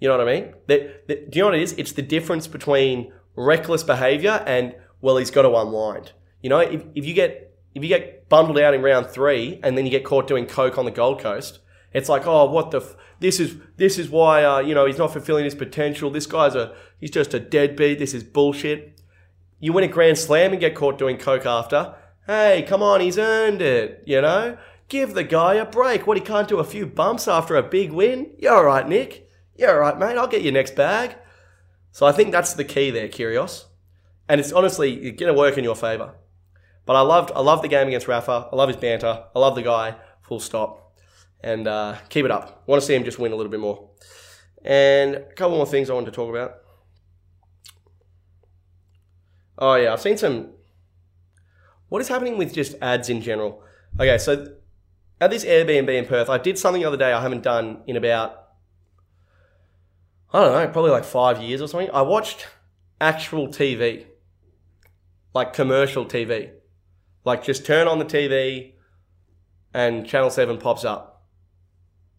You 0.00 0.08
know 0.08 0.16
what 0.16 0.26
I 0.26 0.40
mean? 0.40 0.54
The, 0.68 0.94
the, 1.06 1.14
do 1.16 1.38
you 1.38 1.42
know 1.42 1.48
what 1.48 1.54
it 1.56 1.62
is? 1.62 1.72
It's 1.74 1.92
the 1.92 2.02
difference 2.02 2.46
between 2.46 3.12
reckless 3.36 3.82
behaviour 3.82 4.42
and 4.46 4.74
well, 5.00 5.16
he's 5.16 5.30
got 5.30 5.42
to 5.42 5.54
unwind. 5.56 6.12
You 6.42 6.50
know, 6.50 6.58
if, 6.58 6.82
if 6.94 7.04
you 7.04 7.14
get 7.14 7.54
if 7.74 7.82
you 7.82 7.88
get 7.88 8.28
bundled 8.28 8.58
out 8.58 8.74
in 8.74 8.82
round 8.82 9.08
three 9.08 9.60
and 9.62 9.76
then 9.76 9.84
you 9.84 9.90
get 9.90 10.04
caught 10.04 10.26
doing 10.26 10.46
coke 10.46 10.78
on 10.78 10.84
the 10.84 10.90
Gold 10.90 11.20
Coast, 11.20 11.60
it's 11.92 12.08
like, 12.08 12.26
oh, 12.26 12.46
what 12.50 12.70
the? 12.70 12.80
F- 12.80 12.96
this 13.20 13.38
is 13.38 13.56
this 13.76 13.98
is 13.98 14.10
why 14.10 14.44
uh, 14.44 14.58
you 14.58 14.74
know 14.74 14.84
he's 14.84 14.98
not 14.98 15.12
fulfilling 15.12 15.44
his 15.44 15.54
potential. 15.54 16.10
This 16.10 16.26
guy's 16.26 16.54
a 16.54 16.74
he's 17.00 17.10
just 17.10 17.34
a 17.34 17.40
deadbeat. 17.40 17.98
This 17.98 18.14
is 18.14 18.24
bullshit. 18.24 19.00
You 19.60 19.72
win 19.72 19.84
a 19.84 19.88
grand 19.88 20.18
slam 20.18 20.50
and 20.50 20.60
get 20.60 20.74
caught 20.74 20.98
doing 20.98 21.18
coke 21.18 21.46
after. 21.46 21.94
Hey, 22.26 22.64
come 22.66 22.82
on, 22.82 23.00
he's 23.00 23.18
earned 23.18 23.62
it. 23.62 24.02
You 24.06 24.20
know, 24.20 24.58
give 24.88 25.14
the 25.14 25.22
guy 25.22 25.54
a 25.54 25.64
break. 25.64 26.06
What 26.06 26.16
he 26.16 26.22
can't 26.22 26.48
do 26.48 26.58
a 26.58 26.64
few 26.64 26.84
bumps 26.84 27.28
after 27.28 27.56
a 27.56 27.62
big 27.62 27.92
win. 27.92 28.32
You're 28.38 28.56
all 28.56 28.64
right, 28.64 28.88
Nick. 28.88 29.28
You're 29.56 29.70
all 29.70 29.78
right, 29.78 29.98
mate. 29.98 30.18
I'll 30.18 30.26
get 30.26 30.42
your 30.42 30.52
next 30.52 30.74
bag. 30.74 31.16
So 31.92 32.06
I 32.06 32.12
think 32.12 32.32
that's 32.32 32.54
the 32.54 32.64
key 32.64 32.90
there, 32.90 33.08
Kyrgios. 33.08 33.66
And 34.28 34.40
it's 34.40 34.52
honestly 34.52 35.12
going 35.12 35.32
to 35.32 35.38
work 35.38 35.58
in 35.58 35.64
your 35.64 35.76
favour. 35.76 36.14
But 36.84 36.96
I 36.96 37.02
loved 37.02 37.30
I 37.34 37.40
love 37.40 37.62
the 37.62 37.68
game 37.68 37.86
against 37.86 38.08
Rafa. 38.08 38.48
I 38.50 38.56
love 38.56 38.68
his 38.68 38.76
banter. 38.76 39.24
I 39.34 39.38
love 39.38 39.54
the 39.54 39.62
guy. 39.62 39.96
Full 40.22 40.40
stop. 40.40 40.96
And 41.40 41.68
uh, 41.68 41.96
keep 42.08 42.24
it 42.24 42.30
up. 42.30 42.66
Want 42.66 42.80
to 42.80 42.86
see 42.86 42.94
him 42.94 43.04
just 43.04 43.18
win 43.18 43.32
a 43.32 43.36
little 43.36 43.50
bit 43.50 43.60
more. 43.60 43.90
And 44.64 45.16
a 45.16 45.32
couple 45.34 45.56
more 45.56 45.66
things 45.66 45.90
I 45.90 45.94
wanted 45.94 46.06
to 46.06 46.12
talk 46.12 46.30
about. 46.30 46.54
Oh 49.58 49.74
yeah, 49.74 49.92
I've 49.92 50.00
seen 50.00 50.16
some. 50.16 50.50
What 51.88 52.00
is 52.00 52.08
happening 52.08 52.38
with 52.38 52.54
just 52.54 52.74
ads 52.80 53.10
in 53.10 53.20
general? 53.20 53.62
Okay, 54.00 54.16
so 54.18 54.54
at 55.20 55.30
this 55.30 55.44
Airbnb 55.44 55.88
in 55.88 56.06
Perth, 56.06 56.30
I 56.30 56.38
did 56.38 56.58
something 56.58 56.80
the 56.80 56.88
other 56.88 56.96
day 56.96 57.12
I 57.12 57.20
haven't 57.20 57.42
done 57.42 57.82
in 57.86 57.96
about 57.96 58.41
I 60.32 60.40
don't 60.40 60.52
know, 60.52 60.68
probably 60.68 60.90
like 60.90 61.04
five 61.04 61.42
years 61.42 61.60
or 61.60 61.68
something. 61.68 61.90
I 61.92 62.02
watched 62.02 62.46
actual 63.00 63.48
TV, 63.48 64.06
like 65.34 65.52
commercial 65.52 66.06
TV, 66.06 66.52
like 67.24 67.44
just 67.44 67.66
turn 67.66 67.86
on 67.86 67.98
the 67.98 68.04
TV 68.04 68.72
and 69.74 70.06
Channel 70.06 70.30
Seven 70.30 70.58
pops 70.58 70.84
up. 70.84 71.12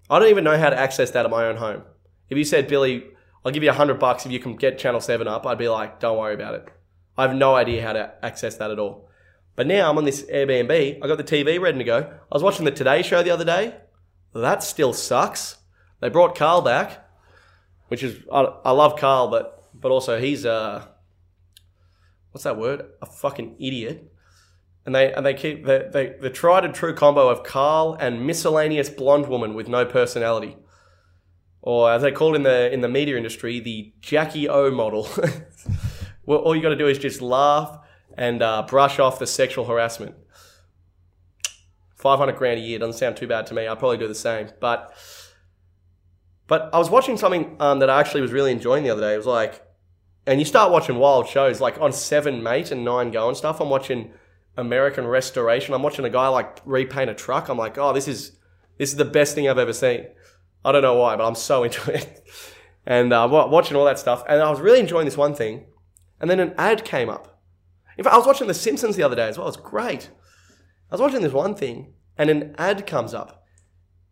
I 0.10 0.20
don't 0.20 0.30
even 0.30 0.44
know 0.44 0.58
how 0.58 0.70
to 0.70 0.78
access 0.78 1.12
that 1.12 1.26
at 1.26 1.32
my 1.32 1.46
own 1.46 1.58
home. 1.58 1.84
If 2.30 2.38
you 2.38 2.44
said, 2.44 2.68
Billy, 2.68 3.06
I'll 3.46 3.52
give 3.52 3.64
you 3.64 3.70
a 3.70 3.74
hundred 3.74 4.00
bucks 4.00 4.26
if 4.26 4.32
you 4.32 4.40
can 4.40 4.56
get 4.56 4.80
Channel 4.80 5.02
7 5.02 5.28
up, 5.28 5.46
I'd 5.46 5.58
be 5.58 5.70
like, 5.70 6.00
don't 6.00 6.18
worry 6.18 6.34
about 6.34 6.56
it. 6.56 6.70
I 7.18 7.24
have 7.24 7.36
no 7.36 7.56
idea 7.56 7.82
how 7.82 7.94
to 7.94 8.14
access 8.24 8.56
that 8.58 8.72
at 8.72 8.80
all. 8.80 9.10
But 9.56 9.68
now 9.68 9.90
I'm 9.90 9.98
on 9.98 10.06
this 10.06 10.24
Airbnb. 10.24 11.00
I 11.04 11.08
got 11.08 11.18
the 11.18 11.24
TV 11.24 11.60
ready 11.60 11.78
to 11.78 11.84
go. 11.84 11.98
I 12.00 12.36
was 12.36 12.42
watching 12.42 12.66
the 12.66 12.72
Today 12.72 13.02
Show 13.02 13.22
the 13.22 13.30
other 13.30 13.46
day. 13.46 13.76
That 14.34 14.64
still 14.64 14.94
sucks. 14.94 15.58
They 16.00 16.10
brought 16.10 16.36
Carl 16.36 16.62
back, 16.62 17.03
which 17.94 18.02
is 18.02 18.24
I, 18.32 18.42
I 18.66 18.72
love 18.72 18.98
Carl, 18.98 19.28
but 19.28 19.70
but 19.72 19.92
also 19.92 20.20
he's 20.20 20.48
uh 20.48 20.84
what's 22.32 22.44
that 22.44 22.58
word? 22.58 22.88
A 23.04 23.06
fucking 23.06 23.58
idiot. 23.60 24.12
And 24.84 24.96
they 24.96 25.14
and 25.14 25.24
they 25.24 25.36
keep 25.36 25.64
the 25.64 26.18
the 26.20 26.32
tried 26.32 26.66
and 26.66 26.74
true 26.74 26.96
combo 26.96 27.30
of 27.30 27.44
Carl 27.44 27.96
and 28.00 28.26
miscellaneous 28.26 28.90
blonde 28.90 29.28
woman 29.28 29.54
with 29.54 29.68
no 29.68 29.86
personality 29.86 30.58
or 31.62 31.92
as 31.92 32.02
they 32.02 32.12
call 32.12 32.34
it 32.34 32.38
in 32.38 32.42
the 32.42 32.74
in 32.74 32.82
the 32.82 32.90
media 32.90 33.16
industry, 33.16 33.60
the 33.60 33.94
Jackie 34.02 34.50
O 34.50 34.72
model. 34.72 35.08
well, 36.26 36.40
all 36.40 36.56
you 36.56 36.64
got 36.64 36.70
to 36.70 36.76
do 36.76 36.88
is 36.88 36.98
just 36.98 37.22
laugh 37.22 37.78
and 38.18 38.42
uh, 38.42 38.66
brush 38.68 38.98
off 38.98 39.20
the 39.20 39.28
sexual 39.28 39.66
harassment. 39.66 40.16
Five 41.96 42.18
hundred 42.18 42.38
grand 42.38 42.60
a 42.60 42.64
year 42.64 42.80
doesn't 42.80 42.98
sound 42.98 43.18
too 43.18 43.28
bad 43.28 43.46
to 43.46 43.54
me. 43.54 43.68
I'd 43.68 43.78
probably 43.78 44.00
do 44.00 44.08
the 44.08 44.16
same, 44.16 44.50
but 44.60 44.96
but 46.54 46.70
I 46.72 46.78
was 46.78 46.92
watching 46.92 47.18
something 47.18 47.56
um, 47.60 47.80
that 47.80 47.90
I 47.90 48.00
actually 48.00 48.22
was 48.22 48.32
really 48.32 48.52
enjoying 48.52 48.84
the 48.84 48.92
other 48.92 49.02
day. 49.02 49.16
It 49.16 49.18
was 49.18 49.26
like, 49.26 49.66
and 50.28 50.40
you 50.40 50.46
start 50.46 50.72
watching 50.72 50.98
wild 50.98 51.28
shows 51.28 51.60
like 51.60 51.82
on 51.82 51.92
Seven 51.92 52.44
Mate 52.44 52.70
and 52.70 52.86
Nine 52.86 53.10
Go 53.10 53.28
and 53.28 53.36
stuff. 53.36 53.60
I'm 53.60 53.72
watching 53.72 54.14
American 54.56 55.08
Restoration. 55.08 55.74
I'm 55.74 55.82
watching 55.82 56.06
a 56.06 56.12
guy 56.12 56.28
like 56.28 56.60
repaint 56.64 57.10
a 57.10 57.16
truck. 57.16 57.50
I'm 57.50 57.58
like, 57.58 57.80
oh, 57.80 57.92
this 57.92 58.08
is 58.08 58.34
this 58.78 58.92
is 58.92 58.98
the 58.98 59.04
best 59.04 59.34
thing 59.34 59.50
I've 59.50 59.58
ever 59.58 59.74
seen. 59.74 60.06
I 60.64 60.72
don't 60.72 60.84
know 60.84 60.94
why, 60.94 61.16
but 61.16 61.26
I'm 61.26 61.34
so 61.34 61.64
into 61.68 61.92
it. 61.92 62.24
and 62.86 63.12
uh, 63.12 63.28
watching 63.32 63.76
all 63.76 63.86
that 63.86 63.98
stuff. 63.98 64.24
And 64.30 64.40
I 64.40 64.52
was 64.52 64.62
really 64.62 64.80
enjoying 64.80 65.06
this 65.06 65.18
one 65.18 65.34
thing. 65.34 65.66
And 66.22 66.30
then 66.30 66.40
an 66.40 66.54
ad 66.60 66.86
came 66.86 67.10
up. 67.10 67.42
In 67.98 68.04
fact, 68.04 68.14
I 68.14 68.18
was 68.20 68.28
watching 68.28 68.46
The 68.46 68.54
Simpsons 68.54 68.96
the 68.96 69.02
other 69.02 69.16
day 69.16 69.28
as 69.28 69.40
well. 69.40 69.48
It's 69.48 69.58
great. 69.58 70.12
I 70.92 70.94
was 70.94 71.02
watching 71.02 71.24
this 71.24 71.34
one 71.34 71.56
thing, 71.56 71.94
and 72.16 72.30
an 72.30 72.54
ad 72.60 72.86
comes 72.86 73.16
up. 73.16 73.44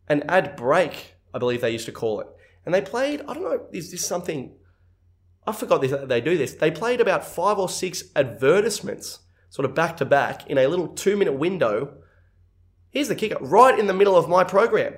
An 0.07 0.23
ad 0.27 0.55
break, 0.55 1.17
I 1.33 1.39
believe 1.39 1.61
they 1.61 1.71
used 1.71 1.85
to 1.85 1.91
call 1.91 2.21
it. 2.21 2.27
And 2.65 2.73
they 2.73 2.81
played, 2.81 3.21
I 3.27 3.33
don't 3.33 3.43
know, 3.43 3.65
is 3.71 3.91
this 3.91 4.05
something. 4.05 4.53
I 5.47 5.51
forgot 5.51 5.81
this, 5.81 5.93
they 6.05 6.21
do 6.21 6.37
this. 6.37 6.53
They 6.53 6.71
played 6.71 7.01
about 7.01 7.25
five 7.25 7.57
or 7.57 7.69
six 7.69 8.03
advertisements, 8.15 9.19
sort 9.49 9.65
of 9.65 9.73
back 9.73 9.97
to 9.97 10.05
back, 10.05 10.47
in 10.49 10.57
a 10.57 10.67
little 10.67 10.87
two 10.87 11.17
minute 11.17 11.33
window. 11.33 11.95
Here's 12.89 13.07
the 13.07 13.15
kicker 13.15 13.37
right 13.39 13.77
in 13.77 13.87
the 13.87 13.93
middle 13.93 14.15
of 14.15 14.29
my 14.29 14.43
program. 14.43 14.95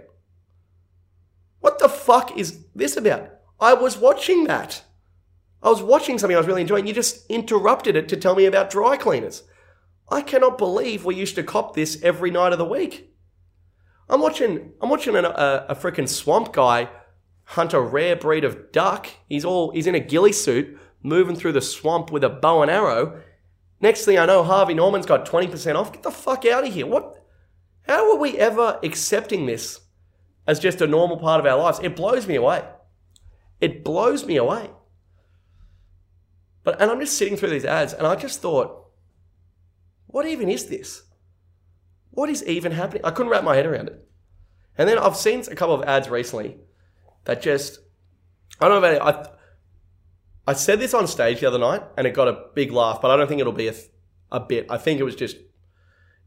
What 1.59 1.79
the 1.79 1.87
fuck 1.87 2.37
is 2.37 2.65
this 2.75 2.97
about? 2.97 3.29
I 3.59 3.73
was 3.73 3.97
watching 3.97 4.45
that. 4.45 4.83
I 5.61 5.69
was 5.69 5.81
watching 5.81 6.17
something 6.17 6.35
I 6.35 6.39
was 6.39 6.47
really 6.47 6.61
enjoying. 6.61 6.87
You 6.87 6.93
just 6.93 7.25
interrupted 7.27 7.95
it 7.95 8.09
to 8.09 8.17
tell 8.17 8.35
me 8.35 8.45
about 8.45 8.69
dry 8.69 8.97
cleaners. 8.97 9.43
I 10.11 10.21
cannot 10.21 10.57
believe 10.57 11.05
we 11.05 11.15
used 11.15 11.35
to 11.35 11.43
cop 11.43 11.73
this 11.73 12.03
every 12.03 12.29
night 12.29 12.51
of 12.51 12.57
the 12.57 12.65
week. 12.65 13.12
I'm 14.09 14.21
watching. 14.21 14.73
I'm 14.81 14.89
watching 14.89 15.15
an, 15.15 15.25
a, 15.25 15.65
a 15.69 15.75
freaking 15.75 16.07
swamp 16.07 16.53
guy 16.53 16.89
hunt 17.45 17.73
a 17.73 17.81
rare 17.81 18.15
breed 18.15 18.43
of 18.43 18.71
duck. 18.71 19.07
He's 19.27 19.45
all. 19.45 19.71
He's 19.71 19.87
in 19.87 19.95
a 19.95 19.99
ghillie 19.99 20.33
suit, 20.33 20.77
moving 21.01 21.35
through 21.35 21.53
the 21.53 21.61
swamp 21.61 22.11
with 22.11 22.23
a 22.23 22.29
bow 22.29 22.61
and 22.61 22.71
arrow. 22.71 23.21
Next 23.81 24.05
thing 24.05 24.17
I 24.17 24.25
know, 24.25 24.43
Harvey 24.43 24.73
Norman's 24.73 25.05
got 25.05 25.25
twenty 25.25 25.47
percent 25.47 25.77
off. 25.77 25.91
Get 25.91 26.03
the 26.03 26.11
fuck 26.11 26.45
out 26.45 26.67
of 26.67 26.73
here! 26.73 26.85
What? 26.85 27.25
How 27.87 28.13
are 28.13 28.17
we 28.17 28.37
ever 28.37 28.79
accepting 28.83 29.45
this? 29.45 29.81
as 30.47 30.59
just 30.59 30.81
a 30.81 30.87
normal 30.87 31.17
part 31.17 31.39
of 31.39 31.45
our 31.45 31.57
lives. 31.57 31.79
It 31.81 31.95
blows 31.95 32.27
me 32.27 32.35
away. 32.35 32.63
It 33.61 33.83
blows 33.83 34.25
me 34.25 34.35
away. 34.35 34.69
But 36.63 36.81
and 36.81 36.91
I'm 36.91 36.99
just 36.99 37.17
sitting 37.17 37.37
through 37.37 37.49
these 37.49 37.65
ads 37.65 37.93
and 37.93 38.05
I 38.07 38.15
just 38.15 38.41
thought, 38.41 38.87
what 40.07 40.27
even 40.27 40.49
is 40.49 40.67
this? 40.67 41.03
What 42.13 42.29
is 42.29 42.43
even 42.45 42.71
happening? 42.71 43.03
I 43.03 43.11
couldn't 43.11 43.31
wrap 43.31 43.43
my 43.43 43.55
head 43.55 43.65
around 43.65 43.87
it. 43.87 44.07
And 44.77 44.87
then 44.89 44.97
I've 44.97 45.17
seen 45.17 45.41
a 45.51 45.55
couple 45.55 45.75
of 45.75 45.83
ads 45.83 46.09
recently 46.09 46.57
that 47.25 47.41
just 47.41 47.79
I 48.59 48.67
don't 48.67 48.81
know 48.81 48.87
about 48.87 48.95
it. 48.95 49.35
I 50.47 50.51
I 50.51 50.53
said 50.53 50.79
this 50.79 50.93
on 50.93 51.07
stage 51.07 51.39
the 51.39 51.47
other 51.47 51.59
night 51.59 51.83
and 51.97 52.05
it 52.05 52.13
got 52.13 52.27
a 52.27 52.45
big 52.53 52.71
laugh, 52.71 53.01
but 53.01 53.11
I 53.11 53.17
don't 53.17 53.27
think 53.27 53.41
it'll 53.41 53.53
be 53.53 53.67
a, 53.67 53.75
a 54.31 54.39
bit. 54.39 54.67
I 54.69 54.77
think 54.77 54.99
it 54.99 55.03
was 55.03 55.15
just 55.15 55.37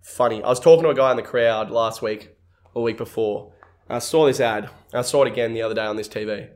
funny. 0.03 0.43
I 0.43 0.49
was 0.49 0.61
talking 0.61 0.85
to 0.85 0.91
a 0.91 0.95
guy 0.95 1.11
in 1.11 1.17
the 1.17 1.23
crowd 1.23 1.71
last 1.71 2.03
week 2.03 2.37
or 2.75 2.83
week 2.83 2.99
before, 2.99 3.53
I 3.89 4.01
saw 4.01 4.27
this 4.27 4.41
ad. 4.41 4.69
I 4.93 5.03
saw 5.03 5.23
it 5.23 5.29
again 5.29 5.55
the 5.55 5.63
other 5.63 5.75
day 5.75 5.85
on 5.85 5.97
this 5.97 6.09
TV. 6.09 6.51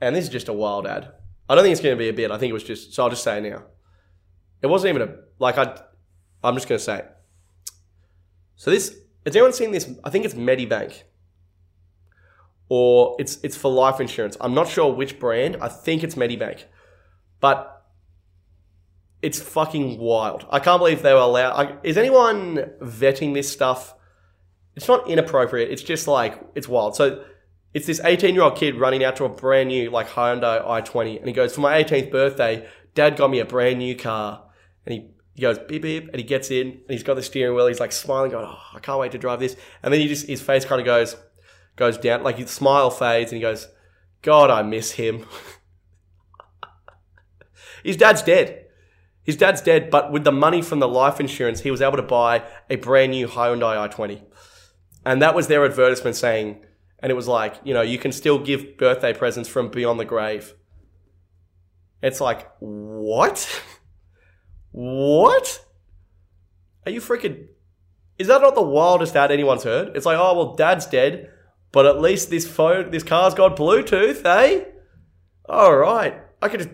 And 0.00 0.14
this 0.14 0.24
is 0.24 0.30
just 0.30 0.48
a 0.48 0.52
wild 0.52 0.86
ad. 0.86 1.12
I 1.48 1.54
don't 1.54 1.62
think 1.62 1.72
it's 1.72 1.80
going 1.80 1.94
to 1.94 1.98
be 1.98 2.08
a 2.08 2.12
bit. 2.12 2.30
I 2.30 2.38
think 2.38 2.50
it 2.50 2.54
was 2.54 2.64
just, 2.64 2.92
so 2.92 3.04
I'll 3.04 3.10
just 3.10 3.22
say 3.22 3.38
it 3.38 3.50
now. 3.50 3.64
It 4.62 4.68
wasn't 4.68 4.94
even 4.94 5.08
a, 5.08 5.14
like, 5.38 5.58
I, 5.58 5.78
I'm 6.42 6.54
just 6.54 6.68
going 6.68 6.78
to 6.78 6.84
say 6.84 6.98
it. 6.98 7.15
So 8.56 8.70
this, 8.70 8.98
has 9.24 9.36
anyone 9.36 9.52
seen 9.52 9.70
this? 9.70 9.88
I 10.04 10.10
think 10.10 10.24
it's 10.24 10.34
Medibank. 10.34 11.02
Or 12.68 13.16
it's, 13.18 13.38
it's 13.44 13.56
for 13.56 13.70
life 13.70 14.00
insurance. 14.00 14.36
I'm 14.40 14.54
not 14.54 14.68
sure 14.68 14.92
which 14.92 15.20
brand. 15.20 15.58
I 15.60 15.68
think 15.68 16.02
it's 16.02 16.16
Medibank. 16.16 16.64
But 17.38 17.84
it's 19.22 19.40
fucking 19.40 19.98
wild. 19.98 20.46
I 20.50 20.58
can't 20.58 20.80
believe 20.80 21.02
they 21.02 21.12
were 21.12 21.20
allowed. 21.20 21.52
I, 21.52 21.76
is 21.84 21.96
anyone 21.96 22.56
vetting 22.80 23.34
this 23.34 23.50
stuff 23.50 23.94
it's 24.76 24.88
not 24.88 25.08
inappropriate. 25.08 25.70
It's 25.70 25.82
just 25.82 26.06
like 26.06 26.38
it's 26.54 26.68
wild. 26.68 26.94
So 26.94 27.24
it's 27.72 27.86
this 27.86 28.00
18 28.04 28.34
year 28.34 28.44
old 28.44 28.56
kid 28.56 28.76
running 28.76 29.02
out 29.02 29.16
to 29.16 29.24
a 29.24 29.28
brand 29.28 29.70
new 29.70 29.90
like 29.90 30.08
Hyundai 30.08 30.64
i20, 30.64 31.18
and 31.18 31.26
he 31.26 31.32
goes, 31.32 31.54
"For 31.54 31.62
my 31.62 31.82
18th 31.82 32.10
birthday, 32.10 32.68
Dad 32.94 33.16
got 33.16 33.30
me 33.30 33.40
a 33.40 33.44
brand 33.44 33.78
new 33.78 33.96
car." 33.96 34.44
And 34.84 34.94
he 34.94 35.10
he 35.36 35.42
goes 35.42 35.58
beep 35.58 35.82
beep, 35.82 36.08
and 36.08 36.16
he 36.16 36.22
gets 36.22 36.50
in, 36.50 36.66
and 36.66 36.88
he's 36.88 37.02
got 37.02 37.14
the 37.14 37.22
steering 37.22 37.54
wheel. 37.54 37.66
He's 37.66 37.78
like 37.78 37.92
smiling, 37.92 38.30
going, 38.30 38.46
"Oh, 38.48 38.58
I 38.74 38.80
can't 38.80 38.98
wait 38.98 39.12
to 39.12 39.18
drive 39.18 39.38
this." 39.38 39.54
And 39.82 39.92
then 39.92 40.00
he 40.00 40.08
just 40.08 40.26
his 40.26 40.40
face 40.40 40.64
kind 40.64 40.80
of 40.80 40.86
goes 40.86 41.14
goes 41.76 41.98
down, 41.98 42.22
like 42.22 42.38
his 42.38 42.50
smile 42.50 42.88
fades, 42.88 43.32
and 43.32 43.36
he 43.36 43.42
goes, 43.42 43.68
"God, 44.22 44.48
I 44.48 44.62
miss 44.62 44.92
him." 44.92 45.26
his 47.84 47.98
dad's 47.98 48.22
dead. 48.22 48.64
His 49.24 49.36
dad's 49.36 49.60
dead, 49.60 49.90
but 49.90 50.10
with 50.10 50.24
the 50.24 50.32
money 50.32 50.62
from 50.62 50.78
the 50.78 50.88
life 50.88 51.20
insurance, 51.20 51.60
he 51.60 51.70
was 51.70 51.82
able 51.82 51.96
to 51.96 52.02
buy 52.02 52.42
a 52.70 52.76
brand 52.76 53.12
new 53.12 53.28
Hyundai 53.28 53.90
i20. 53.90 54.22
And 55.04 55.20
that 55.20 55.34
was 55.34 55.48
their 55.48 55.66
advertisement 55.66 56.16
saying, 56.16 56.64
and 57.00 57.12
it 57.12 57.14
was 57.14 57.28
like, 57.28 57.56
you 57.62 57.74
know, 57.74 57.82
you 57.82 57.98
can 57.98 58.10
still 58.10 58.38
give 58.38 58.78
birthday 58.78 59.12
presents 59.12 59.50
from 59.50 59.68
beyond 59.68 60.00
the 60.00 60.06
grave. 60.06 60.54
It's 62.00 62.22
like, 62.22 62.48
what? 62.60 63.62
what? 64.76 65.64
Are 66.84 66.92
you 66.92 67.00
freaking. 67.00 67.46
Is 68.18 68.26
that 68.26 68.42
not 68.42 68.54
the 68.54 68.60
wildest 68.60 69.16
ad 69.16 69.32
anyone's 69.32 69.64
heard? 69.64 69.96
It's 69.96 70.04
like, 70.04 70.18
oh, 70.18 70.34
well, 70.36 70.54
dad's 70.54 70.84
dead, 70.84 71.30
but 71.72 71.86
at 71.86 71.98
least 71.98 72.28
this 72.28 72.46
phone, 72.46 72.90
this 72.90 73.02
car's 73.02 73.32
got 73.32 73.56
Bluetooth, 73.56 74.22
eh? 74.26 74.64
All 75.48 75.74
right. 75.74 76.20
I 76.42 76.48
could 76.50 76.60
just. 76.60 76.70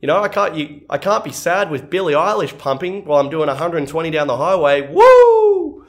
You 0.00 0.08
know, 0.08 0.20
I 0.20 0.26
can't. 0.26 0.56
You, 0.56 0.80
I 0.90 0.98
can't 0.98 1.22
be 1.22 1.30
sad 1.30 1.70
with 1.70 1.88
Billie 1.88 2.14
Eilish 2.14 2.58
pumping 2.58 3.04
while 3.04 3.20
I'm 3.20 3.30
doing 3.30 3.46
120 3.46 4.10
down 4.10 4.26
the 4.26 4.36
highway. 4.36 4.88
Woo! 4.92 5.86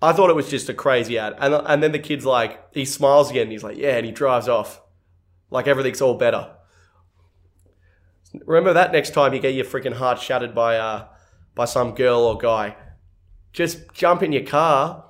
I 0.00 0.12
thought 0.12 0.30
it 0.30 0.36
was 0.36 0.48
just 0.48 0.68
a 0.68 0.74
crazy 0.74 1.18
ad. 1.18 1.34
And, 1.38 1.52
and 1.52 1.82
then 1.82 1.90
the 1.90 1.98
kid's 1.98 2.24
like, 2.24 2.72
he 2.72 2.84
smiles 2.84 3.28
again. 3.28 3.50
he's 3.50 3.64
like, 3.64 3.76
yeah, 3.76 3.96
and 3.96 4.06
he 4.06 4.12
drives 4.12 4.46
off. 4.46 4.80
Like 5.50 5.66
everything's 5.66 6.00
all 6.00 6.14
better. 6.14 6.52
Remember 8.44 8.72
that 8.72 8.92
next 8.92 9.10
time 9.10 9.32
you 9.32 9.40
get 9.40 9.54
your 9.54 9.64
freaking 9.64 9.94
heart 9.94 10.20
shattered 10.20 10.54
by, 10.54 10.76
uh, 10.76 11.06
by 11.54 11.64
some 11.64 11.94
girl 11.94 12.20
or 12.20 12.36
guy. 12.36 12.76
Just 13.52 13.92
jump 13.92 14.22
in 14.22 14.32
your 14.32 14.44
car. 14.44 15.04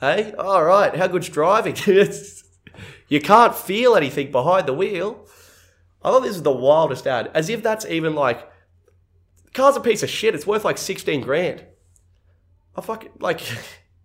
Hey, 0.00 0.32
all 0.38 0.64
right, 0.64 0.94
how 0.94 1.06
good's 1.06 1.28
driving? 1.28 1.76
you 3.08 3.20
can't 3.20 3.54
feel 3.54 3.96
anything 3.96 4.30
behind 4.30 4.66
the 4.66 4.74
wheel. 4.74 5.26
I 6.02 6.10
thought 6.10 6.22
this 6.22 6.32
was 6.32 6.42
the 6.42 6.52
wildest 6.52 7.06
ad. 7.06 7.30
As 7.34 7.48
if 7.48 7.62
that's 7.62 7.86
even 7.86 8.14
like, 8.14 8.48
car's 9.52 9.76
a 9.76 9.80
piece 9.80 10.02
of 10.02 10.10
shit. 10.10 10.34
It's 10.34 10.46
worth 10.46 10.64
like 10.64 10.78
16 10.78 11.20
grand. 11.20 11.64
I 12.76 12.80
fucking, 12.80 13.12
like, 13.20 13.40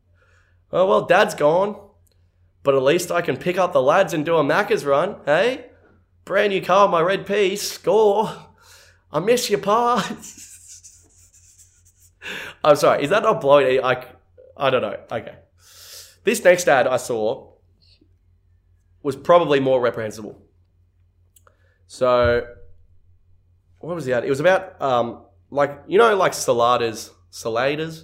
oh, 0.72 0.88
well, 0.88 1.06
dad's 1.06 1.36
gone. 1.36 1.80
But 2.64 2.76
at 2.76 2.84
least 2.84 3.12
I 3.12 3.22
can 3.22 3.38
pick 3.38 3.58
up 3.58 3.74
the 3.74 3.82
lads 3.82 4.14
and 4.14 4.26
do 4.26 4.36
a 4.38 4.44
Macca's 4.44 4.86
run, 4.86 5.18
hey? 5.26 5.68
Brand 6.26 6.52
new 6.52 6.62
car, 6.62 6.90
my 6.90 7.02
red 7.02 7.26
piece, 7.26 7.62
score. 7.62 8.47
I 9.12 9.20
miss 9.20 9.50
you, 9.50 9.58
pa. 9.58 10.18
I'm 12.64 12.76
sorry, 12.76 13.04
is 13.04 13.10
that 13.10 13.24
not 13.24 13.42
blowing? 13.42 13.84
I, 13.84 14.06
I 14.56 14.70
don't 14.70 14.82
know. 14.82 14.98
Okay. 15.12 15.36
This 16.24 16.44
next 16.44 16.68
ad 16.68 16.88
I 16.88 16.98
saw 16.98 17.54
was 19.02 19.16
probably 19.16 19.60
more 19.60 19.80
reprehensible. 19.80 20.42
So, 21.86 22.46
what 23.80 23.96
was 23.96 24.06
the 24.06 24.14
ad? 24.14 24.26
It 24.26 24.30
was 24.30 24.42
about, 24.42 24.82
um, 24.82 25.24
like, 25.50 25.84
you 25.88 25.98
know, 25.98 26.16
like 26.18 26.34
saladas, 26.34 27.12
saladas, 27.32 28.04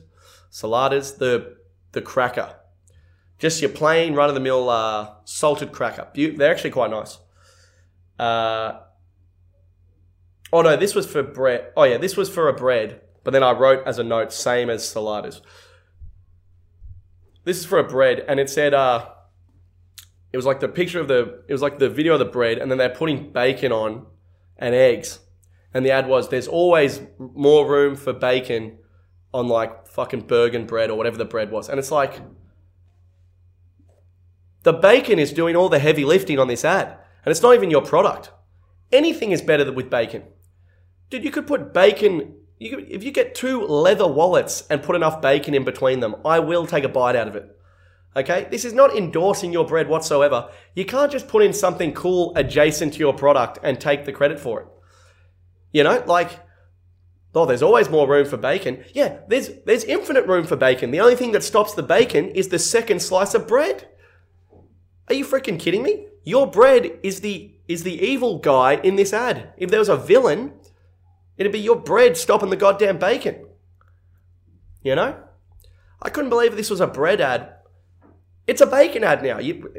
saladas, 0.49 1.17
the, 1.17 1.57
the 1.91 2.01
cracker. 2.01 2.55
Just 3.39 3.61
your 3.61 3.71
plain 3.71 4.13
run 4.13 4.29
of 4.29 4.35
the 4.35 4.41
mill 4.41 4.69
uh, 4.69 5.15
salted 5.25 5.73
cracker. 5.73 6.07
They're 6.15 6.51
actually 6.51 6.71
quite 6.71 6.91
nice. 6.91 7.17
Uh, 8.17 8.79
oh 10.53 10.61
no, 10.61 10.77
this 10.77 10.95
was 10.95 11.05
for 11.05 11.23
bread. 11.23 11.73
Oh 11.75 11.83
yeah, 11.83 11.97
this 11.97 12.15
was 12.15 12.29
for 12.29 12.47
a 12.47 12.53
bread. 12.53 13.01
But 13.23 13.31
then 13.31 13.43
I 13.43 13.51
wrote 13.51 13.85
as 13.85 13.99
a 13.99 14.03
note, 14.03 14.31
same 14.31 14.69
as 14.69 14.83
saladas. 14.83 15.41
This 17.43 17.57
is 17.57 17.65
for 17.65 17.79
a 17.79 17.83
bread, 17.83 18.23
and 18.27 18.39
it 18.39 18.49
said, 18.49 18.73
uh, 18.73 19.09
it 20.31 20.37
was 20.37 20.45
like 20.45 20.59
the 20.59 20.67
picture 20.67 20.99
of 20.99 21.07
the, 21.07 21.43
it 21.47 21.51
was 21.51 21.61
like 21.61 21.79
the 21.79 21.89
video 21.89 22.13
of 22.13 22.19
the 22.19 22.25
bread, 22.25 22.57
and 22.57 22.69
then 22.69 22.77
they're 22.77 22.89
putting 22.89 23.31
bacon 23.31 23.71
on 23.71 24.05
and 24.57 24.75
eggs. 24.75 25.19
And 25.73 25.85
the 25.85 25.91
ad 25.91 26.07
was, 26.07 26.29
there's 26.29 26.47
always 26.47 27.01
more 27.17 27.69
room 27.69 27.95
for 27.95 28.13
bacon 28.13 28.77
on 29.33 29.47
like 29.47 29.87
fucking 29.87 30.27
Burgen 30.27 30.67
bread 30.67 30.89
or 30.89 30.97
whatever 30.97 31.17
the 31.17 31.25
bread 31.25 31.49
was. 31.51 31.67
And 31.67 31.79
it's 31.79 31.91
like, 31.91 32.21
the 34.61 34.73
bacon 34.73 35.17
is 35.17 35.33
doing 35.33 35.55
all 35.55 35.69
the 35.69 35.79
heavy 35.79 36.05
lifting 36.05 36.39
on 36.39 36.47
this 36.47 36.63
ad, 36.63 36.97
and 37.25 37.31
it's 37.31 37.41
not 37.41 37.55
even 37.55 37.71
your 37.71 37.81
product. 37.81 38.31
Anything 38.91 39.31
is 39.31 39.41
better 39.41 39.69
with 39.71 39.89
bacon. 39.89 40.23
Dude, 41.09 41.23
you 41.23 41.31
could 41.31 41.47
put 41.47 41.73
bacon. 41.73 42.35
You 42.59 42.69
could, 42.75 42.89
if 42.89 43.03
you 43.03 43.11
get 43.11 43.35
two 43.35 43.65
leather 43.65 44.07
wallets 44.07 44.65
and 44.69 44.81
put 44.81 44.95
enough 44.95 45.21
bacon 45.21 45.53
in 45.53 45.63
between 45.63 45.99
them, 45.99 46.15
I 46.25 46.39
will 46.39 46.65
take 46.65 46.83
a 46.83 46.89
bite 46.89 47.15
out 47.15 47.27
of 47.27 47.35
it. 47.35 47.49
Okay? 48.15 48.47
This 48.49 48.65
is 48.65 48.73
not 48.73 48.95
endorsing 48.95 49.51
your 49.51 49.65
bread 49.65 49.87
whatsoever. 49.87 50.49
You 50.75 50.85
can't 50.85 51.11
just 51.11 51.27
put 51.27 51.43
in 51.43 51.53
something 51.53 51.93
cool 51.93 52.33
adjacent 52.35 52.93
to 52.93 52.99
your 52.99 53.13
product 53.13 53.59
and 53.63 53.79
take 53.79 54.05
the 54.05 54.11
credit 54.13 54.39
for 54.39 54.61
it. 54.61 54.67
You 55.71 55.83
know, 55.83 56.03
like, 56.05 56.39
oh, 57.33 57.45
there's 57.45 57.63
always 57.63 57.89
more 57.89 58.07
room 58.07 58.25
for 58.25 58.37
bacon. 58.37 58.83
Yeah, 58.93 59.19
there's 59.27 59.49
there's 59.65 59.83
infinite 59.83 60.27
room 60.27 60.45
for 60.45 60.55
bacon. 60.55 60.91
The 60.91 60.99
only 60.99 61.15
thing 61.15 61.31
that 61.31 61.43
stops 61.43 61.73
the 61.73 61.83
bacon 61.83 62.29
is 62.29 62.49
the 62.49 62.59
second 62.59 63.01
slice 63.01 63.33
of 63.33 63.47
bread. 63.47 63.87
Are 65.09 65.15
you 65.15 65.25
freaking 65.25 65.59
kidding 65.59 65.81
me? 65.81 66.07
Your 66.23 66.49
bread 66.49 66.99
is 67.01 67.21
the 67.21 67.55
is 67.67 67.83
the 67.83 67.99
evil 67.99 68.37
guy 68.37 68.75
in 68.75 68.95
this 68.95 69.13
ad. 69.13 69.53
If 69.57 69.71
there 69.71 69.79
was 69.79 69.89
a 69.89 69.97
villain, 69.97 70.53
it'd 71.37 71.51
be 71.51 71.59
your 71.59 71.75
bread 71.75 72.17
stopping 72.17 72.49
the 72.49 72.55
goddamn 72.55 72.97
bacon. 72.97 73.47
You 74.81 74.95
know? 74.95 75.17
I 76.01 76.09
couldn't 76.09 76.29
believe 76.29 76.55
this 76.55 76.69
was 76.69 76.81
a 76.81 76.87
bread 76.87 77.21
ad. 77.21 77.53
It's 78.45 78.61
a 78.61 78.65
bacon 78.65 79.03
ad 79.03 79.23
now. 79.23 79.39
You, 79.39 79.71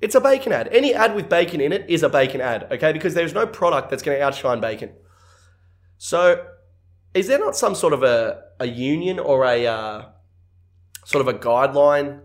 it's 0.00 0.14
a 0.14 0.20
bacon 0.20 0.52
ad. 0.52 0.68
Any 0.70 0.94
ad 0.94 1.14
with 1.14 1.28
bacon 1.28 1.60
in 1.60 1.72
it 1.72 1.88
is 1.88 2.02
a 2.02 2.08
bacon 2.08 2.40
ad, 2.40 2.68
okay? 2.70 2.92
Because 2.92 3.14
there's 3.14 3.34
no 3.34 3.46
product 3.46 3.90
that's 3.90 4.02
going 4.02 4.18
to 4.18 4.24
outshine 4.24 4.60
bacon. 4.60 4.92
So, 5.98 6.46
is 7.14 7.26
there 7.26 7.38
not 7.38 7.56
some 7.56 7.74
sort 7.74 7.92
of 7.92 8.02
a, 8.02 8.42
a 8.58 8.66
union 8.66 9.18
or 9.18 9.44
a 9.44 9.66
uh, 9.66 10.04
sort 11.04 11.26
of 11.26 11.34
a 11.34 11.38
guideline 11.38 12.20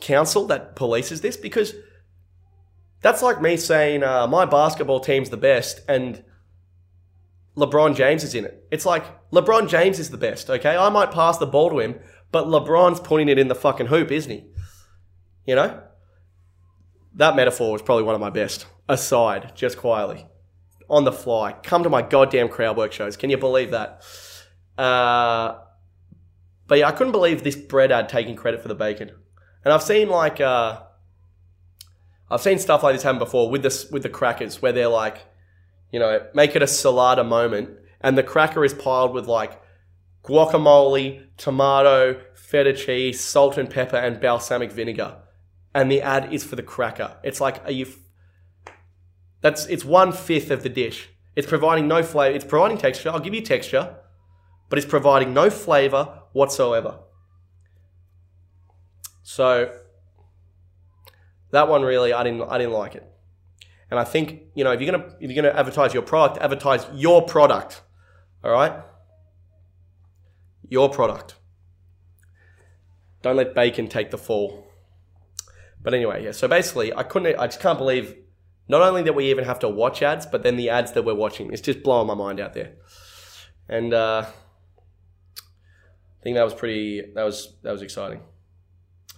council 0.00 0.46
that 0.46 0.76
polices 0.76 1.20
this 1.20 1.36
because 1.36 1.74
that's 3.00 3.22
like 3.22 3.40
me 3.40 3.56
saying 3.56 4.02
uh, 4.02 4.26
my 4.26 4.44
basketball 4.44 5.00
team's 5.00 5.30
the 5.30 5.36
best 5.36 5.80
and 5.88 6.22
LeBron 7.56 7.96
James 7.96 8.22
is 8.22 8.34
in 8.34 8.44
it. 8.44 8.66
It's 8.70 8.84
like 8.84 9.04
LeBron 9.30 9.68
James 9.68 9.98
is 9.98 10.10
the 10.10 10.18
best, 10.18 10.50
okay? 10.50 10.76
I 10.76 10.88
might 10.90 11.10
pass 11.10 11.38
the 11.38 11.46
ball 11.46 11.70
to 11.70 11.78
him, 11.78 11.98
but 12.30 12.46
LeBron's 12.46 13.00
putting 13.00 13.28
it 13.28 13.38
in 13.38 13.48
the 13.48 13.54
fucking 13.54 13.86
hoop, 13.86 14.10
isn't 14.10 14.30
he? 14.30 14.44
You 15.46 15.54
know? 15.54 15.82
That 17.14 17.36
metaphor 17.36 17.72
was 17.72 17.82
probably 17.82 18.04
one 18.04 18.14
of 18.14 18.20
my 18.20 18.30
best. 18.30 18.66
Aside, 18.88 19.52
just 19.54 19.78
quietly. 19.78 20.26
On 20.90 21.04
the 21.04 21.12
fly. 21.12 21.54
Come 21.62 21.82
to 21.82 21.88
my 21.88 22.02
goddamn 22.02 22.48
crowd 22.48 22.76
work 22.76 22.92
shows. 22.92 23.16
Can 23.16 23.30
you 23.30 23.38
believe 23.38 23.70
that? 23.70 24.02
Uh, 24.76 25.58
but 26.66 26.78
yeah, 26.78 26.88
I 26.88 26.92
couldn't 26.92 27.12
believe 27.12 27.42
this 27.42 27.56
bread 27.56 27.90
ad 27.90 28.08
taking 28.08 28.36
credit 28.36 28.60
for 28.60 28.68
the 28.68 28.74
bacon. 28.74 29.10
And 29.64 29.72
I've 29.72 29.82
seen 29.82 30.08
like 30.08 30.40
uh, 30.40 30.82
I've 32.30 32.40
seen 32.40 32.58
stuff 32.58 32.82
like 32.82 32.94
this 32.94 33.02
happen 33.02 33.18
before 33.18 33.50
with 33.50 33.62
this 33.62 33.90
with 33.90 34.02
the 34.02 34.08
crackers 34.08 34.60
where 34.60 34.72
they're 34.72 34.88
like, 34.88 35.26
you 35.90 35.98
know, 35.98 36.26
make 36.34 36.56
it 36.56 36.62
a 36.62 36.66
salada 36.66 37.26
moment, 37.26 37.70
and 38.00 38.16
the 38.16 38.22
cracker 38.22 38.64
is 38.64 38.74
piled 38.74 39.14
with 39.14 39.26
like 39.26 39.60
guacamole, 40.24 41.26
tomato, 41.36 42.20
feta 42.34 42.72
cheese, 42.72 43.20
salt 43.20 43.56
and 43.56 43.70
pepper, 43.70 43.96
and 43.96 44.20
balsamic 44.20 44.72
vinegar, 44.72 45.18
and 45.74 45.90
the 45.90 46.02
ad 46.02 46.32
is 46.32 46.44
for 46.44 46.56
the 46.56 46.62
cracker. 46.62 47.16
It's 47.22 47.40
like, 47.40 47.64
are 47.64 47.70
you? 47.70 47.86
F- 47.86 48.74
That's 49.40 49.66
it's 49.66 49.84
one 49.84 50.12
fifth 50.12 50.50
of 50.50 50.62
the 50.62 50.68
dish. 50.68 51.08
It's 51.36 51.46
providing 51.46 51.86
no 51.86 52.02
flavor. 52.02 52.34
It's 52.34 52.44
providing 52.44 52.78
texture. 52.78 53.10
I'll 53.10 53.20
give 53.20 53.34
you 53.34 53.42
texture, 53.42 53.96
but 54.68 54.78
it's 54.78 54.88
providing 54.88 55.34
no 55.34 55.50
flavor 55.50 56.22
whatsoever. 56.32 57.00
So 59.22 59.72
that 61.50 61.68
one 61.68 61.82
really, 61.82 62.12
I 62.12 62.22
didn't, 62.22 62.42
I 62.42 62.58
didn't 62.58 62.72
like 62.72 62.94
it. 62.94 63.06
And 63.90 64.00
I 64.00 64.04
think 64.04 64.42
you 64.54 64.64
know 64.64 64.72
if 64.72 64.80
you're 64.80 64.90
gonna 64.90 65.14
if 65.20 65.30
you're 65.30 65.42
gonna 65.42 65.54
advertise 65.56 65.94
your 65.94 66.02
product, 66.02 66.42
advertise 66.42 66.86
your 66.94 67.24
product. 67.24 67.82
All 68.42 68.50
right, 68.50 68.82
your 70.68 70.88
product. 70.90 71.36
Don't 73.22 73.36
let 73.36 73.54
bacon 73.54 73.88
take 73.88 74.10
the 74.10 74.18
fall. 74.18 74.66
But 75.82 75.94
anyway, 75.94 76.24
yeah. 76.24 76.32
So 76.32 76.48
basically, 76.48 76.92
I 76.92 77.02
couldn't. 77.02 77.38
I 77.38 77.46
just 77.46 77.60
can't 77.60 77.78
believe 77.78 78.16
not 78.68 78.82
only 78.82 79.02
that 79.02 79.14
we 79.14 79.30
even 79.30 79.44
have 79.44 79.60
to 79.60 79.68
watch 79.68 80.02
ads, 80.02 80.26
but 80.26 80.42
then 80.42 80.56
the 80.56 80.70
ads 80.70 80.92
that 80.92 81.04
we're 81.04 81.14
watching. 81.14 81.52
It's 81.52 81.62
just 81.62 81.82
blowing 81.82 82.08
my 82.08 82.14
mind 82.14 82.40
out 82.40 82.54
there. 82.54 82.72
And 83.68 83.94
uh, 83.94 84.26
I 85.38 86.22
think 86.22 86.36
that 86.36 86.44
was 86.44 86.54
pretty. 86.54 87.02
That 87.14 87.22
was 87.22 87.56
that 87.62 87.72
was 87.72 87.82
exciting. 87.82 88.22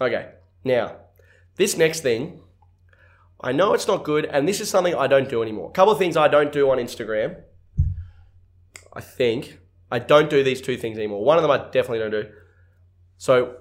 Okay, 0.01 0.31
now, 0.65 0.97
this 1.57 1.77
next 1.77 2.01
thing, 2.01 2.41
I 3.41 3.53
know 3.53 3.73
it's 3.73 3.87
not 3.87 4.05
good, 4.05 4.25
and 4.25 4.49
this 4.49 4.61
is 4.61 4.69
something 4.69 4.95
I 4.95 5.07
don't 5.07 5.29
do 5.29 5.43
anymore. 5.43 5.69
A 5.69 5.73
couple 5.73 5.93
of 5.93 5.99
things 5.99 6.17
I 6.17 6.29
don't 6.29 6.53
do 6.53 6.71
on 6.71 6.79
Instagram. 6.79 7.41
I 8.93 9.01
think 9.01 9.61
I 9.91 10.01
don't 10.01 10.29
do 10.29 10.43
these 10.43 10.61
two 10.61 10.77
things 10.77 10.99
anymore. 10.99 11.25
One 11.25 11.39
of 11.39 11.43
them 11.43 11.51
I 11.51 11.59
definitely 11.59 12.01
don't 12.01 12.11
do. 12.11 12.29
So, 13.17 13.57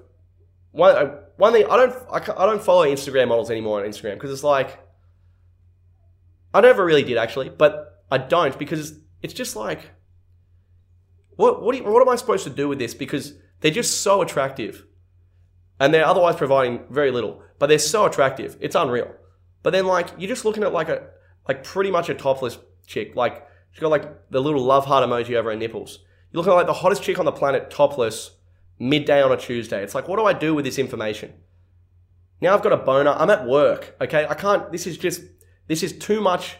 one 0.71 0.95
uh, 0.95 1.15
one 1.38 1.53
thing 1.53 1.65
I 1.69 1.78
don't 1.78 1.93
I, 2.11 2.17
I 2.17 2.45
don't 2.45 2.61
follow 2.61 2.86
Instagram 2.86 3.28
models 3.28 3.51
anymore 3.51 3.84
on 3.84 3.89
Instagram 3.89 4.15
because 4.15 4.32
it's 4.32 4.43
like 4.43 4.80
I 6.53 6.61
never 6.61 6.84
really 6.84 7.03
did 7.03 7.17
actually, 7.17 7.49
but 7.49 8.03
I 8.09 8.17
don't 8.17 8.57
because 8.57 8.99
it's 9.21 9.34
just 9.34 9.55
like 9.55 9.91
what 11.36 11.61
what, 11.61 11.75
you, 11.75 11.84
what 11.84 12.01
am 12.01 12.09
I 12.09 12.15
supposed 12.15 12.43
to 12.45 12.49
do 12.49 12.67
with 12.67 12.80
this? 12.80 12.93
Because 12.93 13.34
they're 13.61 13.71
just 13.71 14.01
so 14.01 14.21
attractive 14.21 14.86
and 15.80 15.93
they're 15.93 16.05
otherwise 16.05 16.36
providing 16.36 16.82
very 16.89 17.11
little, 17.11 17.43
but 17.59 17.67
they're 17.67 17.80
so 17.80 18.05
attractive. 18.05 18.57
It's 18.59 18.75
unreal. 18.75 19.13
But 19.68 19.72
then 19.72 19.86
like 19.86 20.11
you're 20.18 20.30
just 20.30 20.45
looking 20.45 20.63
at 20.63 20.72
like 20.72 20.88
a 20.88 21.09
like 21.45 21.61
pretty 21.61 21.91
much 21.91 22.07
a 22.07 22.13
topless 22.13 22.57
chick. 22.86 23.18
Like 23.18 23.45
she's 23.72 23.82
got 23.82 23.89
like 23.89 24.30
the 24.30 24.39
little 24.39 24.63
love 24.63 24.86
heart 24.86 25.05
emoji 25.05 25.36
over 25.36 25.49
her 25.49 25.57
nipples. 25.57 25.99
You're 26.32 26.39
looking 26.39 26.53
at 26.53 26.55
like 26.55 26.68
the 26.68 26.74
hottest 26.74 27.03
chick 27.03 27.20
on 27.20 27.26
the 27.26 27.34
planet 27.34 27.70
topless 27.70 28.32
midday 28.80 29.22
on 29.22 29.30
a 29.34 29.36
Tuesday. 29.36 29.84
It's 29.84 29.93
like 29.93 30.07
what 30.07 30.20
do 30.20 30.26
I 30.26 30.32
do 30.32 30.55
with 30.55 30.63
this 30.63 30.80
information? 30.80 31.34
Now 32.39 32.53
I've 32.53 32.61
got 32.61 32.72
a 32.72 32.78
boner. 32.78 33.11
I'm 33.11 33.30
at 33.30 33.45
work. 33.45 33.93
Okay, 33.99 34.26
I 34.26 34.36
can't. 34.36 34.72
This 34.72 34.88
is 34.88 34.97
just 34.97 35.22
this 35.68 35.84
is 35.84 35.91
too 35.91 36.22
much. 36.22 36.55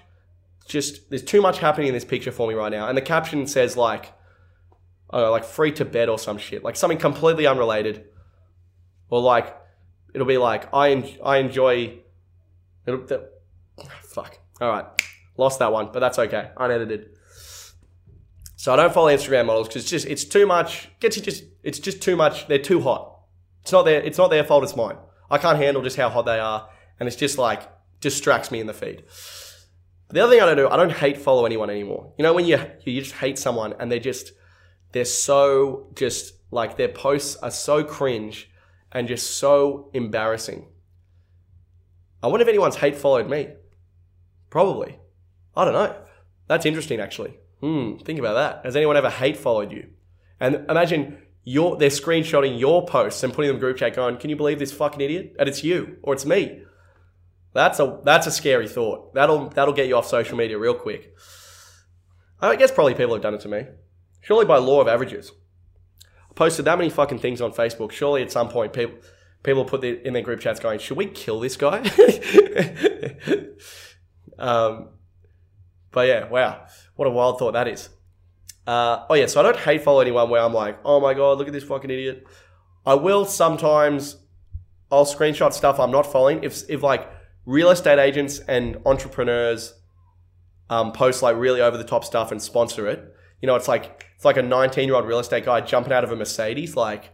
Just 0.68 1.10
there's 1.10 1.24
too 1.24 1.42
much 1.42 1.60
happening 1.60 1.88
in 1.88 1.94
this 1.94 2.04
picture 2.04 2.34
for 2.34 2.46
me 2.46 2.56
right 2.56 2.74
now. 2.74 2.90
And 2.90 2.98
the 2.98 3.02
caption 3.02 3.48
says 3.48 3.78
like, 3.78 4.12
oh, 5.12 5.32
like 5.32 5.46
free 5.46 5.72
to 5.72 5.86
bed 5.86 6.10
or 6.10 6.20
some 6.20 6.38
shit, 6.38 6.62
like 6.62 6.76
something 6.76 6.98
completely 6.98 7.48
unrelated. 7.48 8.04
Or 9.10 9.22
like, 9.22 9.56
it'll 10.14 10.28
be 10.28 10.38
like, 10.38 10.74
I, 10.74 10.92
en- 10.92 11.18
I 11.24 11.38
enjoy. 11.38 12.00
It'll, 12.88 13.06
the, 13.06 13.30
fuck. 14.04 14.40
All 14.62 14.70
right. 14.70 14.86
Lost 15.38 15.60
that 15.60 15.72
one, 15.72 15.90
but 15.94 16.00
that's 16.00 16.18
okay. 16.18 16.52
Unedited. 16.58 17.10
So 18.56 18.74
I 18.74 18.76
don't 18.76 18.94
follow 18.94 19.10
Instagram 19.10 19.46
models 19.46 19.68
because 19.68 19.84
it's 19.84 19.92
just 19.92 20.08
it's 20.08 20.26
too 20.26 20.48
much. 20.48 20.90
Gets 21.00 21.18
you 21.18 21.24
just 21.24 21.44
it's 21.62 21.78
just 21.78 22.02
too 22.02 22.16
much. 22.16 22.48
They're 22.48 22.58
too 22.58 22.82
hot. 22.82 23.20
It's 23.62 23.72
not 23.72 23.84
their 23.84 24.02
it's 24.02 24.18
not 24.18 24.30
their 24.30 24.44
fault. 24.44 24.64
It's 24.64 24.76
mine. 24.76 24.98
I 25.30 25.38
can't 25.38 25.58
handle 25.58 25.84
just 25.84 25.96
how 25.96 26.10
hot 26.10 26.26
they 26.26 26.40
are, 26.40 26.68
and 27.00 27.06
it's 27.06 27.16
just 27.16 27.38
like 27.38 27.70
distracts 28.02 28.50
me 28.50 28.60
in 28.60 28.66
the 28.66 28.74
feed. 28.74 29.04
The 30.10 30.22
other 30.22 30.32
thing 30.32 30.42
I 30.42 30.46
don't 30.46 30.58
do, 30.58 30.70
I 30.70 30.78
don't 30.78 30.92
hate 30.92 31.18
follow 31.18 31.46
anyone 31.46 31.70
anymore. 31.70 32.14
You 32.18 32.24
know, 32.24 32.34
when 32.34 32.46
you 32.46 32.58
you 32.84 33.02
just 33.02 33.16
hate 33.16 33.38
someone 33.38 33.76
and 33.80 33.92
they're 33.92 34.00
just 34.00 34.32
they're 34.92 35.06
so 35.06 35.92
just 35.96 36.34
like 36.50 36.78
their 36.78 36.88
posts 36.88 37.36
are 37.38 37.52
so 37.52 37.84
cringe 37.84 38.50
and 38.92 39.08
just 39.08 39.38
so 39.38 39.92
embarrassing. 39.94 40.66
I 42.22 42.28
wonder 42.28 42.42
if 42.44 42.50
anyone's 42.50 42.76
hate 42.76 42.96
followed 42.96 43.30
me. 43.30 43.50
Probably. 44.50 45.00
I 45.56 45.66
don't 45.66 45.74
know. 45.74 45.96
That's 46.48 46.66
interesting, 46.66 47.00
actually. 47.00 47.38
Hmm. 47.62 47.98
Think 47.98 48.20
about 48.20 48.34
that. 48.34 48.66
Has 48.66 48.76
anyone 48.76 48.98
ever 48.98 49.10
hate 49.10 49.38
followed 49.38 49.72
you? 49.72 49.90
And 50.40 50.66
imagine 50.70 51.18
you're 51.44 51.78
they're 51.78 51.90
screenshotting 51.90 52.60
your 52.60 52.86
posts 52.86 53.24
and 53.24 53.34
putting 53.34 53.48
them 53.48 53.56
in 53.56 53.60
group 53.62 53.78
chat, 53.78 53.96
going, 53.96 54.18
"Can 54.18 54.30
you 54.30 54.36
believe 54.36 54.60
this 54.60 54.72
fucking 54.72 55.02
idiot?" 55.02 55.36
And 55.40 55.50
it's 55.50 55.64
you 55.64 55.98
or 56.04 56.14
it's 56.14 56.26
me. 56.26 56.64
That's 57.54 57.80
a 57.80 58.00
that's 58.04 58.28
a 58.28 58.32
scary 58.32 58.68
thought. 58.68 59.14
That'll 59.14 59.50
that'll 59.50 59.74
get 59.74 59.88
you 59.88 59.96
off 59.96 60.08
social 60.08 60.38
media 60.38 60.58
real 60.58 60.76
quick. 60.76 61.16
I 62.40 62.56
guess 62.56 62.72
probably 62.72 62.94
people 62.94 63.14
have 63.14 63.24
done 63.24 63.34
it 63.34 63.42
to 63.42 63.48
me. 63.48 63.66
Surely 64.22 64.46
by 64.46 64.58
law 64.58 64.82
of 64.82 64.88
averages. 64.88 65.32
I 66.04 66.34
posted 66.36 66.66
that 66.66 66.78
many 66.78 66.92
fucking 66.92 67.20
things 67.20 67.42
on 67.42 67.52
Facebook. 67.52 67.92
Surely 67.92 68.22
at 68.22 68.32
some 68.32 68.50
point 68.50 68.74
people 68.74 69.00
people 69.48 69.66
put 69.66 69.82
the, 69.82 70.06
in 70.06 70.14
their 70.14 70.22
group 70.22 70.40
chats 70.42 70.60
going, 70.60 70.78
"Should 70.78 70.98
we 70.98 71.08
kill 71.08 71.40
this 71.40 71.56
guy?" 71.58 71.80
um, 74.38 74.90
but 75.92 76.08
yeah, 76.08 76.28
wow, 76.28 76.68
what 76.96 77.08
a 77.08 77.12
wild 77.12 77.40
thought 77.40 77.54
that 77.54 77.68
is. 77.68 77.90
Uh, 78.68 79.06
oh 79.10 79.16
yeah, 79.16 79.26
so 79.26 79.40
I 79.40 79.44
don't 79.44 79.58
hate 79.58 79.84
follow 79.84 80.02
anyone 80.02 80.30
where 80.30 80.42
I'm 80.42 80.54
like, 80.54 80.78
"Oh 80.84 81.00
my 81.00 81.14
god, 81.14 81.38
look 81.38 81.48
at 81.48 81.54
this 81.54 81.64
fucking 81.64 81.90
idiot." 81.90 82.28
I 82.86 82.94
will 82.94 83.26
sometimes. 83.26 84.18
I'll 84.90 85.06
screenshot 85.06 85.52
stuff 85.52 85.82
I'm 85.82 85.92
not 85.92 86.10
following 86.10 86.44
if 86.46 86.70
if 86.70 86.82
like 86.82 87.10
real 87.46 87.72
estate 87.72 88.00
agents 88.00 88.40
and 88.40 88.78
entrepreneurs 88.86 89.74
um, 90.70 90.94
post 90.94 91.22
like 91.22 91.36
really 91.36 91.60
over 91.60 91.78
the 91.78 91.84
top 91.84 92.06
stuff 92.06 92.32
and 92.32 92.42
sponsor 92.42 92.88
it. 92.88 93.14
You 93.42 93.48
know, 93.48 93.56
it's 93.56 93.68
like 93.68 94.06
it's 94.16 94.26
like 94.26 94.38
a 94.38 94.42
19 94.42 94.86
year 94.86 94.96
old 94.96 95.06
real 95.06 95.20
estate 95.20 95.46
guy 95.46 95.62
jumping 95.62 95.94
out 95.94 96.04
of 96.04 96.12
a 96.12 96.16
Mercedes. 96.16 96.76
Like, 96.76 97.12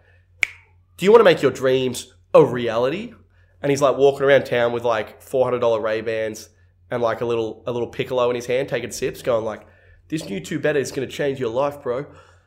do 0.97 1.05
you 1.05 1.11
want 1.11 1.19
to 1.21 1.25
make 1.25 1.41
your 1.41 1.51
dreams 1.51 2.12
a 2.33 2.43
reality? 2.43 3.13
And 3.61 3.69
he's 3.69 3.81
like 3.81 3.97
walking 3.97 4.23
around 4.23 4.45
town 4.45 4.73
with 4.73 4.83
like 4.83 5.21
$400 5.21 5.81
Ray 5.81 6.01
Bans 6.01 6.49
and 6.91 7.01
like 7.01 7.21
a 7.21 7.25
little 7.25 7.63
a 7.65 7.71
little 7.71 7.87
piccolo 7.87 8.29
in 8.29 8.35
his 8.35 8.45
hand, 8.45 8.69
taking 8.69 8.91
sips, 8.91 9.21
going 9.21 9.45
like, 9.45 9.65
"This 10.09 10.29
new 10.29 10.39
two 10.39 10.59
better 10.59 10.79
is 10.79 10.91
going 10.91 11.07
to 11.07 11.13
change 11.13 11.39
your 11.39 11.49
life, 11.49 11.81
bro." 11.81 12.05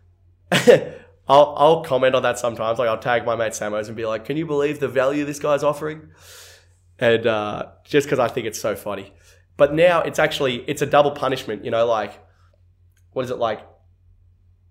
I'll 1.29 1.55
I'll 1.57 1.83
comment 1.83 2.15
on 2.15 2.23
that 2.23 2.39
sometimes. 2.39 2.79
Like 2.79 2.89
I'll 2.89 2.99
tag 2.99 3.25
my 3.25 3.35
mate 3.35 3.55
Samos 3.55 3.89
and 3.89 3.97
be 3.97 4.07
like, 4.07 4.25
"Can 4.25 4.37
you 4.37 4.47
believe 4.47 4.79
the 4.79 4.89
value 4.89 5.25
this 5.25 5.39
guy's 5.39 5.65
offering?" 5.65 6.11
And 6.99 7.27
uh, 7.27 7.67
just 7.85 8.07
because 8.07 8.19
I 8.19 8.29
think 8.29 8.47
it's 8.47 8.61
so 8.61 8.77
funny. 8.77 9.13
But 9.57 9.75
now 9.75 10.03
it's 10.03 10.19
actually 10.19 10.57
it's 10.69 10.83
a 10.83 10.87
double 10.87 11.11
punishment. 11.13 11.65
You 11.65 11.71
know, 11.71 11.87
like 11.87 12.21
what 13.13 13.25
is 13.25 13.31
it 13.31 13.39
like? 13.39 13.67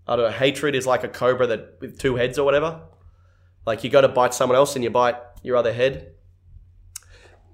I 0.07 0.16
don't 0.16 0.26
know. 0.26 0.32
Hatred 0.32 0.76
is 0.76 0.86
like 0.86 1.03
a 1.03 1.09
cobra 1.09 1.47
that 1.47 1.78
with 1.82 1.99
two 1.99 2.16
heads 2.16 2.38
or 2.38 2.45
whatever. 2.45 2.82
Like 3.66 3.84
you 3.84 3.89
go 3.89 4.01
to 4.01 4.07
bite 4.07 4.34
someone 4.34 4.55
else 4.55 4.76
and 4.76 4.84
you 4.84 4.89
bite 4.89 5.16
your 5.43 5.57
other 5.57 5.74
head. 5.74 6.13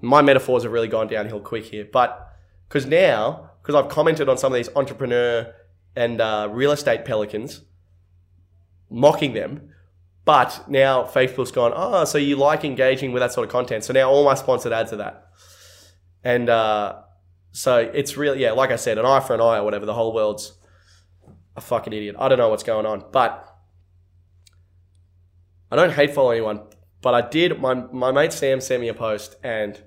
My 0.01 0.21
metaphors 0.21 0.63
have 0.63 0.71
really 0.71 0.87
gone 0.87 1.07
downhill 1.07 1.39
quick 1.39 1.65
here, 1.65 1.87
but 1.91 2.33
because 2.67 2.85
now 2.85 3.51
because 3.61 3.75
I've 3.75 3.89
commented 3.89 4.27
on 4.27 4.37
some 4.37 4.51
of 4.51 4.57
these 4.57 4.69
entrepreneur 4.75 5.53
and 5.95 6.19
uh, 6.19 6.49
real 6.51 6.71
estate 6.71 7.05
pelicans, 7.05 7.61
mocking 8.89 9.33
them. 9.33 9.69
But 10.23 10.65
now 10.67 11.03
Facebook's 11.03 11.51
gone, 11.51 11.73
oh, 11.75 12.05
so 12.05 12.17
you 12.17 12.35
like 12.35 12.63
engaging 12.63 13.11
with 13.11 13.21
that 13.21 13.31
sort 13.31 13.47
of 13.47 13.51
content. 13.51 13.83
So 13.83 13.93
now 13.93 14.09
all 14.09 14.23
my 14.23 14.35
sponsored 14.35 14.71
ads 14.71 14.93
are 14.93 14.97
that. 14.97 15.27
And 16.23 16.49
uh, 16.49 17.01
so 17.51 17.77
it's 17.77 18.17
really, 18.17 18.41
yeah, 18.41 18.51
like 18.51 18.69
I 18.69 18.75
said, 18.75 18.97
an 18.97 19.05
eye 19.05 19.19
for 19.19 19.33
an 19.33 19.41
eye 19.41 19.57
or 19.57 19.63
whatever. 19.63 19.85
The 19.85 19.93
whole 19.93 20.13
world's 20.13 20.53
a 21.55 21.61
fucking 21.61 21.91
idiot. 21.91 22.15
I 22.19 22.29
don't 22.29 22.37
know 22.37 22.49
what's 22.49 22.63
going 22.63 22.85
on. 22.85 23.03
But 23.11 23.50
I 25.71 25.75
don't 25.75 25.91
hate 25.91 26.13
follow 26.13 26.31
anyone. 26.31 26.61
But 27.01 27.13
I 27.15 27.27
did, 27.27 27.59
my, 27.59 27.73
my 27.73 28.11
mate 28.11 28.33
Sam 28.33 28.61
sent 28.61 28.81
me 28.81 28.89
a 28.89 28.93
post 28.93 29.35
and 29.43 29.81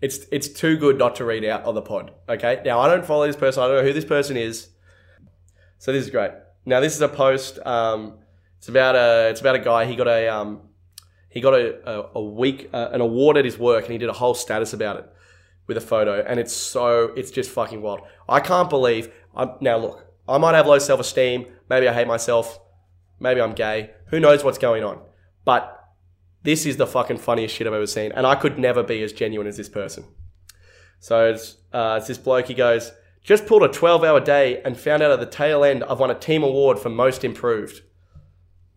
it's 0.00 0.18
it's 0.30 0.48
too 0.48 0.76
good 0.76 0.98
not 0.98 1.16
to 1.16 1.24
read 1.24 1.44
out 1.44 1.64
on 1.64 1.74
the 1.74 1.82
pod. 1.82 2.12
Okay. 2.28 2.60
Now 2.64 2.80
I 2.80 2.88
don't 2.88 3.04
follow 3.04 3.26
this 3.26 3.36
person. 3.36 3.62
I 3.62 3.68
don't 3.68 3.78
know 3.78 3.82
who 3.82 3.92
this 3.92 4.04
person 4.04 4.36
is. 4.36 4.68
So 5.78 5.92
this 5.92 6.04
is 6.04 6.10
great. 6.10 6.32
Now 6.64 6.80
this 6.80 6.94
is 6.94 7.00
a 7.00 7.08
post. 7.08 7.58
Um, 7.64 8.18
it's 8.58 8.68
about 8.68 8.94
a 8.94 9.30
it's 9.30 9.40
about 9.40 9.54
a 9.54 9.60
guy. 9.60 9.86
He 9.86 9.96
got 9.96 10.08
a 10.08 10.28
um, 10.28 10.68
he 11.30 11.40
got 11.40 11.54
a 11.54 11.88
a, 11.88 12.10
a 12.16 12.22
week 12.22 12.70
uh, 12.72 12.90
an 12.92 13.00
award 13.00 13.36
at 13.36 13.44
his 13.44 13.58
work, 13.58 13.84
and 13.84 13.92
he 13.92 13.98
did 13.98 14.08
a 14.08 14.14
whole 14.14 14.34
status 14.34 14.72
about 14.72 14.98
it 14.98 15.10
with 15.66 15.76
a 15.76 15.80
photo. 15.80 16.22
And 16.22 16.38
it's 16.38 16.52
so 16.52 17.12
it's 17.16 17.30
just 17.30 17.50
fucking 17.50 17.80
wild. 17.80 18.00
I 18.28 18.40
can't 18.40 18.68
believe. 18.68 19.10
I'm, 19.34 19.52
now 19.60 19.78
look, 19.78 20.06
I 20.28 20.38
might 20.38 20.54
have 20.54 20.66
low 20.66 20.78
self 20.78 21.00
esteem. 21.00 21.46
Maybe 21.70 21.88
I 21.88 21.94
hate 21.94 22.06
myself. 22.06 22.58
Maybe 23.18 23.40
I'm 23.40 23.54
gay. 23.54 23.92
Who 24.06 24.20
knows 24.20 24.44
what's 24.44 24.58
going 24.58 24.84
on? 24.84 25.00
But 25.44 25.72
this 26.42 26.66
is 26.66 26.76
the 26.76 26.86
fucking 26.86 27.18
funniest 27.18 27.54
shit 27.54 27.66
I've 27.66 27.72
ever 27.72 27.86
seen, 27.86 28.12
and 28.12 28.26
I 28.26 28.34
could 28.34 28.58
never 28.58 28.82
be 28.82 29.02
as 29.02 29.12
genuine 29.12 29.48
as 29.48 29.56
this 29.56 29.68
person. 29.68 30.04
So 31.00 31.30
it's, 31.30 31.56
uh, 31.72 31.96
it's 31.98 32.06
this 32.06 32.18
bloke. 32.18 32.46
He 32.46 32.54
goes, 32.54 32.92
just 33.22 33.46
pulled 33.46 33.64
a 33.64 33.68
12 33.68 34.04
hour 34.04 34.20
day 34.20 34.62
and 34.62 34.78
found 34.78 35.02
out 35.02 35.10
at 35.10 35.20
the 35.20 35.26
tail 35.26 35.64
end 35.64 35.82
I've 35.84 35.98
won 35.98 36.10
a 36.10 36.18
team 36.18 36.42
award 36.42 36.78
for 36.78 36.88
most 36.88 37.24
improved. 37.24 37.82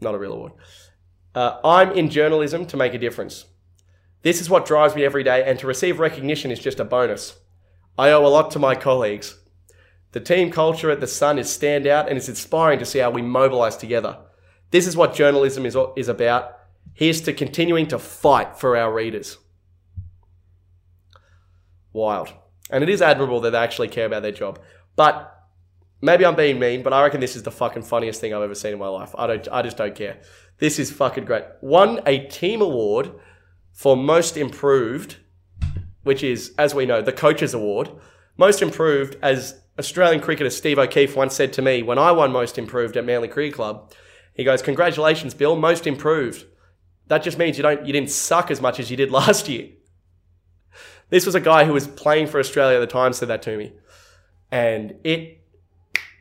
Not 0.02 0.16
a 0.16 0.18
real 0.18 0.34
award. 0.34 0.54
Uh, 1.36 1.60
I'm 1.64 1.92
in 1.92 2.10
journalism 2.10 2.66
to 2.66 2.78
make 2.78 2.94
a 2.94 2.98
difference. 2.98 3.46
This 4.24 4.42
is 4.42 4.50
what 4.50 4.66
drives 4.66 4.96
me 4.96 5.06
every 5.06 5.24
day, 5.24 5.44
and 5.44 5.58
to 5.60 5.68
receive 5.68 6.00
recognition 6.00 6.52
is 6.52 6.60
just 6.60 6.80
a 6.80 6.84
bonus. 6.84 7.38
I 7.98 8.12
owe 8.12 8.26
a 8.26 8.28
lot 8.28 8.52
to 8.52 8.60
my 8.60 8.76
colleagues. 8.76 9.38
The 10.12 10.20
team 10.20 10.50
culture 10.52 10.90
at 10.90 11.02
The 11.02 11.08
Sun 11.08 11.38
is 11.38 11.48
standout 11.48 12.08
and 12.08 12.18
it's 12.18 12.30
inspiring 12.30 12.80
to 12.80 12.86
see 12.86 13.00
how 13.00 13.12
we 13.12 13.22
mobilize 13.22 13.78
together. 13.78 14.18
This 14.72 14.88
is 14.88 14.96
what 14.96 15.14
journalism 15.14 15.66
is, 15.66 15.78
is 15.96 16.08
about. 16.08 16.58
Here's 16.94 17.22
to 17.22 17.34
continuing 17.34 17.88
to 17.88 18.00
fight 18.00 18.58
for 18.58 18.78
our 18.78 18.94
readers. 18.94 19.38
Wild. 21.94 22.34
And 22.70 22.84
it 22.84 22.90
is 22.90 23.02
admirable 23.02 23.42
that 23.42 23.52
they 23.52 23.58
actually 23.58 23.88
care 23.88 24.06
about 24.06 24.22
their 24.22 24.32
job. 24.32 24.60
But 24.96 25.36
maybe 26.02 26.26
I'm 26.26 26.36
being 26.36 26.60
mean, 26.60 26.84
but 26.84 26.94
I 26.94 27.04
reckon 27.04 27.20
this 27.20 27.36
is 27.36 27.44
the 27.44 27.52
fucking 27.52 27.84
funniest 27.84 28.22
thing 28.22 28.34
I've 28.34 28.44
ever 28.44 28.56
seen 28.56 28.74
in 28.74 28.80
my 28.80 28.88
life. 28.88 29.14
I 29.18 29.28
don't 29.28 29.48
I 29.52 29.62
just 29.62 29.78
don't 29.78 29.96
care. 29.96 30.20
This 30.60 30.78
is 30.78 30.92
fucking 30.92 31.26
great. 31.26 31.46
Won 31.62 32.02
a 32.06 32.28
team 32.28 32.62
award 32.62 33.12
for 33.72 33.96
most 33.96 34.36
improved, 34.38 35.18
which 36.04 36.22
is, 36.22 36.54
as 36.58 36.76
we 36.76 36.86
know, 36.86 37.02
the 37.02 37.14
coaches 37.14 37.54
award. 37.54 37.90
Most 38.38 38.62
improved, 38.62 39.18
as 39.22 39.62
Australian 39.78 40.22
cricketer 40.22 40.50
Steve 40.50 40.78
O'Keefe 40.78 41.16
once 41.16 41.34
said 41.34 41.54
to 41.54 41.62
me 41.62 41.82
when 41.82 41.98
I 41.98 42.12
won 42.12 42.32
most 42.32 42.58
improved 42.58 42.98
at 42.98 43.06
Manly 43.06 43.30
Cricket 43.30 43.56
Club. 43.56 43.94
He 44.40 44.46
goes, 44.46 44.62
Congratulations, 44.62 45.34
Bill, 45.34 45.58
most 45.58 45.86
improved. 45.86 46.46
That 47.08 47.24
just 47.24 47.38
means 47.38 47.58
you 47.58 47.62
don't 47.62 47.86
you 47.86 47.92
didn't 47.92 48.10
suck 48.10 48.50
as 48.50 48.62
much 48.62 48.80
as 48.80 48.90
you 48.90 48.96
did 48.96 49.12
last 49.22 49.50
year. 49.50 49.68
This 51.10 51.26
was 51.26 51.36
a 51.36 51.42
guy 51.42 51.66
who 51.66 51.74
was 51.74 51.88
playing 51.88 52.28
for 52.28 52.40
Australia 52.40 52.78
at 52.78 52.80
the 52.80 52.88
time 52.88 53.12
said 53.12 53.28
that 53.28 53.42
to 53.42 53.58
me. 53.58 53.74
And 54.50 54.96
it 55.04 55.44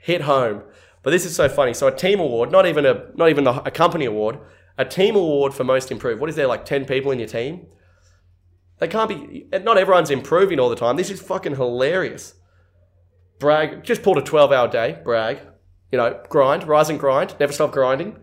hit 0.03 0.23
home. 0.23 0.65
But 1.05 1.13
this 1.13 1.25
is 1.25 1.37
so 1.37 1.49
funny. 1.49 1.73
So 1.75 1.87
a 1.87 1.95
team 1.95 2.19
award, 2.19 2.51
not 2.51 2.67
even 2.67 2.85
a 2.85 3.07
not 3.15 3.29
even 3.29 3.47
a, 3.47 3.71
company 3.71 4.07
award, 4.07 4.41
a 4.77 4.85
team 4.85 5.15
award 5.15 5.55
for 5.55 5.63
most 5.63 5.93
improved. 5.93 6.21
What 6.21 6.29
is 6.29 6.35
there 6.35 6.49
like 6.49 6.65
10 6.65 6.87
people 6.87 7.13
in 7.13 7.21
your 7.21 7.29
team? 7.29 7.69
They 8.79 8.89
can't 8.89 9.09
be 9.09 9.47
not 9.63 9.79
everyone's 9.79 10.11
improving 10.11 10.59
all 10.59 10.71
the 10.71 10.75
time. 10.75 10.97
This 10.97 11.11
is 11.11 11.21
fucking 11.21 11.55
hilarious. 11.55 12.35
Brag 13.39 13.85
just 13.85 14.03
pulled 14.03 14.19
a 14.19 14.23
12-hour 14.23 14.67
day, 14.67 14.99
brag. 15.05 15.39
You 15.91 15.99
know, 15.99 16.21
grind, 16.29 16.65
rise 16.65 16.91
and 16.91 17.01
grind, 17.01 17.35
never 17.41 17.53
stop 17.53 17.73
grinding 17.73 18.17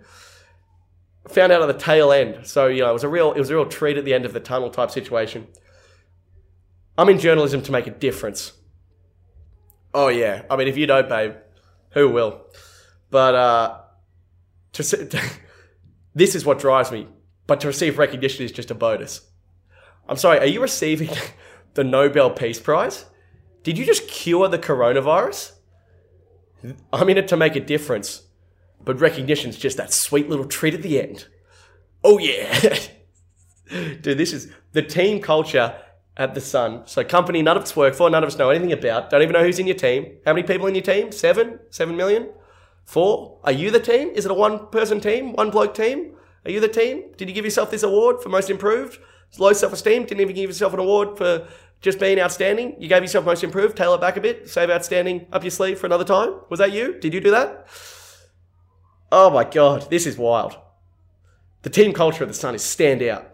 found 1.28 1.51
out 1.51 1.61
at 1.61 1.68
the 1.68 1.84
tail 1.84 2.11
end. 2.11 2.45
So 2.45 2.68
you 2.68 2.82
know, 2.82 2.89
it 2.89 2.93
was 2.93 3.03
a 3.03 3.09
real 3.09 3.32
it 3.34 3.39
was 3.39 3.49
a 3.49 3.55
real 3.55 3.66
treat 3.66 3.97
at 3.97 4.05
the 4.05 4.13
end 4.13 4.26
of 4.26 4.34
the 4.34 4.39
tunnel 4.39 4.70
type 4.70 4.91
situation. 4.91 5.47
I'm 6.97 7.09
in 7.09 7.20
journalism 7.20 7.61
to 7.63 7.72
make 7.72 7.88
a 7.88 7.91
difference. 7.91 8.53
Oh 9.93 10.07
yeah, 10.07 10.43
I 10.49 10.55
mean 10.55 10.68
if 10.68 10.78
you 10.78 10.88
don't, 10.88 11.09
babe, 11.09 11.36
who 11.91 12.09
will? 12.09 12.45
But 13.09 13.36
uh, 13.36 13.78
to, 14.74 14.84
to 14.84 15.22
this 16.16 16.36
is 16.36 16.45
what 16.45 16.59
drives 16.59 16.91
me. 16.91 17.07
But 17.47 17.61
to 17.61 17.68
receive 17.68 17.99
recognition 17.99 18.43
is 18.43 18.51
just 18.51 18.72
a 18.72 18.76
bonus. 18.76 19.22
I'm 20.07 20.18
sorry, 20.18 20.39
are 20.39 20.45
you 20.45 20.61
receiving 20.61 21.09
the 21.74 21.84
Nobel 21.84 22.32
Peace 22.32 22.59
Prize? 22.59 23.05
Did 23.63 23.78
you 23.78 23.86
just 23.86 24.07
cure 24.07 24.47
the 24.47 24.59
coronavirus? 24.59 25.51
I'm 26.93 27.09
in 27.09 27.18
it 27.18 27.28
to 27.30 27.38
make 27.38 27.55
a 27.55 27.59
difference. 27.59 28.24
But 28.84 28.99
recognition's 28.99 29.57
just 29.57 29.78
that 29.78 29.91
sweet 29.91 30.30
little 30.30 30.45
treat 30.45 30.74
at 30.74 30.82
the 30.82 31.01
end. 31.01 31.28
Oh 32.03 32.20
yeah. 32.20 32.78
Dude, 33.70 34.18
this 34.18 34.32
is 34.32 34.51
the 34.74 34.84
team 34.84 35.22
culture 35.22 35.76
at 36.18 36.36
the 36.36 36.41
Sun. 36.41 36.84
So 36.86 37.03
company 37.03 37.41
none 37.41 37.57
of 37.57 37.63
us 37.63 37.76
work 37.76 37.95
for, 37.95 38.09
none 38.09 38.24
of 38.24 38.28
us 38.28 38.38
know 38.38 38.49
anything 38.49 38.72
about, 38.72 39.09
don't 39.09 39.22
even 39.22 39.34
know 39.34 39.43
who's 39.43 39.59
in 39.59 39.68
your 39.68 39.76
team. 39.76 40.18
How 40.26 40.34
many 40.34 40.45
people 40.45 40.68
in 40.68 40.76
your 40.76 40.84
team? 40.84 41.11
Seven? 41.11 41.59
Seven 41.72 41.97
million? 41.97 42.30
Four? 42.86 43.39
Are 43.43 43.51
you 43.51 43.72
the 43.72 43.80
team? 43.80 44.09
Is 44.09 44.26
it 44.26 44.32
a 44.32 44.36
one 44.36 44.68
person 44.68 45.01
team? 45.01 45.34
One 45.34 45.49
bloke 45.49 45.74
team? 45.74 46.16
Are 46.45 46.51
you 46.51 46.59
the 46.59 46.68
team? 46.68 47.05
Did 47.18 47.28
you 47.28 47.34
give 47.34 47.43
yourself 47.43 47.72
this 47.72 47.84
award 47.84 48.22
for 48.22 48.30
most 48.30 48.49
improved? 48.49 48.99
Low 49.39 49.51
self 49.53 49.74
esteem? 49.74 50.05
Didn't 50.05 50.22
even 50.22 50.36
give 50.36 50.49
yourself 50.49 50.74
an 50.74 50.80
award 50.80 51.18
for 51.18 51.47
Just 51.86 51.99
being 51.99 52.19
outstanding. 52.19 52.81
You 52.81 52.88
gave 52.89 53.03
yourself 53.03 53.25
most 53.25 53.43
improved. 53.43 53.77
Tail 53.77 53.93
it 53.93 54.01
back 54.01 54.17
a 54.17 54.19
bit. 54.19 54.49
Save 54.49 54.71
outstanding 54.71 55.27
up 55.31 55.43
your 55.43 55.51
sleeve 55.51 55.77
for 55.77 55.86
another 55.86 56.03
time. 56.03 56.39
Was 56.49 56.57
that 56.57 56.71
you? 56.71 56.99
Did 56.99 57.13
you 57.13 57.21
do 57.21 57.29
that? 57.29 57.67
Oh 59.11 59.29
my 59.29 59.43
god, 59.43 59.88
this 59.91 60.07
is 60.07 60.17
wild. 60.17 60.57
The 61.61 61.69
team 61.69 61.93
culture 61.93 62.23
of 62.23 62.27
the 62.27 62.33
Sun 62.33 62.55
is 62.55 62.63
stand 62.63 63.03
out. 63.03 63.29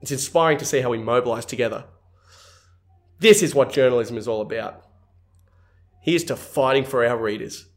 It's 0.00 0.10
inspiring 0.10 0.58
to 0.58 0.64
see 0.64 0.80
how 0.80 0.90
we 0.90 0.98
mobilize 0.98 1.46
together. 1.46 1.84
This 3.20 3.44
is 3.44 3.54
what 3.54 3.72
journalism 3.72 4.18
is 4.18 4.26
all 4.26 4.40
about. 4.40 4.84
Here's 6.00 6.24
to 6.24 6.34
fighting 6.34 6.84
for 6.84 7.06
our 7.06 7.16
readers. 7.16 7.68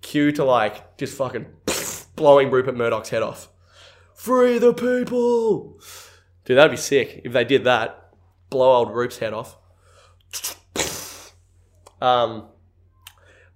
Cue 0.00 0.32
to 0.32 0.44
like 0.44 0.96
just 0.96 1.14
fucking 1.14 1.44
blowing 2.16 2.50
Rupert 2.50 2.74
Murdoch's 2.74 3.10
head 3.10 3.22
off. 3.22 3.50
Free 4.14 4.56
the 4.56 4.72
people! 4.72 5.78
Dude, 6.46 6.56
that'd 6.56 6.70
be 6.70 6.78
sick 6.78 7.20
if 7.22 7.34
they 7.34 7.44
did 7.44 7.64
that. 7.64 8.01
Blow 8.52 8.70
old 8.76 8.94
Rupe's 8.94 9.18
head 9.18 9.32
off. 9.32 9.56
Um, 12.00 12.48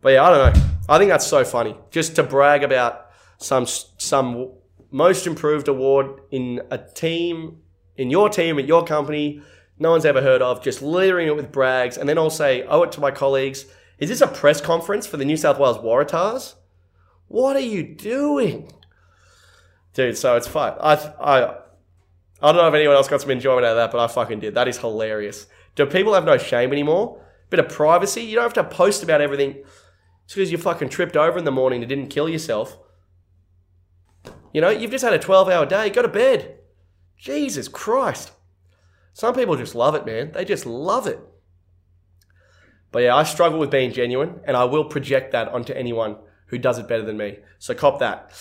but 0.01 0.11
yeah, 0.11 0.25
I 0.25 0.31
don't 0.31 0.57
know. 0.57 0.63
I 0.89 0.99
think 0.99 1.11
that's 1.11 1.27
so 1.27 1.45
funny. 1.45 1.77
Just 1.91 2.17
to 2.17 2.23
brag 2.23 2.63
about 2.63 3.11
some 3.39 3.67
some 3.67 4.53
most 4.91 5.27
improved 5.27 5.69
award 5.69 6.21
in 6.31 6.63
a 6.71 6.79
team, 6.79 7.59
in 7.97 8.11
your 8.11 8.29
team, 8.29 8.59
at 8.59 8.67
your 8.67 8.85
company, 8.85 9.43
no 9.79 9.91
one's 9.91 10.07
ever 10.07 10.23
heard 10.23 10.43
of, 10.43 10.63
just 10.63 10.81
littering 10.81 11.29
it 11.29 11.37
with 11.37 11.53
brags, 11.53 11.99
and 11.99 12.09
then 12.09 12.19
I'll 12.19 12.31
say, 12.31 12.63
owe 12.63 12.83
it 12.83 12.93
to 12.93 13.01
my 13.01 13.11
colleagues. 13.11 13.67
Is 13.99 14.09
this 14.09 14.21
a 14.21 14.27
press 14.27 14.61
conference 14.61 15.07
for 15.07 15.17
the 15.17 15.25
New 15.25 15.37
South 15.37 15.59
Wales 15.59 15.79
Waratahs? 15.79 16.55
What 17.29 17.57
are 17.57 17.61
you 17.61 17.83
doing? 17.83 18.73
Dude, 19.93 20.17
so 20.17 20.37
it's 20.37 20.47
fun. 20.47 20.75
I, 20.81 20.95
I, 21.21 21.59
I 22.43 22.53
don't 22.53 22.57
know 22.57 22.69
if 22.69 22.75
anyone 22.75 22.97
else 22.97 23.09
got 23.09 23.21
some 23.23 23.31
enjoyment 23.31 23.65
out 23.65 23.73
of 23.73 23.77
that, 23.77 23.93
but 23.93 24.01
I 24.01 24.07
fucking 24.07 24.41
did. 24.41 24.55
That 24.55 24.69
is 24.69 24.79
hilarious. 24.79 25.47
Do 25.75 25.87
people 25.87 26.15
have 26.15 26.25
no 26.25 26.37
shame 26.37 26.73
anymore? 26.73 27.23
Bit 27.49 27.61
of 27.61 27.69
privacy. 27.69 28.23
You 28.23 28.35
don't 28.35 28.45
have 28.45 28.53
to 28.55 28.65
post 28.65 29.03
about 29.03 29.21
everything 29.21 29.63
just 30.27 30.37
because 30.37 30.53
you 30.53 30.59
fucking 30.59 30.89
tripped 30.89 31.17
over 31.17 31.39
in 31.39 31.45
the 31.45 31.51
morning 31.51 31.83
and 31.83 31.89
didn't 31.89 32.09
kill 32.09 32.29
yourself. 32.29 32.79
You 34.53 34.61
know, 34.61 34.71
you've 34.71 34.91
just 34.91 35.05
had 35.05 35.13
a 35.13 35.19
12 35.19 35.49
hour 35.49 35.67
day. 35.67 35.91
Go 35.91 36.03
to 36.03 36.09
bed. 36.09 36.59
Jesus 37.17 37.69
Christ. 37.69 38.33
Some 39.13 39.35
people 39.35 39.57
just 39.57 39.75
love 39.75 39.95
it, 39.95 40.05
man. 40.05 40.33
They 40.33 40.45
just 40.45 40.67
love 40.67 41.07
it. 41.07 41.19
But 42.93 43.01
yeah, 43.01 43.17
I 43.17 43.23
struggle 43.25 43.59
with 43.59 43.71
being 43.71 43.93
genuine, 43.93 44.41
and 44.45 44.57
I 44.57 44.65
will 44.65 44.85
project 44.85 45.33
that 45.33 45.49
onto 45.49 45.73
anyone 45.73 46.17
who 46.47 46.59
does 46.59 46.79
it 46.79 46.89
better 46.89 47.03
than 47.03 47.17
me. 47.17 47.39
So 47.59 47.75
cop 47.75 47.99
that. 48.01 48.33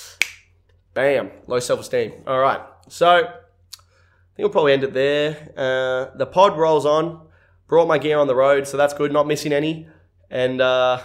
Bam. 0.94 1.32
Low 1.48 1.60
self 1.60 1.80
esteem. 1.80 2.14
All 2.28 2.40
right. 2.40 2.62
So 2.88 3.30
think 4.36 4.44
we'll 4.44 4.50
probably 4.50 4.74
end 4.74 4.84
it 4.84 4.94
there. 4.94 5.54
Uh, 5.56 6.18
the 6.18 6.26
pod 6.26 6.58
rolls 6.58 6.86
on. 6.86 7.22
Brought 7.68 7.88
my 7.88 7.98
gear 7.98 8.20
on 8.20 8.28
the 8.28 8.36
road, 8.36 8.68
so 8.68 8.78
that's 8.78 8.94
good. 8.94 9.12
Not 9.12 9.26
missing 9.26 9.52
any. 9.52 9.88
And 10.30 10.62
uh, 10.62 11.02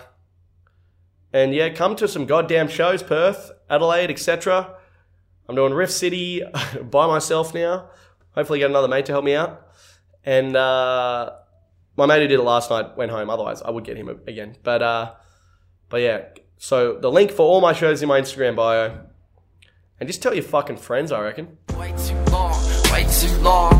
and 1.33 1.55
yeah, 1.55 1.71
come 1.71 1.97
to 1.97 2.09
some 2.09 2.27
goddamn 2.27 2.69
shows, 2.69 3.03
Perth, 3.03 3.51
Adelaide, 3.71 4.11
etc. 4.11 4.77
I'm 5.49 5.55
doing 5.55 5.73
Rift 5.73 5.93
City 5.93 6.43
by 6.83 7.07
myself 7.07 7.55
now. 7.55 7.89
Hopefully, 8.33 8.59
get 8.59 8.69
another 8.69 8.89
mate 8.89 9.07
to 9.07 9.13
help 9.13 9.25
me 9.25 9.35
out. 9.35 9.69
And 10.25 10.55
uh, 10.55 11.31
my 11.97 12.07
mate 12.07 12.23
who 12.23 12.29
did 12.29 12.41
it 12.41 12.43
last 12.43 12.69
night 12.69 12.97
went 12.97 13.11
home. 13.11 13.31
Otherwise, 13.31 13.63
I 13.63 13.71
would 13.71 13.85
get 13.85 13.97
him 13.97 14.09
again. 14.27 14.57
But 14.63 14.83
uh, 14.83 15.15
but 15.89 16.03
yeah. 16.03 16.25
So 16.59 16.99
the 16.99 17.11
link 17.11 17.31
for 17.31 17.43
all 17.47 17.63
my 17.63 17.73
shows 17.73 18.03
in 18.03 18.09
my 18.09 18.21
Instagram 18.21 18.57
bio. 18.57 19.07
And 19.99 20.09
just 20.09 20.23
tell 20.23 20.35
your 20.35 20.45
fucking 20.45 20.79
friends, 20.79 21.11
I 21.13 21.21
reckon. 21.21 21.59
Too 23.21 23.37
long. 23.43 23.73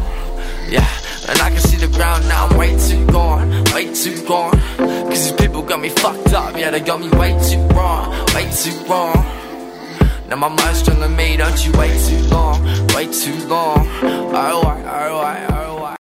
Yeah, 0.69 0.87
and 1.27 1.41
I 1.41 1.49
can 1.49 1.61
see 1.61 1.79
the 1.79 1.89
ground 1.89 2.29
now. 2.29 2.47
I'm 2.47 2.59
way 2.59 2.77
too 2.79 3.07
gone, 3.07 3.49
way 3.73 3.91
too 3.95 4.23
gone. 4.27 4.53
Cause 4.77 5.31
these 5.31 5.33
people 5.33 5.63
got 5.63 5.81
me 5.81 5.89
fucked 5.89 6.35
up. 6.35 6.59
Yeah, 6.59 6.71
they 6.71 6.81
got 6.81 7.01
me 7.01 7.09
way 7.09 7.31
too 7.49 7.63
wrong, 7.75 8.11
way 8.35 8.51
too 8.53 8.77
wrong. 8.85 9.17
Now 10.29 10.37
my 10.37 10.49
mind's 10.49 10.83
telling 10.83 11.17
me, 11.17 11.39
don't 11.39 11.65
you 11.65 11.73
wait 11.79 11.99
too 12.07 12.23
long, 12.29 12.63
way 12.95 13.07
too 13.07 13.35
long. 13.49 13.89
Oh, 14.03 14.61
I, 14.63 15.09
oh, 15.09 15.47
oh, 15.49 15.55
oh 15.55 15.70